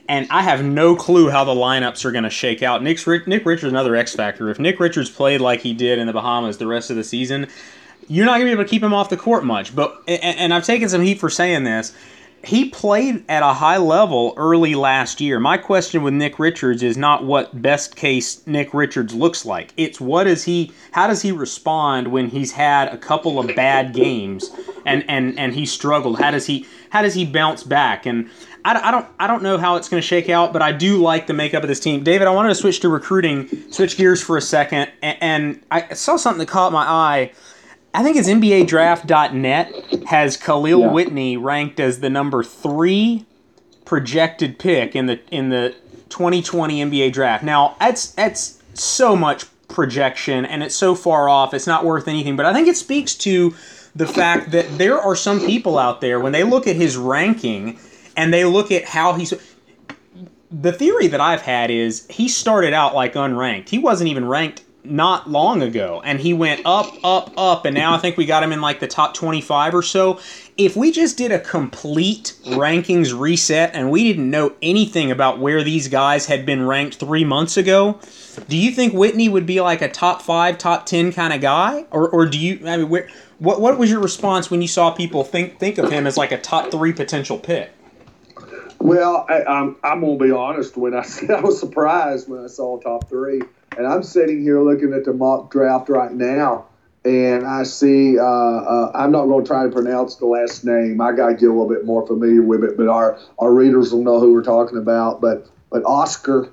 and 0.08 0.26
I 0.30 0.42
have 0.42 0.64
no 0.64 0.96
clue 0.96 1.28
how 1.28 1.44
the 1.44 1.54
lineups 1.54 2.04
are 2.04 2.12
going 2.12 2.24
to 2.24 2.30
shake 2.30 2.62
out. 2.62 2.82
Nick's, 2.82 3.06
Nick 3.06 3.44
Richards 3.44 3.64
another 3.64 3.96
X 3.96 4.14
factor. 4.14 4.48
If 4.48 4.58
Nick 4.58 4.80
Richards 4.80 5.10
played 5.10 5.40
like 5.40 5.60
he 5.60 5.74
did 5.74 5.98
in 5.98 6.06
the 6.06 6.12
Bahamas 6.12 6.58
the 6.58 6.66
rest 6.66 6.90
of 6.90 6.96
the 6.96 7.04
season, 7.04 7.48
you're 8.08 8.24
not 8.24 8.38
going 8.38 8.46
to 8.46 8.46
be 8.46 8.52
able 8.52 8.64
to 8.64 8.70
keep 8.70 8.82
him 8.82 8.94
off 8.94 9.10
the 9.10 9.16
court 9.16 9.44
much. 9.44 9.74
But 9.74 10.02
and, 10.08 10.38
and 10.38 10.54
I've 10.54 10.64
taken 10.64 10.88
some 10.88 11.02
heat 11.02 11.18
for 11.18 11.28
saying 11.28 11.64
this 11.64 11.94
he 12.46 12.68
played 12.68 13.24
at 13.28 13.42
a 13.42 13.52
high 13.52 13.76
level 13.76 14.32
early 14.36 14.76
last 14.76 15.20
year. 15.20 15.40
My 15.40 15.58
question 15.58 16.02
with 16.02 16.14
Nick 16.14 16.38
Richards 16.38 16.82
is 16.82 16.96
not 16.96 17.24
what 17.24 17.60
best 17.60 17.96
case 17.96 18.46
Nick 18.46 18.72
Richards 18.72 19.12
looks 19.12 19.44
like. 19.44 19.72
It's 19.76 20.00
what 20.00 20.28
is 20.28 20.44
he 20.44 20.72
how 20.92 21.08
does 21.08 21.22
he 21.22 21.32
respond 21.32 22.08
when 22.08 22.28
he's 22.28 22.52
had 22.52 22.88
a 22.88 22.96
couple 22.96 23.40
of 23.40 23.54
bad 23.56 23.92
games 23.92 24.50
and 24.84 25.04
and 25.08 25.36
and 25.38 25.54
he 25.54 25.66
struggled? 25.66 26.20
How 26.20 26.30
does 26.30 26.46
he 26.46 26.66
how 26.90 27.02
does 27.02 27.14
he 27.14 27.26
bounce 27.26 27.64
back? 27.64 28.06
And 28.06 28.30
I, 28.64 28.88
I 28.88 28.90
don't 28.92 29.06
I 29.18 29.26
don't 29.26 29.42
know 29.42 29.58
how 29.58 29.74
it's 29.74 29.88
going 29.88 30.00
to 30.00 30.06
shake 30.06 30.28
out, 30.28 30.52
but 30.52 30.62
I 30.62 30.70
do 30.70 30.98
like 30.98 31.26
the 31.26 31.34
makeup 31.34 31.64
of 31.64 31.68
this 31.68 31.80
team. 31.80 32.04
David, 32.04 32.28
I 32.28 32.30
wanted 32.30 32.50
to 32.50 32.54
switch 32.54 32.78
to 32.80 32.88
recruiting, 32.88 33.48
switch 33.72 33.96
gears 33.96 34.22
for 34.22 34.36
a 34.36 34.42
second, 34.42 34.90
and, 35.02 35.18
and 35.20 35.62
I 35.70 35.94
saw 35.94 36.16
something 36.16 36.38
that 36.38 36.48
caught 36.48 36.72
my 36.72 36.84
eye 36.84 37.32
I 37.96 38.02
think 38.02 38.18
it's 38.18 38.28
NBADraft.net 38.28 40.04
has 40.08 40.36
Kahlil 40.36 40.80
yeah. 40.80 40.92
Whitney 40.92 41.38
ranked 41.38 41.80
as 41.80 42.00
the 42.00 42.10
number 42.10 42.44
three 42.44 43.24
projected 43.86 44.58
pick 44.58 44.94
in 44.94 45.06
the 45.06 45.18
in 45.30 45.48
the 45.48 45.74
2020 46.10 46.84
NBA 46.84 47.14
draft. 47.14 47.42
Now 47.42 47.74
that's 47.80 48.10
that's 48.10 48.62
so 48.74 49.16
much 49.16 49.46
projection 49.68 50.44
and 50.44 50.62
it's 50.62 50.74
so 50.74 50.94
far 50.94 51.30
off. 51.30 51.54
It's 51.54 51.66
not 51.66 51.86
worth 51.86 52.06
anything. 52.06 52.36
But 52.36 52.44
I 52.44 52.52
think 52.52 52.68
it 52.68 52.76
speaks 52.76 53.14
to 53.14 53.54
the 53.94 54.06
fact 54.06 54.50
that 54.50 54.76
there 54.76 55.00
are 55.00 55.16
some 55.16 55.40
people 55.40 55.78
out 55.78 56.02
there 56.02 56.20
when 56.20 56.32
they 56.32 56.44
look 56.44 56.66
at 56.66 56.76
his 56.76 56.98
ranking 56.98 57.78
and 58.14 58.30
they 58.30 58.44
look 58.44 58.70
at 58.70 58.84
how 58.84 59.14
he's 59.14 59.32
the 60.50 60.72
theory 60.72 61.06
that 61.06 61.20
I've 61.22 61.40
had 61.40 61.70
is 61.70 62.06
he 62.10 62.28
started 62.28 62.74
out 62.74 62.94
like 62.94 63.14
unranked. 63.14 63.70
He 63.70 63.78
wasn't 63.78 64.10
even 64.10 64.28
ranked 64.28 64.65
not 64.90 65.28
long 65.28 65.62
ago 65.62 66.00
and 66.04 66.20
he 66.20 66.32
went 66.32 66.60
up 66.64 66.92
up 67.04 67.32
up 67.36 67.64
and 67.64 67.74
now 67.74 67.94
i 67.94 67.98
think 67.98 68.16
we 68.16 68.26
got 68.26 68.42
him 68.42 68.52
in 68.52 68.60
like 68.60 68.80
the 68.80 68.86
top 68.86 69.14
25 69.14 69.74
or 69.74 69.82
so 69.82 70.20
if 70.56 70.76
we 70.76 70.90
just 70.90 71.16
did 71.16 71.32
a 71.32 71.38
complete 71.38 72.34
rankings 72.46 73.18
reset 73.18 73.74
and 73.74 73.90
we 73.90 74.04
didn't 74.04 74.30
know 74.30 74.54
anything 74.62 75.10
about 75.10 75.38
where 75.38 75.62
these 75.62 75.88
guys 75.88 76.26
had 76.26 76.46
been 76.46 76.64
ranked 76.66 76.96
three 76.96 77.24
months 77.24 77.56
ago 77.56 77.98
do 78.48 78.56
you 78.56 78.70
think 78.70 78.92
whitney 78.92 79.28
would 79.28 79.46
be 79.46 79.60
like 79.60 79.82
a 79.82 79.88
top 79.88 80.22
five 80.22 80.58
top 80.58 80.86
10 80.86 81.12
kind 81.12 81.32
of 81.32 81.40
guy 81.40 81.84
or, 81.90 82.08
or 82.08 82.26
do 82.26 82.38
you 82.38 82.60
i 82.66 82.76
mean 82.76 82.88
where, 82.88 83.08
what, 83.38 83.60
what 83.60 83.78
was 83.78 83.90
your 83.90 84.00
response 84.00 84.50
when 84.50 84.62
you 84.62 84.68
saw 84.68 84.90
people 84.90 85.24
think 85.24 85.58
think 85.58 85.78
of 85.78 85.90
him 85.90 86.06
as 86.06 86.16
like 86.16 86.32
a 86.32 86.38
top 86.38 86.70
three 86.70 86.92
potential 86.92 87.38
pick 87.38 87.70
well, 88.78 89.26
I, 89.28 89.40
am 89.40 89.46
I'm, 89.48 89.76
I'm 89.82 90.00
gonna 90.00 90.16
be 90.16 90.30
honest. 90.30 90.76
When 90.76 90.94
I 90.94 90.98
I 91.30 91.40
was 91.40 91.58
surprised 91.58 92.28
when 92.28 92.44
I 92.44 92.46
saw 92.46 92.78
top 92.78 93.08
three. 93.08 93.42
And 93.76 93.86
I'm 93.86 94.02
sitting 94.02 94.40
here 94.40 94.62
looking 94.62 94.92
at 94.92 95.04
the 95.04 95.12
mock 95.12 95.50
draft 95.50 95.88
right 95.88 96.12
now, 96.12 96.66
and 97.04 97.46
I 97.46 97.64
see. 97.64 98.18
Uh, 98.18 98.22
uh, 98.22 98.92
I'm 98.94 99.12
not 99.12 99.26
going 99.26 99.44
to 99.44 99.48
try 99.48 99.64
to 99.64 99.70
pronounce 99.70 100.16
the 100.16 100.26
last 100.26 100.64
name. 100.64 101.00
I 101.00 101.12
got 101.12 101.28
to 101.28 101.34
get 101.34 101.46
a 101.46 101.52
little 101.52 101.68
bit 101.68 101.84
more 101.84 102.06
familiar 102.06 102.42
with 102.42 102.64
it, 102.64 102.76
but 102.76 102.88
our 102.88 103.18
our 103.38 103.52
readers 103.52 103.92
will 103.92 104.02
know 104.02 104.18
who 104.18 104.32
we're 104.32 104.42
talking 104.42 104.78
about. 104.78 105.20
But 105.20 105.48
but 105.70 105.84
Oscar, 105.84 106.50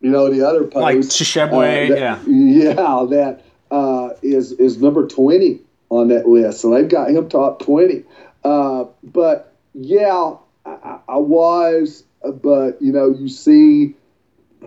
you 0.00 0.10
know 0.10 0.30
the 0.30 0.46
other 0.46 0.64
post, 0.64 0.76
like 0.76 0.96
Tshiebwe, 0.98 1.90
uh, 1.90 1.94
yeah, 1.94 2.22
yeah, 2.26 3.06
that 3.10 3.42
uh, 3.70 4.10
is 4.22 4.52
is 4.52 4.80
number 4.80 5.06
twenty 5.06 5.60
on 5.88 6.08
that 6.08 6.28
list. 6.28 6.60
So 6.60 6.70
they've 6.70 6.88
got 6.88 7.10
him 7.10 7.28
top 7.28 7.62
twenty. 7.62 8.04
Uh, 8.44 8.84
but 9.02 9.54
yeah, 9.74 10.34
I, 10.64 10.98
I 11.08 11.16
was, 11.16 12.04
but 12.22 12.80
you 12.80 12.92
know, 12.92 13.10
you 13.10 13.28
see 13.28 13.94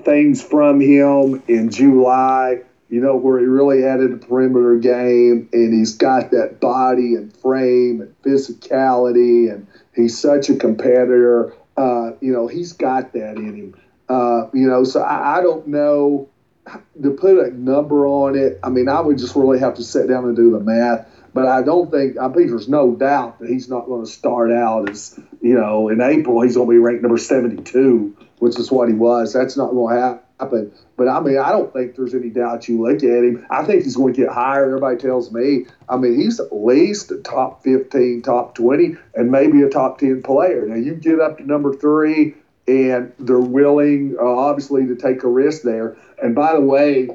things 0.03 0.43
from 0.43 0.79
him 0.79 1.43
in 1.47 1.69
July, 1.69 2.61
you 2.89 3.01
know, 3.01 3.15
where 3.15 3.39
he 3.39 3.45
really 3.45 3.85
added 3.85 4.13
a 4.13 4.17
perimeter 4.17 4.77
game 4.77 5.49
and 5.53 5.73
he's 5.73 5.95
got 5.95 6.31
that 6.31 6.59
body 6.59 7.15
and 7.15 7.35
frame 7.37 8.01
and 8.01 8.15
physicality 8.21 9.51
and 9.51 9.67
he's 9.95 10.19
such 10.19 10.49
a 10.49 10.55
competitor. 10.55 11.53
Uh, 11.77 12.11
you 12.19 12.33
know, 12.33 12.47
he's 12.47 12.73
got 12.73 13.13
that 13.13 13.37
in 13.37 13.55
him. 13.55 13.81
Uh, 14.09 14.49
you 14.53 14.67
know, 14.67 14.83
so 14.83 15.01
I, 15.01 15.37
I 15.37 15.41
don't 15.41 15.67
know 15.67 16.29
to 17.01 17.11
put 17.11 17.37
a 17.37 17.51
number 17.51 18.05
on 18.05 18.35
it. 18.35 18.59
I 18.63 18.69
mean, 18.69 18.89
I 18.89 18.99
would 19.01 19.17
just 19.17 19.35
really 19.35 19.59
have 19.59 19.75
to 19.75 19.83
sit 19.83 20.07
down 20.07 20.25
and 20.25 20.35
do 20.35 20.51
the 20.51 20.59
math. 20.59 21.07
But 21.33 21.47
I 21.47 21.61
don't 21.61 21.91
think 21.91 22.17
I 22.17 22.29
think 22.29 22.49
there's 22.49 22.67
no 22.67 22.95
doubt 22.95 23.39
that 23.39 23.49
he's 23.49 23.69
not 23.69 23.85
going 23.85 24.03
to 24.03 24.09
start 24.09 24.51
out 24.51 24.89
as 24.89 25.19
you 25.41 25.53
know, 25.53 25.89
in 25.89 26.01
April 26.01 26.41
he's 26.41 26.55
going 26.55 26.67
to 26.67 26.71
be 26.71 26.79
ranked 26.79 27.03
number 27.03 27.17
72, 27.17 28.17
which 28.39 28.57
is 28.57 28.71
what 28.71 28.89
he 28.89 28.95
was. 28.95 29.33
That's 29.33 29.55
not 29.55 29.71
going 29.71 29.95
to 29.95 30.19
happen. 30.39 30.71
But 30.97 31.07
I 31.07 31.19
mean, 31.19 31.37
I 31.37 31.51
don't 31.51 31.71
think 31.71 31.95
there's 31.95 32.15
any 32.15 32.29
doubt 32.29 32.67
you 32.67 32.81
look 32.81 32.97
at 32.97 33.03
him. 33.03 33.45
I 33.49 33.63
think 33.63 33.83
he's 33.83 33.95
going 33.95 34.13
to 34.13 34.21
get 34.21 34.29
higher. 34.29 34.65
Everybody 34.65 34.97
tells 34.97 35.31
me. 35.31 35.65
I 35.87 35.97
mean, 35.97 36.19
he's 36.19 36.39
at 36.39 36.51
least 36.51 37.11
a 37.11 37.17
top 37.17 37.63
15, 37.63 38.21
top 38.21 38.55
20, 38.55 38.95
and 39.15 39.31
maybe 39.31 39.61
a 39.61 39.69
top 39.69 39.99
10 39.99 40.23
player. 40.23 40.65
Now, 40.65 40.75
you 40.75 40.95
get 40.95 41.19
up 41.19 41.37
to 41.37 41.45
number 41.45 41.73
three, 41.73 42.35
and 42.67 43.11
they're 43.19 43.39
willing, 43.39 44.15
uh, 44.19 44.25
obviously, 44.25 44.85
to 44.87 44.95
take 44.95 45.23
a 45.23 45.27
risk 45.27 45.63
there. 45.63 45.97
And 46.21 46.35
by 46.35 46.53
the 46.53 46.61
way, 46.61 47.09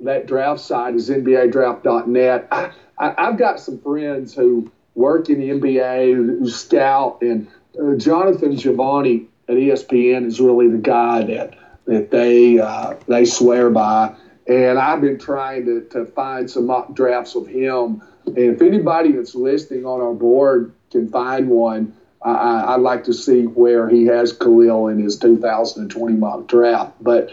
that 0.00 0.26
draft 0.26 0.60
site 0.60 0.94
is 0.94 1.10
NBADraft.net. 1.10 2.48
I, 2.50 2.70
I, 2.98 3.14
I've 3.18 3.38
got 3.38 3.60
some 3.60 3.78
friends 3.80 4.34
who 4.34 4.70
work 4.94 5.28
in 5.28 5.40
the 5.40 5.50
NBA, 5.50 6.14
who 6.14 6.48
scout, 6.48 7.18
and 7.22 7.48
uh, 7.80 7.96
Jonathan 7.96 8.56
Givony 8.56 9.26
at 9.48 9.56
ESPN 9.56 10.26
is 10.26 10.40
really 10.40 10.68
the 10.68 10.78
guy 10.78 11.24
that 11.24 11.58
that 11.86 12.10
they 12.10 12.58
uh, 12.58 12.94
they 13.08 13.24
swear 13.24 13.70
by. 13.70 14.14
And 14.46 14.78
I've 14.78 15.00
been 15.00 15.18
trying 15.18 15.64
to, 15.66 15.82
to 15.90 16.04
find 16.06 16.50
some 16.50 16.66
mock 16.66 16.94
drafts 16.94 17.34
of 17.36 17.46
him. 17.46 18.02
And 18.26 18.38
if 18.38 18.60
anybody 18.60 19.12
that's 19.12 19.34
listening 19.34 19.86
on 19.86 20.00
our 20.00 20.14
board 20.14 20.72
can 20.90 21.08
find 21.08 21.48
one, 21.48 21.96
I, 22.24 22.76
would 22.76 22.82
like 22.82 23.04
to 23.04 23.12
see 23.12 23.46
where 23.46 23.88
he 23.88 24.04
has 24.06 24.32
Kahlil 24.32 24.92
in 24.92 25.00
his 25.00 25.16
2020 25.18 26.14
mock 26.16 26.46
draft. 26.46 26.92
But, 27.00 27.32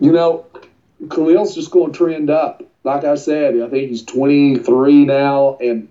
you 0.00 0.12
know, 0.12 0.46
Kahlil's 1.04 1.54
just 1.54 1.70
going 1.70 1.92
to 1.92 1.98
trend 1.98 2.30
up. 2.30 2.62
Like 2.82 3.04
I 3.04 3.14
said, 3.14 3.60
I 3.60 3.68
think 3.68 3.90
he's 3.90 4.04
23 4.04 5.04
now, 5.04 5.56
and 5.58 5.88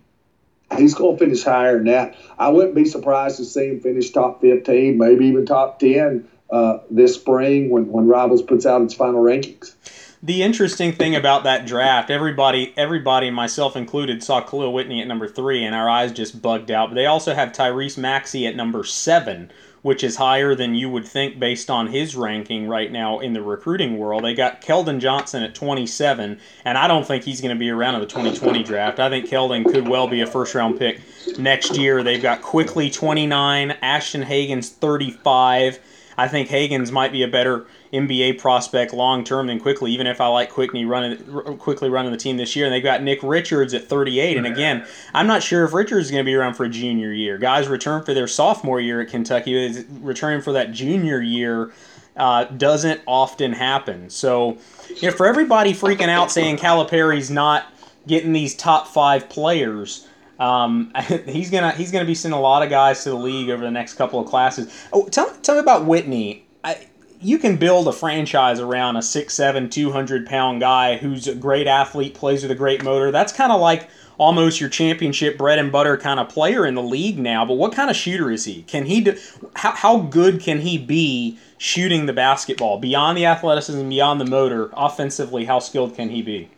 he's 0.77 0.95
going 0.95 1.17
to 1.17 1.25
finish 1.25 1.43
higher 1.43 1.77
than 1.77 1.87
that. 1.87 2.15
I 2.37 2.49
wouldn't 2.49 2.75
be 2.75 2.85
surprised 2.85 3.37
to 3.37 3.45
see 3.45 3.69
him 3.69 3.79
finish 3.79 4.11
top 4.11 4.41
15, 4.41 4.97
maybe 4.97 5.25
even 5.27 5.45
top 5.45 5.79
10 5.79 6.27
uh, 6.51 6.79
this 6.89 7.15
spring 7.15 7.69
when, 7.69 7.91
when 7.91 8.07
Rivals 8.07 8.43
puts 8.43 8.65
out 8.65 8.81
its 8.81 8.93
final 8.93 9.23
rankings. 9.23 9.73
The 10.21 10.41
interesting 10.43 10.93
thing 10.93 11.15
about 11.15 11.43
that 11.43 11.65
draft, 11.65 12.09
everybody, 12.09 12.73
everybody, 12.77 13.29
myself 13.29 13.75
included, 13.75 14.23
saw 14.23 14.41
Kahlil 14.41 14.71
Whitney 14.71 15.01
at 15.01 15.07
number 15.07 15.27
three, 15.27 15.65
and 15.65 15.75
our 15.75 15.89
eyes 15.89 16.13
just 16.13 16.41
bugged 16.41 16.71
out. 16.71 16.89
But 16.89 16.95
they 16.95 17.07
also 17.07 17.33
have 17.33 17.51
Tyrese 17.51 17.97
Maxey 17.97 18.47
at 18.47 18.55
number 18.55 18.85
seven, 18.85 19.51
which 19.83 20.03
is 20.03 20.15
higher 20.15 20.55
than 20.55 20.73
you 20.73 20.89
would 20.89 21.05
think 21.05 21.37
based 21.37 21.69
on 21.69 21.87
his 21.87 22.15
ranking 22.15 22.67
right 22.67 22.91
now 22.91 23.19
in 23.19 23.33
the 23.33 23.41
recruiting 23.43 23.97
world. 23.99 24.23
They 24.23 24.33
got 24.33 24.61
Keldon 24.61 24.99
Johnson 24.99 25.43
at 25.43 25.53
27, 25.53 26.39
and 26.65 26.77
I 26.77 26.87
don't 26.87 27.05
think 27.05 27.23
he's 27.23 27.41
going 27.41 27.55
to 27.55 27.59
be 27.59 27.69
around 27.69 27.95
in 27.95 28.01
the 28.01 28.07
2020 28.07 28.63
draft. 28.63 28.99
I 28.99 29.09
think 29.09 29.29
Keldon 29.29 29.65
could 29.65 29.87
well 29.87 30.07
be 30.07 30.21
a 30.21 30.27
first 30.27 30.55
round 30.55 30.79
pick 30.79 31.01
next 31.37 31.77
year. 31.77 32.01
They've 32.01 32.21
got 32.21 32.41
Quickley 32.41 32.89
29, 32.89 33.71
Ashton 33.81 34.23
Hagans 34.23 34.69
35. 34.69 35.79
I 36.17 36.27
think 36.27 36.49
Hagans 36.49 36.91
might 36.91 37.11
be 37.11 37.23
a 37.23 37.27
better 37.27 37.65
NBA 37.91 38.39
prospect 38.39 38.93
long 38.93 39.23
term 39.23 39.47
than 39.47 39.59
Quickley, 39.59 39.91
even 39.91 40.07
if 40.07 40.21
I 40.21 40.27
like 40.27 40.51
Quickley 40.51 40.85
running 40.85 41.17
Quickley 41.57 41.89
running 41.89 42.11
the 42.11 42.17
team 42.17 42.37
this 42.37 42.55
year. 42.55 42.65
And 42.65 42.73
they've 42.73 42.83
got 42.83 43.03
Nick 43.03 43.21
Richards 43.23 43.73
at 43.73 43.87
38. 43.87 44.37
And 44.37 44.47
again, 44.47 44.85
I'm 45.13 45.27
not 45.27 45.43
sure 45.43 45.63
if 45.65 45.73
Richards 45.73 46.05
is 46.05 46.11
going 46.11 46.23
to 46.23 46.29
be 46.29 46.35
around 46.35 46.55
for 46.55 46.65
a 46.65 46.69
junior 46.69 47.11
year. 47.11 47.37
Guys 47.37 47.67
return 47.67 48.03
for 48.03 48.13
their 48.13 48.27
sophomore 48.27 48.79
year 48.79 49.01
at 49.01 49.09
Kentucky, 49.09 49.83
returning 50.01 50.41
for 50.41 50.51
that 50.53 50.71
junior 50.71 51.21
year. 51.21 51.71
Uh, 52.15 52.43
doesn't 52.43 53.01
often 53.07 53.53
happen. 53.53 54.07
So, 54.07 54.59
you 55.01 55.09
know, 55.09 55.11
for 55.11 55.25
everybody 55.25 55.73
freaking 55.73 56.09
out 56.09 56.31
saying 56.31 56.57
Calipari's 56.57 57.31
not 57.31 57.73
getting 58.05 58.33
these 58.33 58.53
top 58.53 58.87
five 58.87 59.29
players, 59.29 60.07
um, 60.39 60.91
he's 61.25 61.49
gonna 61.49 61.71
he's 61.71 61.91
gonna 61.91 62.05
be 62.05 62.15
sending 62.15 62.37
a 62.37 62.41
lot 62.41 62.63
of 62.63 62.69
guys 62.69 63.03
to 63.03 63.09
the 63.09 63.15
league 63.15 63.49
over 63.49 63.63
the 63.63 63.71
next 63.71 63.95
couple 63.95 64.19
of 64.19 64.27
classes. 64.27 64.73
Oh, 64.91 65.07
tell 65.07 65.29
tell 65.41 65.55
me 65.55 65.61
about 65.61 65.85
Whitney. 65.85 66.45
I, 66.63 66.87
you 67.21 67.37
can 67.37 67.55
build 67.55 67.87
a 67.87 67.93
franchise 67.93 68.59
around 68.59 68.97
a 68.97 68.99
6'7", 68.99 69.71
200 69.71 70.27
pound 70.27 70.59
guy 70.59 70.97
who's 70.97 71.27
a 71.27 71.33
great 71.33 71.67
athlete, 71.67 72.13
plays 72.15 72.41
with 72.41 72.51
a 72.51 72.55
great 72.55 72.83
motor. 72.83 73.11
That's 73.11 73.31
kind 73.31 73.51
of 73.51 73.61
like 73.61 73.89
almost 74.17 74.59
your 74.59 74.69
championship 74.69 75.37
bread 75.37 75.57
and 75.57 75.71
butter 75.71 75.97
kind 75.97 76.19
of 76.19 76.29
player 76.29 76.65
in 76.65 76.75
the 76.75 76.83
league 76.83 77.17
now. 77.17 77.45
But 77.45 77.55
what 77.55 77.73
kind 77.73 77.89
of 77.89 77.95
shooter 77.95 78.29
is 78.29 78.45
he? 78.45 78.63
Can 78.63 78.85
he 78.85 79.01
do? 79.01 79.17
How, 79.55 79.71
how 79.71 79.97
good 79.99 80.41
can 80.41 80.59
he 80.59 80.77
be 80.77 81.37
shooting 81.57 82.05
the 82.05 82.13
basketball 82.13 82.79
beyond 82.79 83.17
the 83.17 83.25
athleticism, 83.25 83.87
beyond 83.89 84.19
the 84.19 84.25
motor? 84.25 84.69
Offensively, 84.73 85.45
how 85.45 85.59
skilled 85.59 85.95
can 85.95 86.09
he 86.09 86.21
be? 86.21 86.49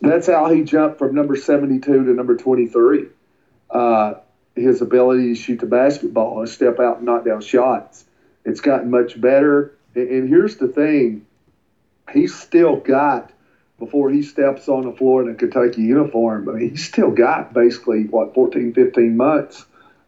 That's 0.00 0.26
how 0.26 0.50
he 0.50 0.62
jumped 0.62 0.98
from 0.98 1.14
number 1.14 1.36
72 1.36 1.80
to 1.80 2.12
number 2.12 2.36
23. 2.36 3.06
Uh, 3.70 4.14
his 4.54 4.80
ability 4.80 5.34
to 5.34 5.34
shoot 5.34 5.58
the 5.60 5.66
basketball 5.66 6.40
and 6.40 6.48
step 6.48 6.78
out 6.78 6.98
and 6.98 7.06
knock 7.06 7.24
down 7.24 7.40
shots. 7.40 8.04
It's 8.44 8.60
gotten 8.60 8.90
much 8.90 9.20
better. 9.20 9.76
And, 9.94 10.08
and 10.08 10.28
here's 10.28 10.56
the 10.56 10.68
thing 10.68 11.26
he's 12.12 12.34
still 12.34 12.76
got, 12.76 13.32
before 13.78 14.10
he 14.10 14.22
steps 14.22 14.68
on 14.68 14.84
the 14.84 14.92
floor 14.92 15.22
in 15.22 15.30
a 15.30 15.34
Kentucky 15.34 15.82
uniform, 15.82 16.48
I 16.48 16.52
mean, 16.52 16.70
he's 16.70 16.86
still 16.86 17.10
got 17.10 17.52
basically, 17.52 18.04
what, 18.04 18.34
14, 18.34 18.72
15 18.72 19.16
months 19.16 19.64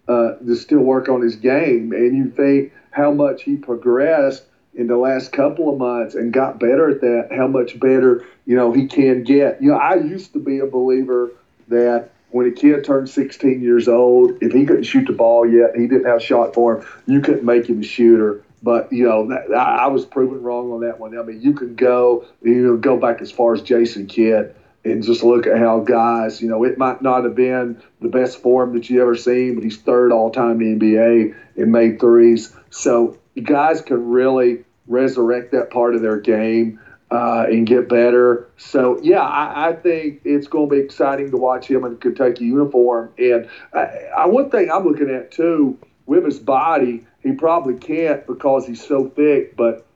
uh, 0.07 0.35
to 0.35 0.55
still 0.55 0.81
work 0.81 1.09
on 1.09 1.21
his 1.21 1.37
game. 1.37 1.93
And 1.93 2.17
you 2.17 2.31
think 2.31 2.73
how 2.91 3.13
much 3.13 3.43
he 3.43 3.57
progressed 3.57 4.45
in 4.77 4.87
the 4.87 4.97
last 4.97 5.33
couple 5.33 5.73
of 5.73 5.79
months 5.79 6.15
and 6.15 6.33
got 6.33 6.61
better 6.61 6.91
at 6.91 7.01
that, 7.01 7.29
how 7.35 7.47
much 7.47 7.81
better, 7.81 8.25
you 8.45 8.55
know, 8.55 8.73
he 8.73 8.87
can 8.87 9.25
get. 9.25 9.61
You 9.61 9.71
know, 9.71 9.79
I 9.79 9.95
used 9.97 10.35
to 10.35 10.39
be 10.39 10.59
a 10.59 10.67
believer 10.67 11.31
that 11.69 12.11
when 12.31 12.47
a 12.47 12.51
kid 12.51 12.85
turned 12.85 13.09
16 13.09 13.63
years 13.63 13.89
old, 13.89 14.43
if 14.43 14.53
he 14.53 14.67
couldn't 14.67 14.85
shoot 14.85 15.07
the 15.07 15.13
ball 15.13 15.49
yet, 15.49 15.75
he 15.75 15.87
didn't 15.87 16.05
have 16.05 16.19
a 16.19 16.23
shot 16.23 16.55
for 16.55 16.77
him, 16.77 16.87
you 17.07 17.21
couldn't 17.21 17.45
make 17.45 17.67
him 17.67 17.81
a 17.81 17.85
shooter. 17.85 18.43
But 18.63 18.93
you 18.93 19.05
know, 19.05 19.29
that, 19.29 19.53
I, 19.55 19.87
was 19.87 20.05
proven 20.05 20.43
wrong 20.43 20.73
on 20.73 20.81
that 20.81 20.99
one. 20.99 21.17
I 21.17 21.23
mean, 21.23 21.41
you 21.41 21.55
can 21.55 21.75
go, 21.75 22.27
you 22.43 22.67
know, 22.67 22.77
go 22.77 22.99
back 22.99 23.21
as 23.21 23.31
far 23.31 23.55
as 23.55 23.63
Jason 23.63 24.07
Kidd 24.07 24.55
and 24.85 25.03
just 25.03 25.23
look 25.23 25.47
at 25.47 25.59
how 25.59 25.81
guys, 25.81 26.41
you 26.41 26.49
know, 26.49 26.65
it 26.65 26.77
might 26.77 27.01
not 27.01 27.25
have 27.25 27.35
been 27.35 27.83
the 28.01 28.09
best 28.09 28.43
form 28.43 28.75
that 28.75 28.91
you 28.91 29.01
ever 29.01 29.17
seen, 29.17 29.55
but 29.55 29.65
he's 29.65 29.79
third 29.79 30.13
all 30.13 30.31
time 30.31 30.61
in 30.61 30.79
the 30.79 30.95
NBA 30.95 31.35
and 31.57 31.73
made 31.73 32.01
threes. 32.01 32.55
So 32.71 33.19
guys 33.43 33.83
can 33.83 34.09
really 34.09 34.65
resurrect 34.89 35.53
that 35.53 35.71
part 35.71 35.95
of 35.95 36.03
their 36.03 36.21
game 36.21 36.81
uh, 37.11 37.47
and 37.49 37.67
get 37.67 37.89
better. 37.89 38.49
So 38.57 38.99
yeah, 39.03 39.21
I, 39.21 39.69
I, 39.69 39.73
think 39.75 40.23
it's 40.25 40.49
going 40.49 40.69
to 40.69 40.75
be 40.75 40.81
exciting 40.81 41.31
to 41.31 41.37
watch 41.37 41.67
him 41.67 41.85
in 41.85 41.97
Kentucky 41.99 42.47
uniform. 42.47 43.13
And 43.19 43.49
I, 43.73 43.81
I, 44.17 44.27
one 44.27 44.51
thing 44.51 44.71
I'm 44.71 44.85
looking 44.85 45.11
at 45.11 45.31
too 45.31 45.79
with 46.07 46.25
his 46.25 46.39
body, 46.39 47.07
he 47.23 47.33
probably 47.33 47.75
can't 47.75 48.27
because 48.27 48.67
he's 48.67 48.85
so 48.85 49.09
thick. 49.09 49.57
But 49.57 49.87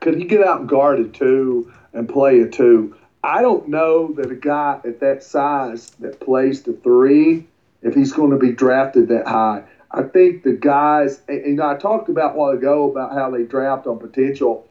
could 0.00 0.16
he 0.16 0.24
get 0.24 0.42
out 0.42 0.60
and 0.60 0.68
guard 0.68 1.00
a 1.00 1.08
two 1.08 1.72
and 1.92 2.08
play 2.08 2.40
a 2.40 2.48
two? 2.48 2.94
I 3.24 3.40
don't 3.40 3.68
know 3.68 4.12
that 4.14 4.30
a 4.30 4.34
guy 4.34 4.80
at 4.84 5.00
that 5.00 5.22
size 5.22 5.90
that 6.00 6.20
plays 6.20 6.62
the 6.62 6.72
three, 6.72 7.46
if 7.80 7.94
he's 7.94 8.12
going 8.12 8.32
to 8.32 8.36
be 8.36 8.52
drafted 8.52 9.08
that 9.08 9.28
high. 9.28 9.64
I 9.92 10.02
think 10.02 10.42
the 10.42 10.52
guys, 10.52 11.20
and, 11.28 11.44
and 11.44 11.60
I 11.60 11.76
talked 11.76 12.08
about 12.08 12.34
a 12.34 12.38
while 12.38 12.50
ago 12.50 12.90
about 12.90 13.12
how 13.12 13.30
they 13.30 13.44
draft 13.44 13.86
on 13.86 13.98
potential. 13.98 14.66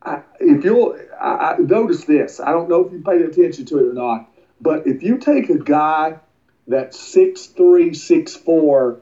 I, 0.00 0.22
if 0.38 0.64
you'll 0.64 0.96
I, 1.20 1.54
I 1.54 1.56
notice 1.58 2.04
this, 2.04 2.38
I 2.38 2.52
don't 2.52 2.68
know 2.68 2.84
if 2.84 2.92
you 2.92 3.02
paid 3.02 3.22
attention 3.22 3.64
to 3.66 3.78
it 3.78 3.90
or 3.90 3.94
not, 3.94 4.30
but 4.60 4.86
if 4.86 5.02
you 5.02 5.18
take 5.18 5.50
a 5.50 5.58
guy 5.58 6.18
that's 6.68 6.98
six 6.98 7.46
three, 7.46 7.94
six 7.94 8.36
four, 8.36 9.00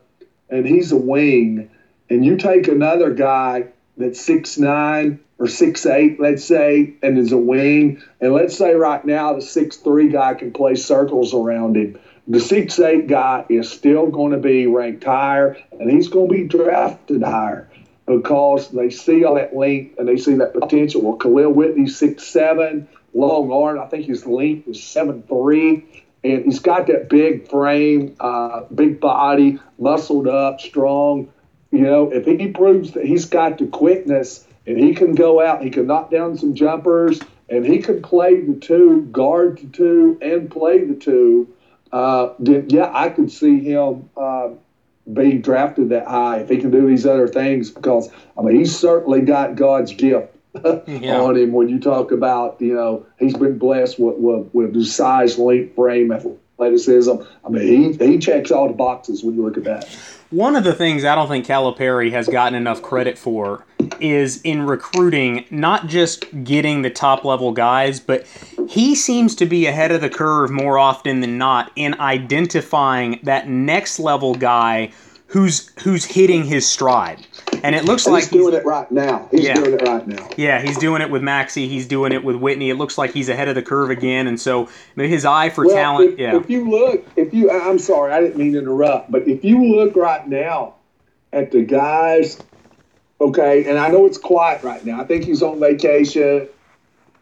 and 0.49 0.66
he's 0.66 0.92
a 0.92 0.96
wing, 0.96 1.70
and 2.09 2.25
you 2.25 2.38
take 2.38 2.68
another 2.68 3.12
guy 3.12 3.66
that's 3.99 4.25
six 4.25 4.57
nine 4.57 5.20
or 5.38 5.49
six 5.49 5.85
eight, 5.85 6.18
let's 6.18 6.44
say, 6.44 6.94
and 7.03 7.18
is 7.18 7.33
a 7.33 7.37
wing, 7.37 8.03
and 8.22 8.33
let's 8.33 8.57
say 8.57 8.75
right 8.75 9.05
now 9.05 9.35
the 9.35 9.42
six 9.42 9.77
three 9.77 10.09
guy 10.09 10.33
can 10.33 10.51
play 10.51 10.77
circles 10.77 11.35
around 11.35 11.77
him 11.77 11.99
the 12.28 12.40
six 12.40 12.78
eight 12.80 13.06
guy 13.06 13.44
is 13.48 13.70
still 13.70 14.08
going 14.08 14.32
to 14.32 14.38
be 14.38 14.66
ranked 14.66 15.04
higher, 15.04 15.56
and 15.72 15.90
he's 15.90 16.08
going 16.08 16.28
to 16.28 16.34
be 16.34 16.44
drafted 16.44 17.22
higher 17.22 17.68
because 18.06 18.70
they 18.70 18.90
see 18.90 19.24
all 19.24 19.34
that 19.34 19.54
length 19.54 19.98
and 19.98 20.08
they 20.08 20.16
see 20.16 20.34
that 20.34 20.52
potential. 20.52 21.02
Well, 21.02 21.18
Kahlil 21.18 21.54
Whitney 21.54 21.88
six 21.88 22.24
seven, 22.24 22.88
long 23.14 23.52
arm. 23.52 23.79
I 23.79 23.87
think 23.87 24.06
his 24.06 24.27
length 24.27 24.68
is 24.68 24.83
seven 24.83 25.22
three, 25.22 26.04
and 26.24 26.44
he's 26.44 26.58
got 26.58 26.88
that 26.88 27.08
big 27.08 27.48
frame, 27.48 28.16
uh, 28.18 28.62
big 28.74 29.00
body, 29.00 29.60
muscled 29.79 30.27
up, 30.27 30.60
strong. 30.60 31.33
You 31.70 31.81
know, 31.81 32.12
if 32.12 32.27
he 32.27 32.48
proves 32.48 32.92
that 32.92 33.04
he's 33.04 33.27
got 33.27 33.58
the 33.58 33.66
quickness 33.66 34.46
and 34.66 34.79
he 34.79 34.94
can 34.94 35.14
go 35.14 35.40
out, 35.40 35.62
he 35.62 35.70
can 35.70 35.87
knock 35.87 36.10
down 36.10 36.37
some 36.38 36.54
jumpers, 36.54 37.20
and 37.48 37.64
he 37.64 37.79
can 37.79 38.02
play 38.02 38.40
the 38.40 38.58
two, 38.58 39.02
guard 39.12 39.58
the 39.58 39.66
two, 39.68 40.18
and 40.20 40.50
play 40.50 40.85
the 40.85 40.94
two 40.94 41.52
uh, 41.97 42.35
then 42.38 42.67
yeah, 42.69 42.90
I 42.92 43.09
could 43.09 43.33
see 43.33 43.61
him 43.61 44.11
uh, 44.19 44.51
being 45.11 45.40
drafted 45.40 45.88
that 45.88 46.07
high 46.07 46.40
if 46.40 46.51
he 46.51 46.59
can 46.59 46.71
do 46.71 46.87
these 46.87 47.07
other 47.07 47.27
things 47.27 47.71
because 47.71 48.11
I 48.37 48.42
mean 48.42 48.57
he's 48.57 48.77
certainly 48.77 49.23
got 49.23 49.57
God's 49.57 49.94
gift 49.94 50.37
yeah. 50.87 51.19
on 51.19 51.38
him 51.38 51.53
when 51.53 51.71
you 51.71 51.81
talk 51.81 52.13
about 52.13 52.61
you 52.61 52.75
know 52.75 53.07
he's 53.19 53.35
been 53.35 53.57
blessed 53.57 53.99
with 53.99 54.17
with, 54.19 54.53
with 54.53 54.75
the 54.75 54.85
size, 54.85 55.38
length, 55.38 55.75
frame, 55.75 56.13
athleticism. 56.13 57.13
I 57.42 57.49
mean, 57.49 57.99
he, 57.99 58.07
he 58.07 58.19
checks 58.19 58.51
all 58.51 58.69
the 58.69 58.75
boxes 58.75 59.25
when 59.25 59.35
you 59.35 59.42
look 59.42 59.57
at 59.57 59.65
that. 59.65 59.88
One 60.29 60.55
of 60.55 60.65
the 60.65 60.75
things 60.75 61.03
I 61.03 61.15
don't 61.15 61.29
think 61.29 61.47
Calipari 61.47 62.11
has 62.11 62.29
gotten 62.29 62.55
enough 62.55 62.83
credit 62.83 63.17
for 63.17 63.65
is 64.01 64.40
in 64.42 64.67
recruiting, 64.67 65.44
not 65.51 65.87
just 65.87 66.25
getting 66.44 66.83
the 66.83 66.90
top 66.90 67.25
level 67.25 67.53
guys, 67.53 68.01
but 68.01 68.27
he 68.69 68.94
seems 68.94 69.35
to 69.37 69.47
be 69.47 69.67
ahead 69.67 69.92
of 69.92 70.01
the 70.01 70.11
curve 70.11 70.51
more 70.51 70.79
often 70.79 71.21
than 71.21 71.38
not 71.38 71.71
in 71.77 71.99
identifying 72.01 73.21
that 73.23 73.49
next 73.49 73.99
level 73.99 74.35
guy 74.35 74.92
who's 75.29 75.71
who's 75.83 76.05
hitting 76.05 76.44
his 76.44 76.69
stride. 76.69 77.27
And 77.63 77.75
it 77.75 77.85
looks 77.85 78.05
he's 78.05 78.13
like 78.13 78.23
he's 78.25 78.31
doing 78.31 78.55
it 78.55 78.65
right 78.65 78.90
now. 78.90 79.29
He's 79.31 79.44
yeah. 79.44 79.55
doing 79.55 79.75
it 79.75 79.83
right 79.83 80.07
now. 80.07 80.29
Yeah, 80.37 80.61
he's 80.63 80.79
doing 80.79 81.03
it 81.03 81.11
with 81.11 81.23
Maxey. 81.23 81.69
He's 81.69 81.87
doing 81.87 82.13
it 82.13 82.23
with 82.23 82.37
Whitney. 82.37 82.71
It 82.71 82.75
looks 82.75 82.97
like 82.97 83.13
he's 83.13 83.29
ahead 83.29 83.49
of 83.49 83.55
the 83.55 83.63
curve 83.63 83.90
again. 83.90 84.27
And 84.27 84.40
so 84.40 84.69
his 84.94 85.25
eye 85.25 85.51
for 85.51 85.67
well, 85.67 85.75
talent. 85.75 86.13
If, 86.13 86.19
yeah. 86.19 86.37
If 86.37 86.49
you 86.49 86.71
look, 86.71 87.05
if 87.17 87.35
you, 87.35 87.51
I'm 87.51 87.79
sorry, 87.79 88.13
I 88.13 88.21
didn't 88.21 88.37
mean 88.37 88.53
to 88.53 88.61
interrupt, 88.61 89.11
but 89.11 89.27
if 89.27 89.44
you 89.44 89.65
look 89.77 89.97
right 89.97 90.27
now 90.29 90.75
at 91.33 91.51
the 91.51 91.63
guys, 91.63 92.38
okay, 93.21 93.69
and 93.69 93.79
I 93.79 93.88
know 93.88 94.06
it's 94.06 94.19
quiet 94.19 94.62
right 94.62 94.85
now. 94.85 95.00
I 95.00 95.04
think 95.04 95.25
he's 95.25 95.42
on 95.42 95.60
vacation. 95.60 96.48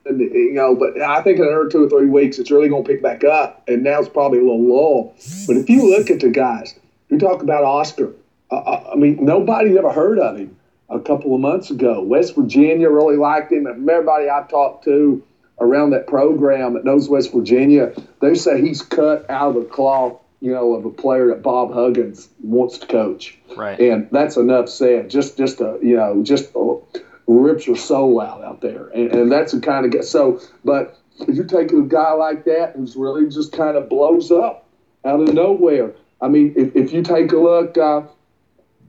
And, 0.06 0.20
you 0.20 0.52
know, 0.52 0.74
but 0.74 1.00
I 1.00 1.22
think 1.22 1.38
in 1.38 1.46
another 1.46 1.68
two 1.68 1.84
or 1.84 1.88
three 1.88 2.08
weeks, 2.08 2.38
it's 2.38 2.50
really 2.50 2.68
going 2.68 2.84
to 2.84 2.88
pick 2.88 3.02
back 3.02 3.24
up. 3.24 3.62
And 3.66 3.82
now 3.82 4.00
it's 4.00 4.08
probably 4.08 4.38
a 4.38 4.42
little 4.42 4.62
lull. 4.62 5.14
But 5.46 5.56
if 5.56 5.70
you 5.70 5.88
look 5.88 6.10
at 6.10 6.20
the 6.20 6.28
guys, 6.28 6.78
you 7.08 7.18
talk 7.18 7.42
about 7.42 7.64
Oscar. 7.64 8.12
Uh, 8.50 8.56
uh, 8.56 8.90
I 8.92 8.96
mean, 8.96 9.24
nobody 9.24 9.78
ever 9.78 9.90
heard 9.92 10.18
of 10.18 10.36
him 10.36 10.56
a 10.90 11.00
couple 11.00 11.34
of 11.34 11.40
months 11.40 11.70
ago. 11.70 12.02
West 12.02 12.34
Virginia 12.36 12.90
really 12.90 13.16
liked 13.16 13.50
him. 13.50 13.66
And 13.66 13.88
everybody 13.88 14.28
I've 14.28 14.48
talked 14.48 14.84
to 14.84 15.24
around 15.58 15.90
that 15.90 16.06
program 16.06 16.74
that 16.74 16.84
knows 16.84 17.08
West 17.08 17.32
Virginia, 17.32 17.94
they 18.20 18.34
say 18.34 18.60
he's 18.60 18.82
cut 18.82 19.30
out 19.30 19.56
of 19.56 19.62
the 19.62 19.68
cloth, 19.70 20.20
you 20.44 20.52
know, 20.52 20.74
of 20.74 20.84
a 20.84 20.90
player 20.90 21.28
that 21.28 21.40
Bob 21.40 21.72
Huggins 21.72 22.28
wants 22.42 22.76
to 22.76 22.86
coach. 22.86 23.38
Right. 23.56 23.80
And 23.80 24.10
that's 24.10 24.36
enough 24.36 24.68
said. 24.68 25.08
Just, 25.08 25.38
just 25.38 25.58
a, 25.62 25.78
you 25.80 25.96
know, 25.96 26.22
just 26.22 26.54
uh, 26.54 26.74
rips 27.26 27.66
your 27.66 27.76
soul 27.76 28.20
out 28.20 28.44
out 28.44 28.60
there. 28.60 28.88
And, 28.88 29.10
and 29.10 29.32
that's 29.32 29.52
the 29.52 29.60
kind 29.60 29.86
of 29.86 29.92
guy. 29.92 30.02
So, 30.02 30.42
but 30.62 30.98
if 31.20 31.34
you 31.34 31.44
take 31.44 31.72
a 31.72 31.80
guy 31.80 32.12
like 32.12 32.44
that 32.44 32.74
who's 32.76 32.94
really 32.94 33.26
just 33.30 33.52
kind 33.52 33.78
of 33.78 33.88
blows 33.88 34.30
up 34.30 34.68
out 35.06 35.22
of 35.22 35.32
nowhere. 35.32 35.94
I 36.20 36.28
mean, 36.28 36.52
if, 36.58 36.76
if 36.76 36.92
you 36.92 37.02
take 37.02 37.32
a 37.32 37.38
look, 37.38 37.78
uh, 37.78 38.02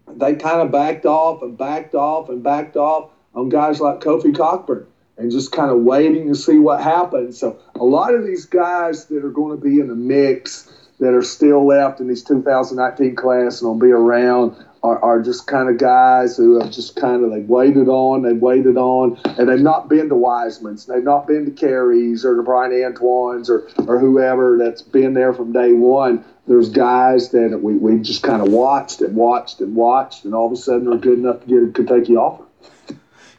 they 0.09 0.35
kind 0.35 0.59
of 0.59 0.73
backed 0.73 1.05
off 1.05 1.41
and 1.41 1.57
backed 1.57 1.95
off 1.95 2.27
and 2.27 2.43
backed 2.43 2.75
off 2.75 3.11
on 3.33 3.47
guys 3.47 3.79
like 3.79 4.01
Kofi 4.01 4.35
Cockburn 4.35 4.87
and 5.17 5.31
just 5.31 5.53
kind 5.53 5.71
of 5.71 5.79
waiting 5.83 6.27
to 6.27 6.35
see 6.35 6.59
what 6.59 6.81
happens. 6.81 7.39
So 7.39 7.57
a 7.75 7.85
lot 7.85 8.13
of 8.13 8.25
these 8.25 8.45
guys 8.45 9.05
that 9.05 9.23
are 9.23 9.29
going 9.29 9.57
to 9.57 9.63
be 9.63 9.79
in 9.79 9.87
the 9.87 9.95
mix 9.95 10.69
that 10.99 11.13
are 11.13 11.23
still 11.23 11.65
left 11.65 11.99
in 11.99 12.07
this 12.07 12.23
2019 12.23 13.15
class 13.15 13.61
and 13.61 13.69
will 13.69 13.79
be 13.79 13.91
around 13.91 14.55
are, 14.83 14.99
are 15.03 15.21
just 15.21 15.47
kind 15.47 15.67
of 15.67 15.77
guys 15.77 16.37
who 16.37 16.59
have 16.59 16.71
just 16.71 16.95
kind 16.95 17.23
of 17.23 17.31
they've 17.31 17.49
waited 17.49 17.87
on, 17.87 18.21
they've 18.21 18.41
waited 18.41 18.77
on, 18.77 19.19
and 19.25 19.49
they've 19.49 19.59
not 19.59 19.89
been 19.89 20.09
to 20.09 20.15
Wiseman's, 20.15 20.85
they've 20.85 21.03
not 21.03 21.25
been 21.25 21.45
to 21.45 21.51
Carey's 21.51 22.23
or 22.23 22.35
to 22.35 22.43
Bryan 22.43 22.83
Antoine's 22.83 23.49
or, 23.49 23.67
or 23.87 23.99
whoever 23.99 24.57
that's 24.57 24.83
been 24.83 25.13
there 25.13 25.33
from 25.33 25.51
day 25.51 25.73
one 25.73 26.23
there's 26.47 26.69
guys 26.69 27.31
that 27.31 27.59
we, 27.61 27.75
we 27.75 27.99
just 27.99 28.21
kind 28.21 28.41
of 28.41 28.51
watched 28.51 29.01
and 29.01 29.15
watched 29.15 29.61
and 29.61 29.75
watched, 29.75 30.25
and 30.25 30.35
all 30.35 30.45
of 30.45 30.51
a 30.51 30.55
sudden 30.55 30.89
they're 30.89 30.99
good 30.99 31.17
enough 31.17 31.41
to 31.41 31.47
get 31.47 31.63
a 31.63 31.71
Kentucky 31.71 32.15
offer. 32.15 32.44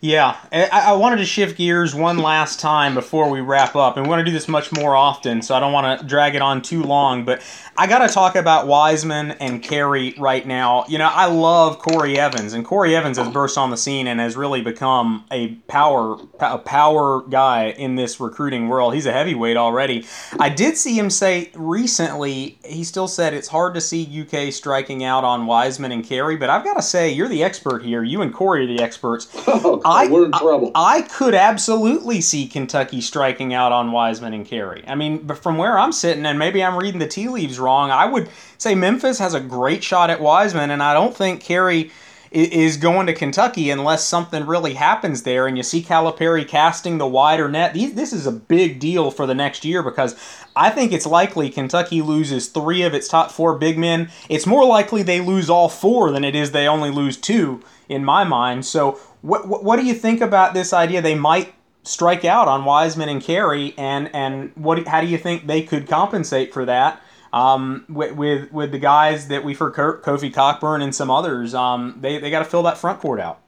Yeah, 0.02 0.36
I, 0.52 0.68
I, 0.68 0.92
wanted 0.92 1.16
to 1.16 1.24
shift 1.24 1.56
gears 1.56 1.94
one 1.94 2.18
last 2.18 2.60
time 2.60 2.92
before 2.92 3.30
we 3.30 3.40
wrap 3.40 3.74
up, 3.74 3.96
and 3.96 4.04
we 4.04 4.10
want 4.10 4.20
to 4.20 4.24
do 4.26 4.30
this 4.30 4.46
much 4.46 4.70
more 4.70 4.94
often, 4.94 5.40
so 5.40 5.54
I 5.54 5.60
don't 5.60 5.72
want 5.72 6.00
to 6.00 6.06
drag 6.06 6.34
it 6.34 6.42
on 6.42 6.60
too 6.60 6.82
long. 6.82 7.24
But 7.24 7.40
I 7.78 7.86
got 7.86 8.06
to 8.06 8.12
talk 8.12 8.36
about 8.36 8.66
Wiseman 8.66 9.32
and 9.32 9.62
Carey 9.62 10.14
right 10.18 10.46
now. 10.46 10.84
You 10.86 10.98
know, 10.98 11.08
I 11.08 11.26
love 11.26 11.78
Corey 11.78 12.18
Evans, 12.18 12.52
and 12.52 12.62
Corey 12.62 12.94
Evans 12.94 13.16
has 13.16 13.30
burst 13.30 13.56
on 13.56 13.70
the 13.70 13.76
scene 13.78 14.06
and 14.06 14.20
has 14.20 14.36
really 14.36 14.60
become 14.60 15.24
a 15.30 15.54
power 15.66 16.18
a 16.40 16.58
power 16.58 17.22
guy 17.22 17.70
in 17.70 17.96
this 17.96 18.20
recruiting 18.20 18.68
world. 18.68 18.92
He's 18.92 19.06
a 19.06 19.12
heavyweight 19.12 19.56
already. 19.56 20.04
I 20.38 20.50
did 20.50 20.76
see 20.76 20.98
him 20.98 21.08
say 21.08 21.50
recently. 21.54 22.58
He 22.66 22.84
still 22.84 23.08
said 23.08 23.32
it's 23.32 23.48
hard 23.48 23.72
to 23.74 23.80
see 23.80 24.26
UK 24.26 24.52
striking 24.52 25.04
out 25.04 25.24
on 25.24 25.46
Wiseman 25.46 25.90
and 25.90 26.04
Carey, 26.04 26.36
but 26.36 26.50
I've 26.50 26.64
got 26.64 26.74
to 26.74 26.82
say 26.82 27.10
you're 27.10 27.28
the 27.28 27.42
expert 27.42 27.82
here. 27.82 28.02
You 28.02 28.20
and 28.20 28.34
Corey 28.34 28.64
are 28.64 28.76
the 28.76 28.82
experts. 28.82 29.28
Oh, 29.58 29.80
I, 29.86 30.06
we're 30.08 30.26
in 30.26 30.32
trouble. 30.32 30.72
I, 30.74 30.98
I, 30.98 31.02
could 31.02 31.34
absolutely 31.34 32.20
see 32.20 32.46
Kentucky 32.48 33.00
striking 33.00 33.54
out 33.54 33.72
on 33.72 33.92
Wiseman 33.92 34.34
and 34.34 34.44
Carey. 34.44 34.84
I 34.86 34.94
mean, 34.94 35.18
but 35.18 35.38
from 35.38 35.58
where 35.58 35.78
I'm 35.78 35.92
sitting, 35.92 36.26
and 36.26 36.38
maybe 36.38 36.62
I'm 36.62 36.76
reading 36.76 36.98
the 36.98 37.06
tea 37.06 37.28
leaves 37.28 37.58
wrong, 37.58 37.90
I 37.90 38.06
would 38.06 38.28
say 38.58 38.74
Memphis 38.74 39.18
has 39.18 39.34
a 39.34 39.40
great 39.40 39.84
shot 39.84 40.10
at 40.10 40.20
Wiseman, 40.20 40.70
and 40.70 40.82
I 40.82 40.92
don't 40.92 41.16
think 41.16 41.42
Carey 41.42 41.90
is 42.32 42.76
going 42.76 43.06
to 43.06 43.14
Kentucky 43.14 43.70
unless 43.70 44.04
something 44.04 44.44
really 44.46 44.74
happens 44.74 45.22
there 45.22 45.46
and 45.46 45.56
you 45.56 45.62
see 45.62 45.80
Calipari 45.82 46.46
casting 46.46 46.98
the 46.98 47.06
wider 47.06 47.48
net. 47.48 47.72
This 47.72 48.12
is 48.12 48.26
a 48.26 48.32
big 48.32 48.80
deal 48.80 49.10
for 49.10 49.26
the 49.26 49.34
next 49.34 49.64
year 49.64 49.82
because 49.82 50.16
I 50.54 50.70
think 50.70 50.92
it's 50.92 51.06
likely 51.06 51.48
Kentucky 51.48 52.02
loses 52.02 52.48
three 52.48 52.82
of 52.82 52.94
its 52.94 53.08
top 53.08 53.30
four 53.30 53.56
big 53.56 53.78
men. 53.78 54.10
It's 54.28 54.46
more 54.46 54.66
likely 54.66 55.02
they 55.02 55.20
lose 55.20 55.48
all 55.48 55.68
four 55.68 56.10
than 56.10 56.24
it 56.24 56.34
is 56.34 56.50
they 56.50 56.66
only 56.66 56.90
lose 56.90 57.16
two, 57.16 57.62
in 57.88 58.04
my 58.04 58.24
mind. 58.24 58.64
So 58.66 58.98
what, 59.26 59.64
what, 59.64 59.76
do 59.76 59.84
you 59.84 59.94
think 59.94 60.20
about 60.20 60.54
this 60.54 60.72
idea? 60.72 61.02
They 61.02 61.16
might 61.16 61.52
strike 61.82 62.24
out 62.24 62.46
on 62.46 62.64
Wiseman 62.64 63.08
and 63.08 63.20
Carey, 63.20 63.74
and 63.76 64.08
and 64.14 64.52
what? 64.54 64.86
How 64.86 65.00
do 65.00 65.06
you 65.08 65.18
think 65.18 65.46
they 65.46 65.62
could 65.62 65.88
compensate 65.88 66.54
for 66.54 66.64
that? 66.64 67.00
Um, 67.32 67.84
with, 67.88 68.12
with 68.12 68.52
with 68.52 68.70
the 68.70 68.78
guys 68.78 69.28
that 69.28 69.44
we've 69.44 69.58
heard, 69.58 69.74
Kofi 69.74 70.32
Cockburn 70.32 70.80
and 70.80 70.94
some 70.94 71.10
others, 71.10 71.54
um, 71.54 71.98
they 72.00 72.18
they 72.18 72.30
got 72.30 72.38
to 72.38 72.44
fill 72.44 72.62
that 72.62 72.78
front 72.78 73.00
court 73.00 73.18
out. 73.18 73.40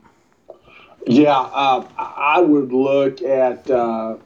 Yeah, 1.07 1.39
uh, 1.39 1.87
I 1.97 2.41
would 2.41 2.73
look 2.73 3.23
at 3.23 3.71
uh, 3.71 4.17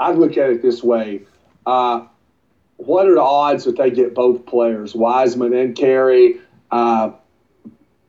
I'd 0.00 0.16
look 0.16 0.36
at 0.36 0.50
it 0.50 0.62
this 0.62 0.82
way. 0.82 1.22
Uh, 1.66 2.06
what 2.78 3.06
are 3.06 3.14
the 3.14 3.22
odds 3.22 3.64
that 3.64 3.76
they 3.76 3.90
get 3.90 4.14
both 4.14 4.44
players, 4.44 4.94
Wiseman 4.94 5.54
and 5.54 5.76
Carey? 5.76 6.40
Uh, 6.70 7.12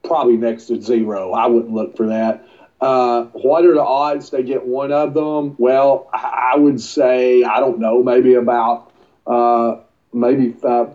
probably 0.04 0.38
next 0.38 0.66
to 0.66 0.82
zero. 0.82 1.34
I 1.34 1.48
wouldn't 1.48 1.74
look 1.74 1.96
for 1.96 2.08
that. 2.08 2.48
Uh, 2.82 3.26
what 3.26 3.64
are 3.64 3.76
the 3.76 3.84
odds 3.84 4.32
they 4.32 4.42
get 4.42 4.66
one 4.66 4.92
of 4.92 5.14
them? 5.14 5.56
Well, 5.60 6.10
I 6.12 6.56
would 6.58 6.82
say 6.82 7.44
I 7.44 7.60
don't 7.60 7.80
know, 7.80 8.02
maybe 8.02 8.34
about 8.34 8.92
uh, 9.28 9.78
maybe 10.12 10.56
uh, 10.64 10.88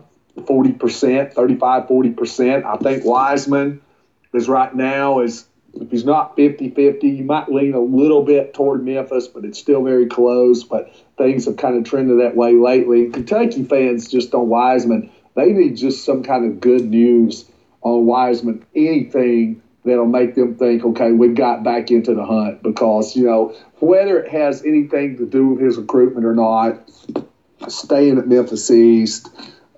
forty 0.45 0.73
percent, 0.73 1.33
35, 1.33 1.87
40 1.87 2.09
percent. 2.11 2.65
I 2.65 2.75
think 2.75 3.05
Wiseman 3.05 3.81
is 4.33 4.49
right 4.49 4.75
now 4.75 5.21
is 5.21 5.45
if 5.81 5.91
he's 5.91 6.05
not 6.05 6.35
50-50, 6.35 7.03
you 7.17 7.23
might 7.23 7.51
lean 7.51 7.73
a 7.73 7.79
little 7.79 8.23
bit 8.23 8.53
toward 8.53 8.83
Memphis, 8.83 9.27
but 9.27 9.45
it's 9.45 9.59
still 9.59 9.83
very 9.83 10.07
close. 10.07 10.63
But 10.63 10.93
things 11.17 11.45
have 11.45 11.57
kind 11.57 11.77
of 11.77 11.83
trended 11.83 12.19
that 12.19 12.35
way 12.35 12.53
lately. 12.53 13.09
Kentucky 13.09 13.63
fans 13.63 14.07
just 14.07 14.33
on 14.33 14.49
Wiseman, 14.49 15.11
they 15.35 15.51
need 15.51 15.77
just 15.77 16.03
some 16.03 16.23
kind 16.23 16.45
of 16.45 16.59
good 16.59 16.85
news 16.89 17.45
on 17.81 18.05
Wiseman. 18.05 18.65
Anything 18.75 19.61
that'll 19.87 20.05
make 20.05 20.35
them 20.35 20.55
think, 20.55 20.83
okay, 20.83 21.11
we 21.11 21.29
got 21.29 21.63
back 21.63 21.89
into 21.89 22.13
the 22.13 22.25
hunt 22.25 22.61
because, 22.61 23.15
you 23.15 23.25
know, 23.25 23.55
whether 23.79 24.19
it 24.19 24.29
has 24.31 24.63
anything 24.63 25.17
to 25.17 25.25
do 25.25 25.49
with 25.49 25.61
his 25.61 25.77
recruitment 25.77 26.25
or 26.25 26.35
not, 26.35 26.89
staying 27.67 28.17
at 28.17 28.27
Memphis 28.27 28.69
East, 28.69 29.29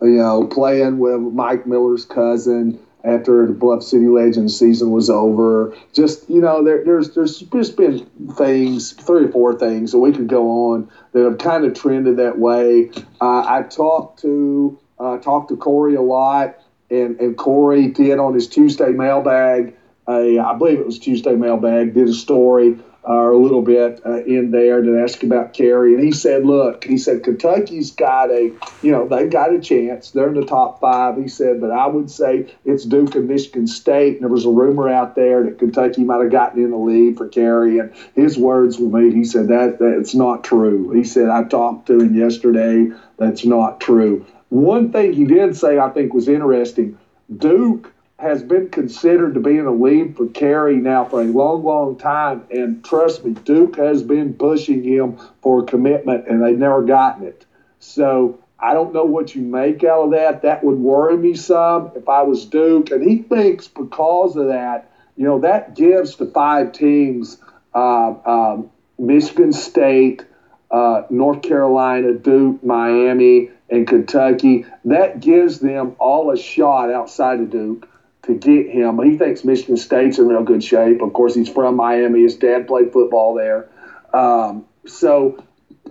you 0.02 0.18
know, 0.18 0.46
playing 0.48 1.00
with 1.00 1.20
Mike 1.20 1.66
Miller's 1.66 2.06
cousin 2.06 2.80
after 3.04 3.48
the 3.48 3.54
Bluff 3.54 3.84
City 3.84 4.08
Legends 4.08 4.58
season 4.58 4.92
was 4.92 5.10
over. 5.10 5.76
Just 5.94 6.30
you 6.30 6.42
know, 6.42 6.64
there, 6.64 6.84
there's 6.84 7.14
there's 7.16 7.40
just 7.40 7.78
been 7.78 8.06
things, 8.38 8.92
three 8.92 9.26
or 9.26 9.32
four 9.32 9.58
things 9.58 9.92
that 9.92 10.00
we 10.00 10.12
could 10.12 10.28
go 10.28 10.72
on 10.72 10.90
that 11.14 11.24
have 11.24 11.38
kind 11.38 11.66
of 11.66 11.74
trended 11.74 12.18
that 12.18 12.38
way. 12.38 12.90
Uh, 13.22 13.44
I 13.48 13.64
talked 13.70 14.22
to 14.22 14.78
uh, 15.00 15.18
talked 15.18 15.50
to 15.50 15.56
Corey 15.56 15.96
a 15.96 16.02
lot, 16.02 16.58
and 16.90 17.20
and 17.20 17.38
Corey 17.38 17.88
did 17.88 18.20
on 18.20 18.34
his 18.34 18.48
Tuesday 18.48 18.90
mailbag 18.90 19.76
a, 20.10 20.40
I 20.40 20.58
believe 20.58 20.80
it 20.80 20.86
was 20.86 21.00
Tuesday 21.00 21.36
Mailbag, 21.36 21.94
did 21.94 22.10
a 22.10 22.14
story 22.14 22.80
uh, 23.08 23.32
a 23.32 23.36
little 23.36 23.62
bit 23.62 24.02
uh, 24.06 24.24
in 24.24 24.52
there 24.52 24.82
to 24.82 25.00
ask 25.02 25.24
about 25.24 25.54
Carey, 25.54 25.96
And 25.96 26.04
he 26.04 26.12
said, 26.12 26.46
look, 26.46 26.84
he 26.84 26.98
said, 26.98 27.24
Kentucky's 27.24 27.92
got 27.92 28.30
a, 28.30 28.52
you 28.82 28.92
know, 28.92 29.08
they've 29.08 29.30
got 29.30 29.54
a 29.54 29.60
chance. 29.60 30.12
They're 30.12 30.28
in 30.28 30.40
the 30.40 30.46
top 30.46 30.82
five. 30.82 31.18
He 31.18 31.28
said, 31.28 31.62
but 31.62 31.72
I 31.72 31.88
would 31.88 32.12
say 32.12 32.54
it's 32.66 32.84
Duke 32.84 33.16
and 33.16 33.28
Michigan 33.28 33.68
State. 33.68 34.16
And 34.16 34.22
there 34.22 34.30
was 34.30 34.46
a 34.46 34.50
rumor 34.50 34.90
out 34.90 35.16
there 35.16 35.44
that 35.46 35.60
Kentucky 35.60 36.04
might 36.04 36.22
have 36.22 36.32
gotten 36.32 36.62
in 36.62 36.72
the 36.72 36.78
lead 36.78 37.18
for 37.18 37.30
Carey, 37.30 37.80
And 37.80 37.94
his 38.16 38.38
words 38.38 38.78
were 38.78 39.00
me. 39.00 39.14
He 39.14 39.24
said, 39.24 39.48
that 39.48 39.80
that's 39.80 40.14
not 40.14 40.44
true. 40.44 40.92
He 40.92 41.06
said, 41.06 41.30
I 41.30 41.46
talked 41.46 41.88
to 41.88 42.02
him 42.02 42.14
yesterday. 42.14 42.92
That's 43.18 43.46
not 43.46 43.80
true. 43.80 44.26
One 44.50 44.92
thing 44.92 45.14
he 45.14 45.26
did 45.26 45.56
say 45.56 45.80
I 45.80 45.90
think 45.90 46.14
was 46.14 46.28
interesting 46.28 46.98
Duke 47.36 47.94
has 48.20 48.44
been 48.44 48.70
considered 48.70 49.34
to 49.34 49.40
be 49.40 49.58
in 49.58 49.66
the 49.66 49.72
lead 49.72 50.18
for 50.18 50.28
Carey 50.28 50.76
now 50.76 51.06
for 51.06 51.22
a 51.22 51.26
long, 51.26 51.64
long 51.64 51.98
time. 51.98 52.46
And 52.52 52.84
trust 52.84 53.24
me, 53.24 53.32
Duke 53.32 53.78
has 53.78 54.04
been 54.04 54.34
pushing 54.34 54.84
him 54.84 55.18
for 55.42 55.64
a 55.64 55.66
commitment, 55.66 56.28
and 56.28 56.44
they've 56.44 56.58
never 56.58 56.84
gotten 56.84 57.26
it. 57.26 57.46
So 57.80 58.40
I 58.60 58.74
don't 58.74 58.94
know 58.94 59.06
what 59.06 59.36
you 59.36 59.42
make 59.42 59.86
out 59.86 60.06
of 60.06 60.12
that. 60.12 60.42
That 60.42 60.64
would 60.66 60.80
worry 60.80 61.18
me 61.18 61.34
some 61.34 61.92
if 61.96 62.10
I 62.10 62.24
was 62.24 62.46
Duke. 62.46 62.92
And 62.92 63.10
he 63.10 63.20
thinks 63.20 63.70
because 63.70 64.36
of 64.36 64.48
that, 64.48 64.92
you 65.16 65.24
know, 65.24 65.40
that 65.40 65.76
gives 65.76 66.18
the 66.18 66.26
five 66.26 66.74
teams 66.74 67.38
uh, 67.74 68.14
um, 68.26 68.70
Michigan 68.98 69.54
State, 69.54 70.26
uh, 70.72 71.04
North 71.10 71.42
Carolina, 71.42 72.14
Duke, 72.14 72.62
Miami, 72.66 73.50
and 73.70 73.88
Kentucky. 73.88 74.66
That 74.84 75.22
gives 75.22 75.60
them 75.60 75.96
all 76.00 76.32
a 76.32 76.38
shot 76.38 76.92
outside 76.92 77.40
of 77.40 77.50
Duke 77.50 77.88
to 78.24 78.36
get 78.36 78.70
him. 78.70 79.00
He 79.02 79.18
thinks 79.18 79.44
Michigan 79.44 79.78
State's 79.78 80.20
in 80.20 80.28
real 80.28 80.44
good 80.44 80.64
shape. 80.64 81.02
Of 81.02 81.14
course, 81.14 81.36
he's 81.36 81.50
from 81.50 81.76
Miami. 81.76 82.24
His 82.24 82.36
dad 82.36 82.68
played 82.68 82.92
football 82.92 83.34
there. 83.34 83.70
Um, 84.14 84.66
so, 84.86 85.44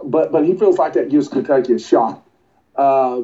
but 0.04 0.32
but 0.32 0.44
he 0.44 0.54
feels 0.54 0.78
like 0.78 0.94
that 0.94 1.10
gives 1.10 1.28
Kentucky 1.28 1.74
a 1.74 1.78
shot. 1.78 2.22
Uh, 2.76 3.22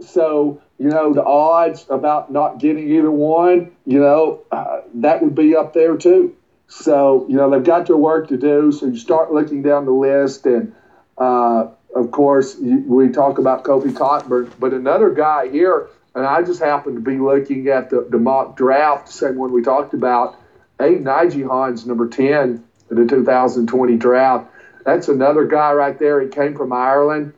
so 0.00 0.60
you 0.78 0.88
know 0.88 1.12
the 1.12 1.24
odds 1.24 1.86
about 1.88 2.32
not 2.32 2.58
getting 2.58 2.90
either 2.90 3.10
one, 3.10 3.72
you 3.86 4.00
know, 4.00 4.42
uh, 4.50 4.80
that 4.94 5.22
would 5.22 5.34
be 5.34 5.56
up 5.56 5.72
there 5.72 5.96
too. 5.96 6.36
So 6.68 7.26
you 7.28 7.36
know 7.36 7.50
they've 7.50 7.64
got 7.64 7.86
their 7.86 7.96
work 7.96 8.28
to 8.28 8.36
do. 8.36 8.72
So 8.72 8.86
you 8.86 8.96
start 8.96 9.32
looking 9.32 9.62
down 9.62 9.84
the 9.84 9.92
list, 9.92 10.46
and 10.46 10.74
uh, 11.18 11.68
of 11.94 12.10
course 12.10 12.58
you, 12.58 12.84
we 12.86 13.08
talk 13.08 13.38
about 13.38 13.64
Kofi 13.64 13.94
Cockburn, 13.94 14.52
but 14.58 14.72
another 14.72 15.10
guy 15.10 15.48
here, 15.48 15.88
and 16.14 16.26
I 16.26 16.42
just 16.42 16.60
happened 16.60 16.96
to 16.96 17.00
be 17.00 17.18
looking 17.18 17.68
at 17.68 17.90
the, 17.90 18.06
the 18.08 18.18
mock 18.18 18.56
draft, 18.56 19.08
same 19.08 19.36
one 19.36 19.52
we 19.52 19.62
talked 19.62 19.94
about. 19.94 20.38
Aidan 20.80 21.04
Igiehon's 21.04 21.86
number 21.86 22.08
ten 22.08 22.64
in 22.90 22.96
the 22.96 23.06
2020 23.06 23.96
draft. 23.96 24.48
That's 24.84 25.08
another 25.08 25.46
guy 25.46 25.72
right 25.72 25.98
there. 25.98 26.20
He 26.20 26.28
came 26.28 26.56
from 26.56 26.72
Ireland. 26.72 27.34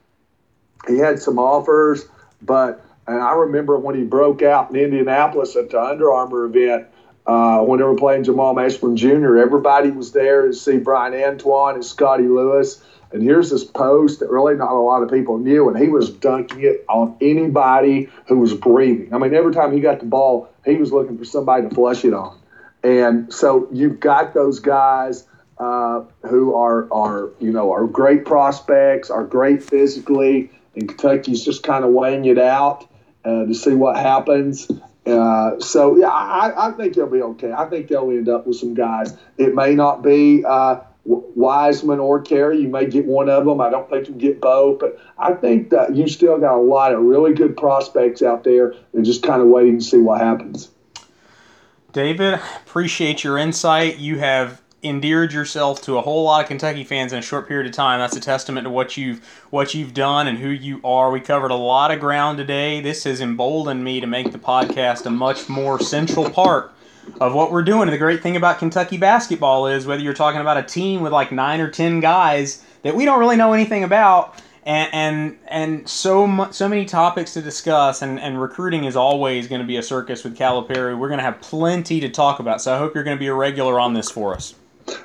He 0.88 0.98
had 0.98 1.20
some 1.20 1.38
offers, 1.38 2.04
but 2.42 2.84
and 3.06 3.20
I 3.20 3.34
remember 3.34 3.78
when 3.78 3.94
he 3.94 4.02
broke 4.02 4.42
out 4.42 4.70
in 4.70 4.76
Indianapolis 4.76 5.56
at 5.56 5.70
the 5.70 5.82
Under 5.82 6.10
Armour 6.12 6.46
event 6.46 6.88
uh, 7.26 7.60
when 7.60 7.78
they 7.78 7.84
were 7.84 7.96
playing 7.96 8.24
Jamal 8.24 8.54
Mashburn 8.54 8.96
Jr. 8.96 9.38
Everybody 9.38 9.90
was 9.90 10.12
there 10.12 10.46
to 10.46 10.52
see 10.52 10.78
Bryan 10.78 11.14
Antoine 11.14 11.76
and 11.76 11.84
Scotty 11.84 12.28
Lewis. 12.28 12.82
And 13.12 13.22
here's 13.22 13.50
this 13.50 13.64
post 13.64 14.20
that 14.20 14.28
really 14.28 14.56
not 14.56 14.72
a 14.72 14.74
lot 14.74 15.02
of 15.02 15.10
people 15.10 15.38
knew, 15.38 15.68
and 15.68 15.78
he 15.78 15.88
was 15.88 16.10
dunking 16.10 16.62
it 16.62 16.84
on 16.88 17.16
anybody 17.20 18.08
who 18.26 18.40
was 18.40 18.52
breathing. 18.54 19.14
I 19.14 19.18
mean, 19.18 19.34
every 19.34 19.54
time 19.54 19.72
he 19.72 19.80
got 19.80 20.00
the 20.00 20.06
ball, 20.06 20.48
he 20.64 20.74
was 20.74 20.92
looking 20.92 21.16
for 21.16 21.24
somebody 21.24 21.68
to 21.68 21.74
flush 21.74 22.04
it 22.04 22.12
on. 22.12 22.36
And 22.82 23.32
so 23.32 23.68
you've 23.72 24.00
got 24.00 24.34
those 24.34 24.58
guys 24.58 25.26
uh, 25.58 26.02
who 26.28 26.54
are 26.54 26.92
are 26.92 27.30
you 27.38 27.52
know 27.52 27.72
are 27.72 27.86
great 27.86 28.24
prospects, 28.24 29.10
are 29.10 29.24
great 29.24 29.62
physically, 29.62 30.50
and 30.74 30.88
Kentucky's 30.88 31.44
just 31.44 31.62
kind 31.62 31.84
of 31.84 31.92
weighing 31.92 32.24
it 32.24 32.38
out 32.38 32.86
uh, 33.24 33.44
to 33.44 33.54
see 33.54 33.74
what 33.74 33.96
happens. 33.96 34.68
Uh, 35.06 35.60
so 35.60 35.96
yeah, 35.96 36.08
I, 36.08 36.68
I, 36.68 36.72
think 36.72 36.94
they'll 36.94 37.06
be 37.06 37.20
okay. 37.20 37.52
I 37.52 37.66
think 37.66 37.88
they'll 37.88 38.10
end 38.10 38.28
up 38.28 38.46
with 38.46 38.56
some 38.56 38.72
guys. 38.72 39.14
It 39.36 39.54
may 39.54 39.74
not 39.74 40.02
be 40.02 40.42
uh, 40.46 40.80
Wiseman 41.04 41.98
or 41.98 42.22
Carey. 42.22 42.60
You 42.60 42.68
may 42.68 42.86
get 42.86 43.04
one 43.04 43.28
of 43.28 43.44
them. 43.44 43.60
I 43.60 43.68
don't 43.68 43.88
think 43.90 44.08
you 44.08 44.14
get 44.14 44.40
both, 44.40 44.78
but 44.78 44.98
I 45.18 45.34
think 45.34 45.70
that 45.70 45.94
you 45.94 46.08
still 46.08 46.38
got 46.38 46.56
a 46.56 46.62
lot 46.62 46.94
of 46.94 47.02
really 47.02 47.34
good 47.34 47.54
prospects 47.54 48.22
out 48.22 48.44
there, 48.44 48.74
and 48.94 49.04
just 49.04 49.22
kind 49.22 49.42
of 49.42 49.48
waiting 49.48 49.78
to 49.78 49.84
see 49.84 49.98
what 49.98 50.20
happens. 50.20 50.70
David, 51.92 52.40
appreciate 52.66 53.22
your 53.22 53.36
insight. 53.36 53.98
You 53.98 54.18
have 54.18 54.62
endeared 54.84 55.32
yourself 55.32 55.80
to 55.82 55.96
a 55.96 56.02
whole 56.02 56.24
lot 56.24 56.42
of 56.42 56.48
Kentucky 56.48 56.84
fans 56.84 57.12
in 57.12 57.18
a 57.18 57.22
short 57.22 57.48
period 57.48 57.66
of 57.66 57.72
time. 57.72 58.00
That's 58.00 58.16
a 58.16 58.20
testament 58.20 58.64
to 58.64 58.70
what 58.70 58.96
you've 58.96 59.24
what 59.50 59.74
you've 59.74 59.94
done 59.94 60.28
and 60.28 60.38
who 60.38 60.50
you 60.50 60.80
are. 60.84 61.10
We 61.10 61.20
covered 61.20 61.50
a 61.50 61.56
lot 61.56 61.90
of 61.90 62.00
ground 62.00 62.38
today. 62.38 62.80
This 62.80 63.04
has 63.04 63.20
emboldened 63.20 63.82
me 63.82 64.00
to 64.00 64.06
make 64.06 64.30
the 64.30 64.38
podcast 64.38 65.06
a 65.06 65.10
much 65.10 65.48
more 65.48 65.80
central 65.80 66.28
part 66.30 66.72
of 67.20 67.34
what 67.34 67.50
we're 67.50 67.62
doing. 67.62 67.82
And 67.82 67.92
the 67.92 67.98
great 67.98 68.22
thing 68.22 68.36
about 68.36 68.58
Kentucky 68.58 68.98
basketball 68.98 69.66
is 69.66 69.86
whether 69.86 70.02
you're 70.02 70.14
talking 70.14 70.40
about 70.40 70.58
a 70.58 70.62
team 70.62 71.00
with 71.00 71.12
like 71.12 71.32
nine 71.32 71.60
or 71.60 71.70
ten 71.70 72.00
guys 72.00 72.62
that 72.82 72.94
we 72.94 73.04
don't 73.04 73.18
really 73.18 73.36
know 73.36 73.52
anything 73.52 73.84
about. 73.84 74.40
And, 74.66 74.94
and 74.94 75.38
and 75.48 75.88
so 75.88 76.26
much, 76.26 76.54
so 76.54 76.70
many 76.70 76.86
topics 76.86 77.34
to 77.34 77.42
discuss, 77.42 78.00
and, 78.00 78.18
and 78.18 78.40
recruiting 78.40 78.84
is 78.84 78.96
always 78.96 79.46
going 79.46 79.60
to 79.60 79.66
be 79.66 79.76
a 79.76 79.82
circus 79.82 80.24
with 80.24 80.38
Calipari. 80.38 80.98
We're 80.98 81.08
going 81.08 81.18
to 81.18 81.24
have 81.24 81.38
plenty 81.42 82.00
to 82.00 82.08
talk 82.08 82.40
about, 82.40 82.62
so 82.62 82.74
I 82.74 82.78
hope 82.78 82.94
you're 82.94 83.04
going 83.04 83.16
to 83.16 83.20
be 83.20 83.26
a 83.26 83.34
regular 83.34 83.78
on 83.78 83.92
this 83.92 84.10
for 84.10 84.34
us. 84.34 84.54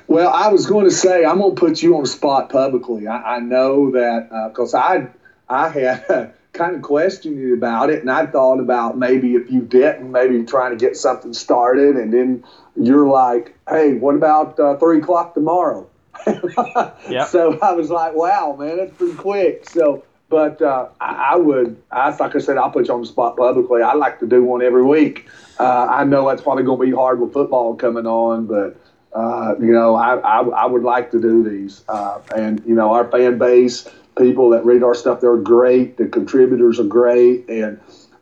Well, 0.06 0.30
I 0.32 0.48
was 0.48 0.66
going 0.66 0.84
to 0.84 0.90
say 0.90 1.24
I'm 1.24 1.38
going 1.38 1.54
to 1.54 1.60
put 1.60 1.82
you 1.82 1.96
on 1.96 2.02
the 2.02 2.08
spot 2.08 2.50
publicly. 2.50 3.06
I, 3.06 3.36
I 3.36 3.40
know 3.40 3.92
that 3.92 4.50
because 4.52 4.74
uh, 4.74 4.78
I 4.78 5.08
I 5.48 5.68
had 5.68 6.34
kind 6.52 6.76
of 6.76 6.82
questioned 6.82 7.36
you 7.36 7.54
about 7.54 7.90
it, 7.90 8.00
and 8.00 8.10
I 8.10 8.26
thought 8.26 8.60
about 8.60 8.98
maybe 8.98 9.34
if 9.34 9.50
you 9.50 9.62
didn't, 9.62 10.10
maybe 10.10 10.44
trying 10.44 10.76
to 10.76 10.76
get 10.76 10.96
something 10.96 11.32
started, 11.32 11.96
and 11.96 12.12
then 12.12 12.44
you're 12.76 13.06
like, 13.06 13.56
"Hey, 13.68 13.94
what 13.94 14.14
about 14.14 14.58
uh, 14.58 14.76
three 14.76 14.98
o'clock 14.98 15.34
tomorrow?" 15.34 15.88
yep. 16.26 17.28
So 17.28 17.58
I 17.60 17.72
was 17.72 17.90
like, 17.90 18.14
"Wow, 18.14 18.56
man, 18.58 18.76
that's 18.76 18.92
pretty 18.96 19.14
quick." 19.14 19.68
So, 19.68 20.04
but 20.28 20.60
uh, 20.60 20.88
I, 21.00 21.32
I, 21.32 21.36
would, 21.36 21.80
I 21.90 22.14
like 22.14 22.36
I 22.36 22.38
said, 22.38 22.56
I'll 22.56 22.70
put 22.70 22.88
you 22.88 22.94
on 22.94 23.00
the 23.00 23.06
spot 23.06 23.36
publicly. 23.36 23.82
I 23.82 23.94
like 23.94 24.20
to 24.20 24.26
do 24.26 24.44
one 24.44 24.62
every 24.62 24.84
week. 24.84 25.28
Uh, 25.58 25.86
I 25.90 26.04
know 26.04 26.28
that's 26.28 26.42
probably 26.42 26.64
going 26.64 26.78
to 26.80 26.86
be 26.86 26.92
hard 26.92 27.20
with 27.20 27.32
football 27.32 27.74
coming 27.74 28.06
on, 28.06 28.46
but 28.46 28.79
uh, 29.12 29.54
you 29.58 29.72
know, 29.72 29.94
I, 29.94 30.16
I, 30.18 30.40
I, 30.42 30.66
would 30.66 30.82
like 30.82 31.10
to 31.10 31.20
do 31.20 31.42
these. 31.42 31.82
Uh, 31.88 32.20
and, 32.36 32.62
you 32.64 32.74
know, 32.74 32.92
our 32.92 33.10
fan 33.10 33.38
base, 33.38 33.88
people 34.16 34.50
that 34.50 34.64
read 34.64 34.82
our 34.82 34.94
stuff, 34.94 35.20
they're 35.20 35.36
great. 35.36 35.96
The 35.96 36.06
contributors 36.06 36.78
are 36.78 36.84
great. 36.84 37.48
And 37.48 37.80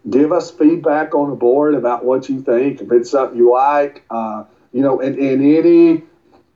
give 0.09 0.32
us 0.32 0.51
feedback 0.51 1.14
on 1.14 1.28
the 1.30 1.36
board 1.36 1.74
about 1.74 2.05
what 2.05 2.28
you 2.28 2.41
think. 2.41 2.80
If 2.80 2.91
it's 2.91 3.11
something 3.11 3.36
you 3.36 3.53
like, 3.53 4.05
uh, 4.11 4.45
you 4.72 4.80
know, 4.80 5.01
and, 5.01 5.18
and 5.18 5.43
any, 5.43 6.03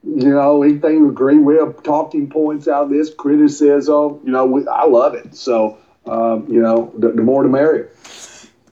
you 0.04 0.30
know, 0.30 0.62
anything 0.62 0.94
you 0.94 1.10
agree 1.10 1.38
with, 1.38 1.82
talking 1.82 2.30
points 2.30 2.68
out 2.68 2.84
of 2.84 2.90
this, 2.90 3.12
criticism, 3.12 4.20
you 4.24 4.32
know, 4.32 4.46
we, 4.46 4.66
I 4.66 4.84
love 4.86 5.14
it. 5.14 5.34
So, 5.34 5.76
um, 6.06 6.46
you 6.48 6.60
know, 6.60 6.90
the, 6.96 7.08
the 7.08 7.22
more 7.22 7.42
the 7.42 7.50
merrier 7.50 7.90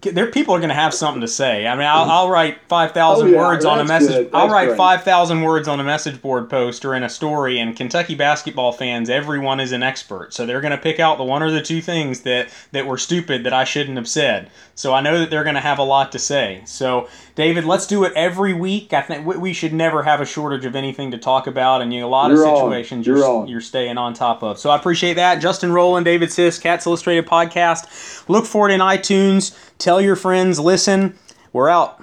there 0.03 0.31
people 0.31 0.55
are 0.55 0.59
going 0.59 0.71
to 0.71 0.75
have 0.75 0.95
something 0.95 1.21
to 1.21 1.29
say. 1.29 1.67
I 1.67 1.75
mean, 1.75 1.87
I'll, 1.87 2.11
I'll 2.11 2.31
write 2.31 2.59
five 2.69 2.93
thousand 2.93 3.29
oh, 3.29 3.31
yeah, 3.33 3.39
words 3.39 3.65
on 3.65 3.81
a 3.81 3.85
message. 3.85 4.31
I'll 4.33 4.49
write 4.49 4.77
five 4.77 5.03
thousand 5.03 5.43
words 5.43 5.69
on 5.69 5.79
a 5.79 5.85
message 5.85 6.23
board 6.23 6.49
post 6.49 6.85
or 6.85 6.95
in 6.95 7.03
a 7.03 7.09
story. 7.09 7.59
And 7.59 7.77
Kentucky 7.77 8.15
basketball 8.15 8.73
fans, 8.73 9.11
everyone 9.11 9.61
is 9.61 9.73
an 9.73 9.83
expert, 9.83 10.33
so 10.33 10.47
they're 10.47 10.63
going 10.63 10.71
to 10.71 10.79
pick 10.79 11.01
out 11.01 11.19
the 11.19 11.25
one 11.25 11.43
or 11.43 11.51
the 11.51 11.61
two 11.61 11.83
things 11.83 12.21
that 12.23 12.49
that 12.73 12.87
were 12.87 12.97
stupid 12.97 13.45
that 13.45 13.53
I 13.53 13.65
shouldn't 13.65 13.97
have 13.97 14.09
said. 14.09 14.51
So 14.75 14.95
I 14.95 15.03
know 15.03 15.19
that 15.19 15.29
they're 15.29 15.45
going 15.45 15.57
to 15.57 15.61
have 15.61 15.79
a 15.79 15.83
lot 15.83 16.13
to 16.13 16.19
say. 16.19 16.63
So 16.65 17.09
David, 17.35 17.65
let's 17.65 17.87
do 17.87 18.05
it 18.05 18.13
every 18.15 18.55
week. 18.55 18.95
I 18.95 19.03
think 19.03 19.27
we 19.27 19.53
should 19.53 19.75
never 19.75 20.03
have 20.03 20.21
a 20.21 20.27
shortage 20.27 20.65
of 20.65 20.75
anything 20.75 21.11
to 21.11 21.19
talk 21.19 21.47
about, 21.47 21.83
and 21.83 21.93
you 21.93 22.01
know, 22.01 22.07
a 22.07 22.09
lot 22.09 22.31
you're 22.31 22.47
of 22.47 22.57
situations 22.57 23.07
you're, 23.07 23.19
you're, 23.19 23.47
you're, 23.47 23.61
staying 23.61 23.99
on 23.99 24.15
top 24.15 24.43
of. 24.43 24.59
So 24.59 24.71
I 24.71 24.77
appreciate 24.77 25.15
that. 25.15 25.37
Justin 25.37 25.73
Rowland, 25.73 26.07
David 26.07 26.31
Sisk, 26.31 26.63
Cats 26.63 26.87
Illustrated 26.87 27.27
podcast. 27.27 28.27
Look 28.29 28.47
for 28.47 28.69
it 28.69 28.73
in 28.73 28.81
iTunes. 28.81 29.57
Tell 29.81 29.99
your 29.99 30.15
friends. 30.15 30.61
Listen. 30.61 31.19
We're 31.55 31.71
out. 31.71 32.03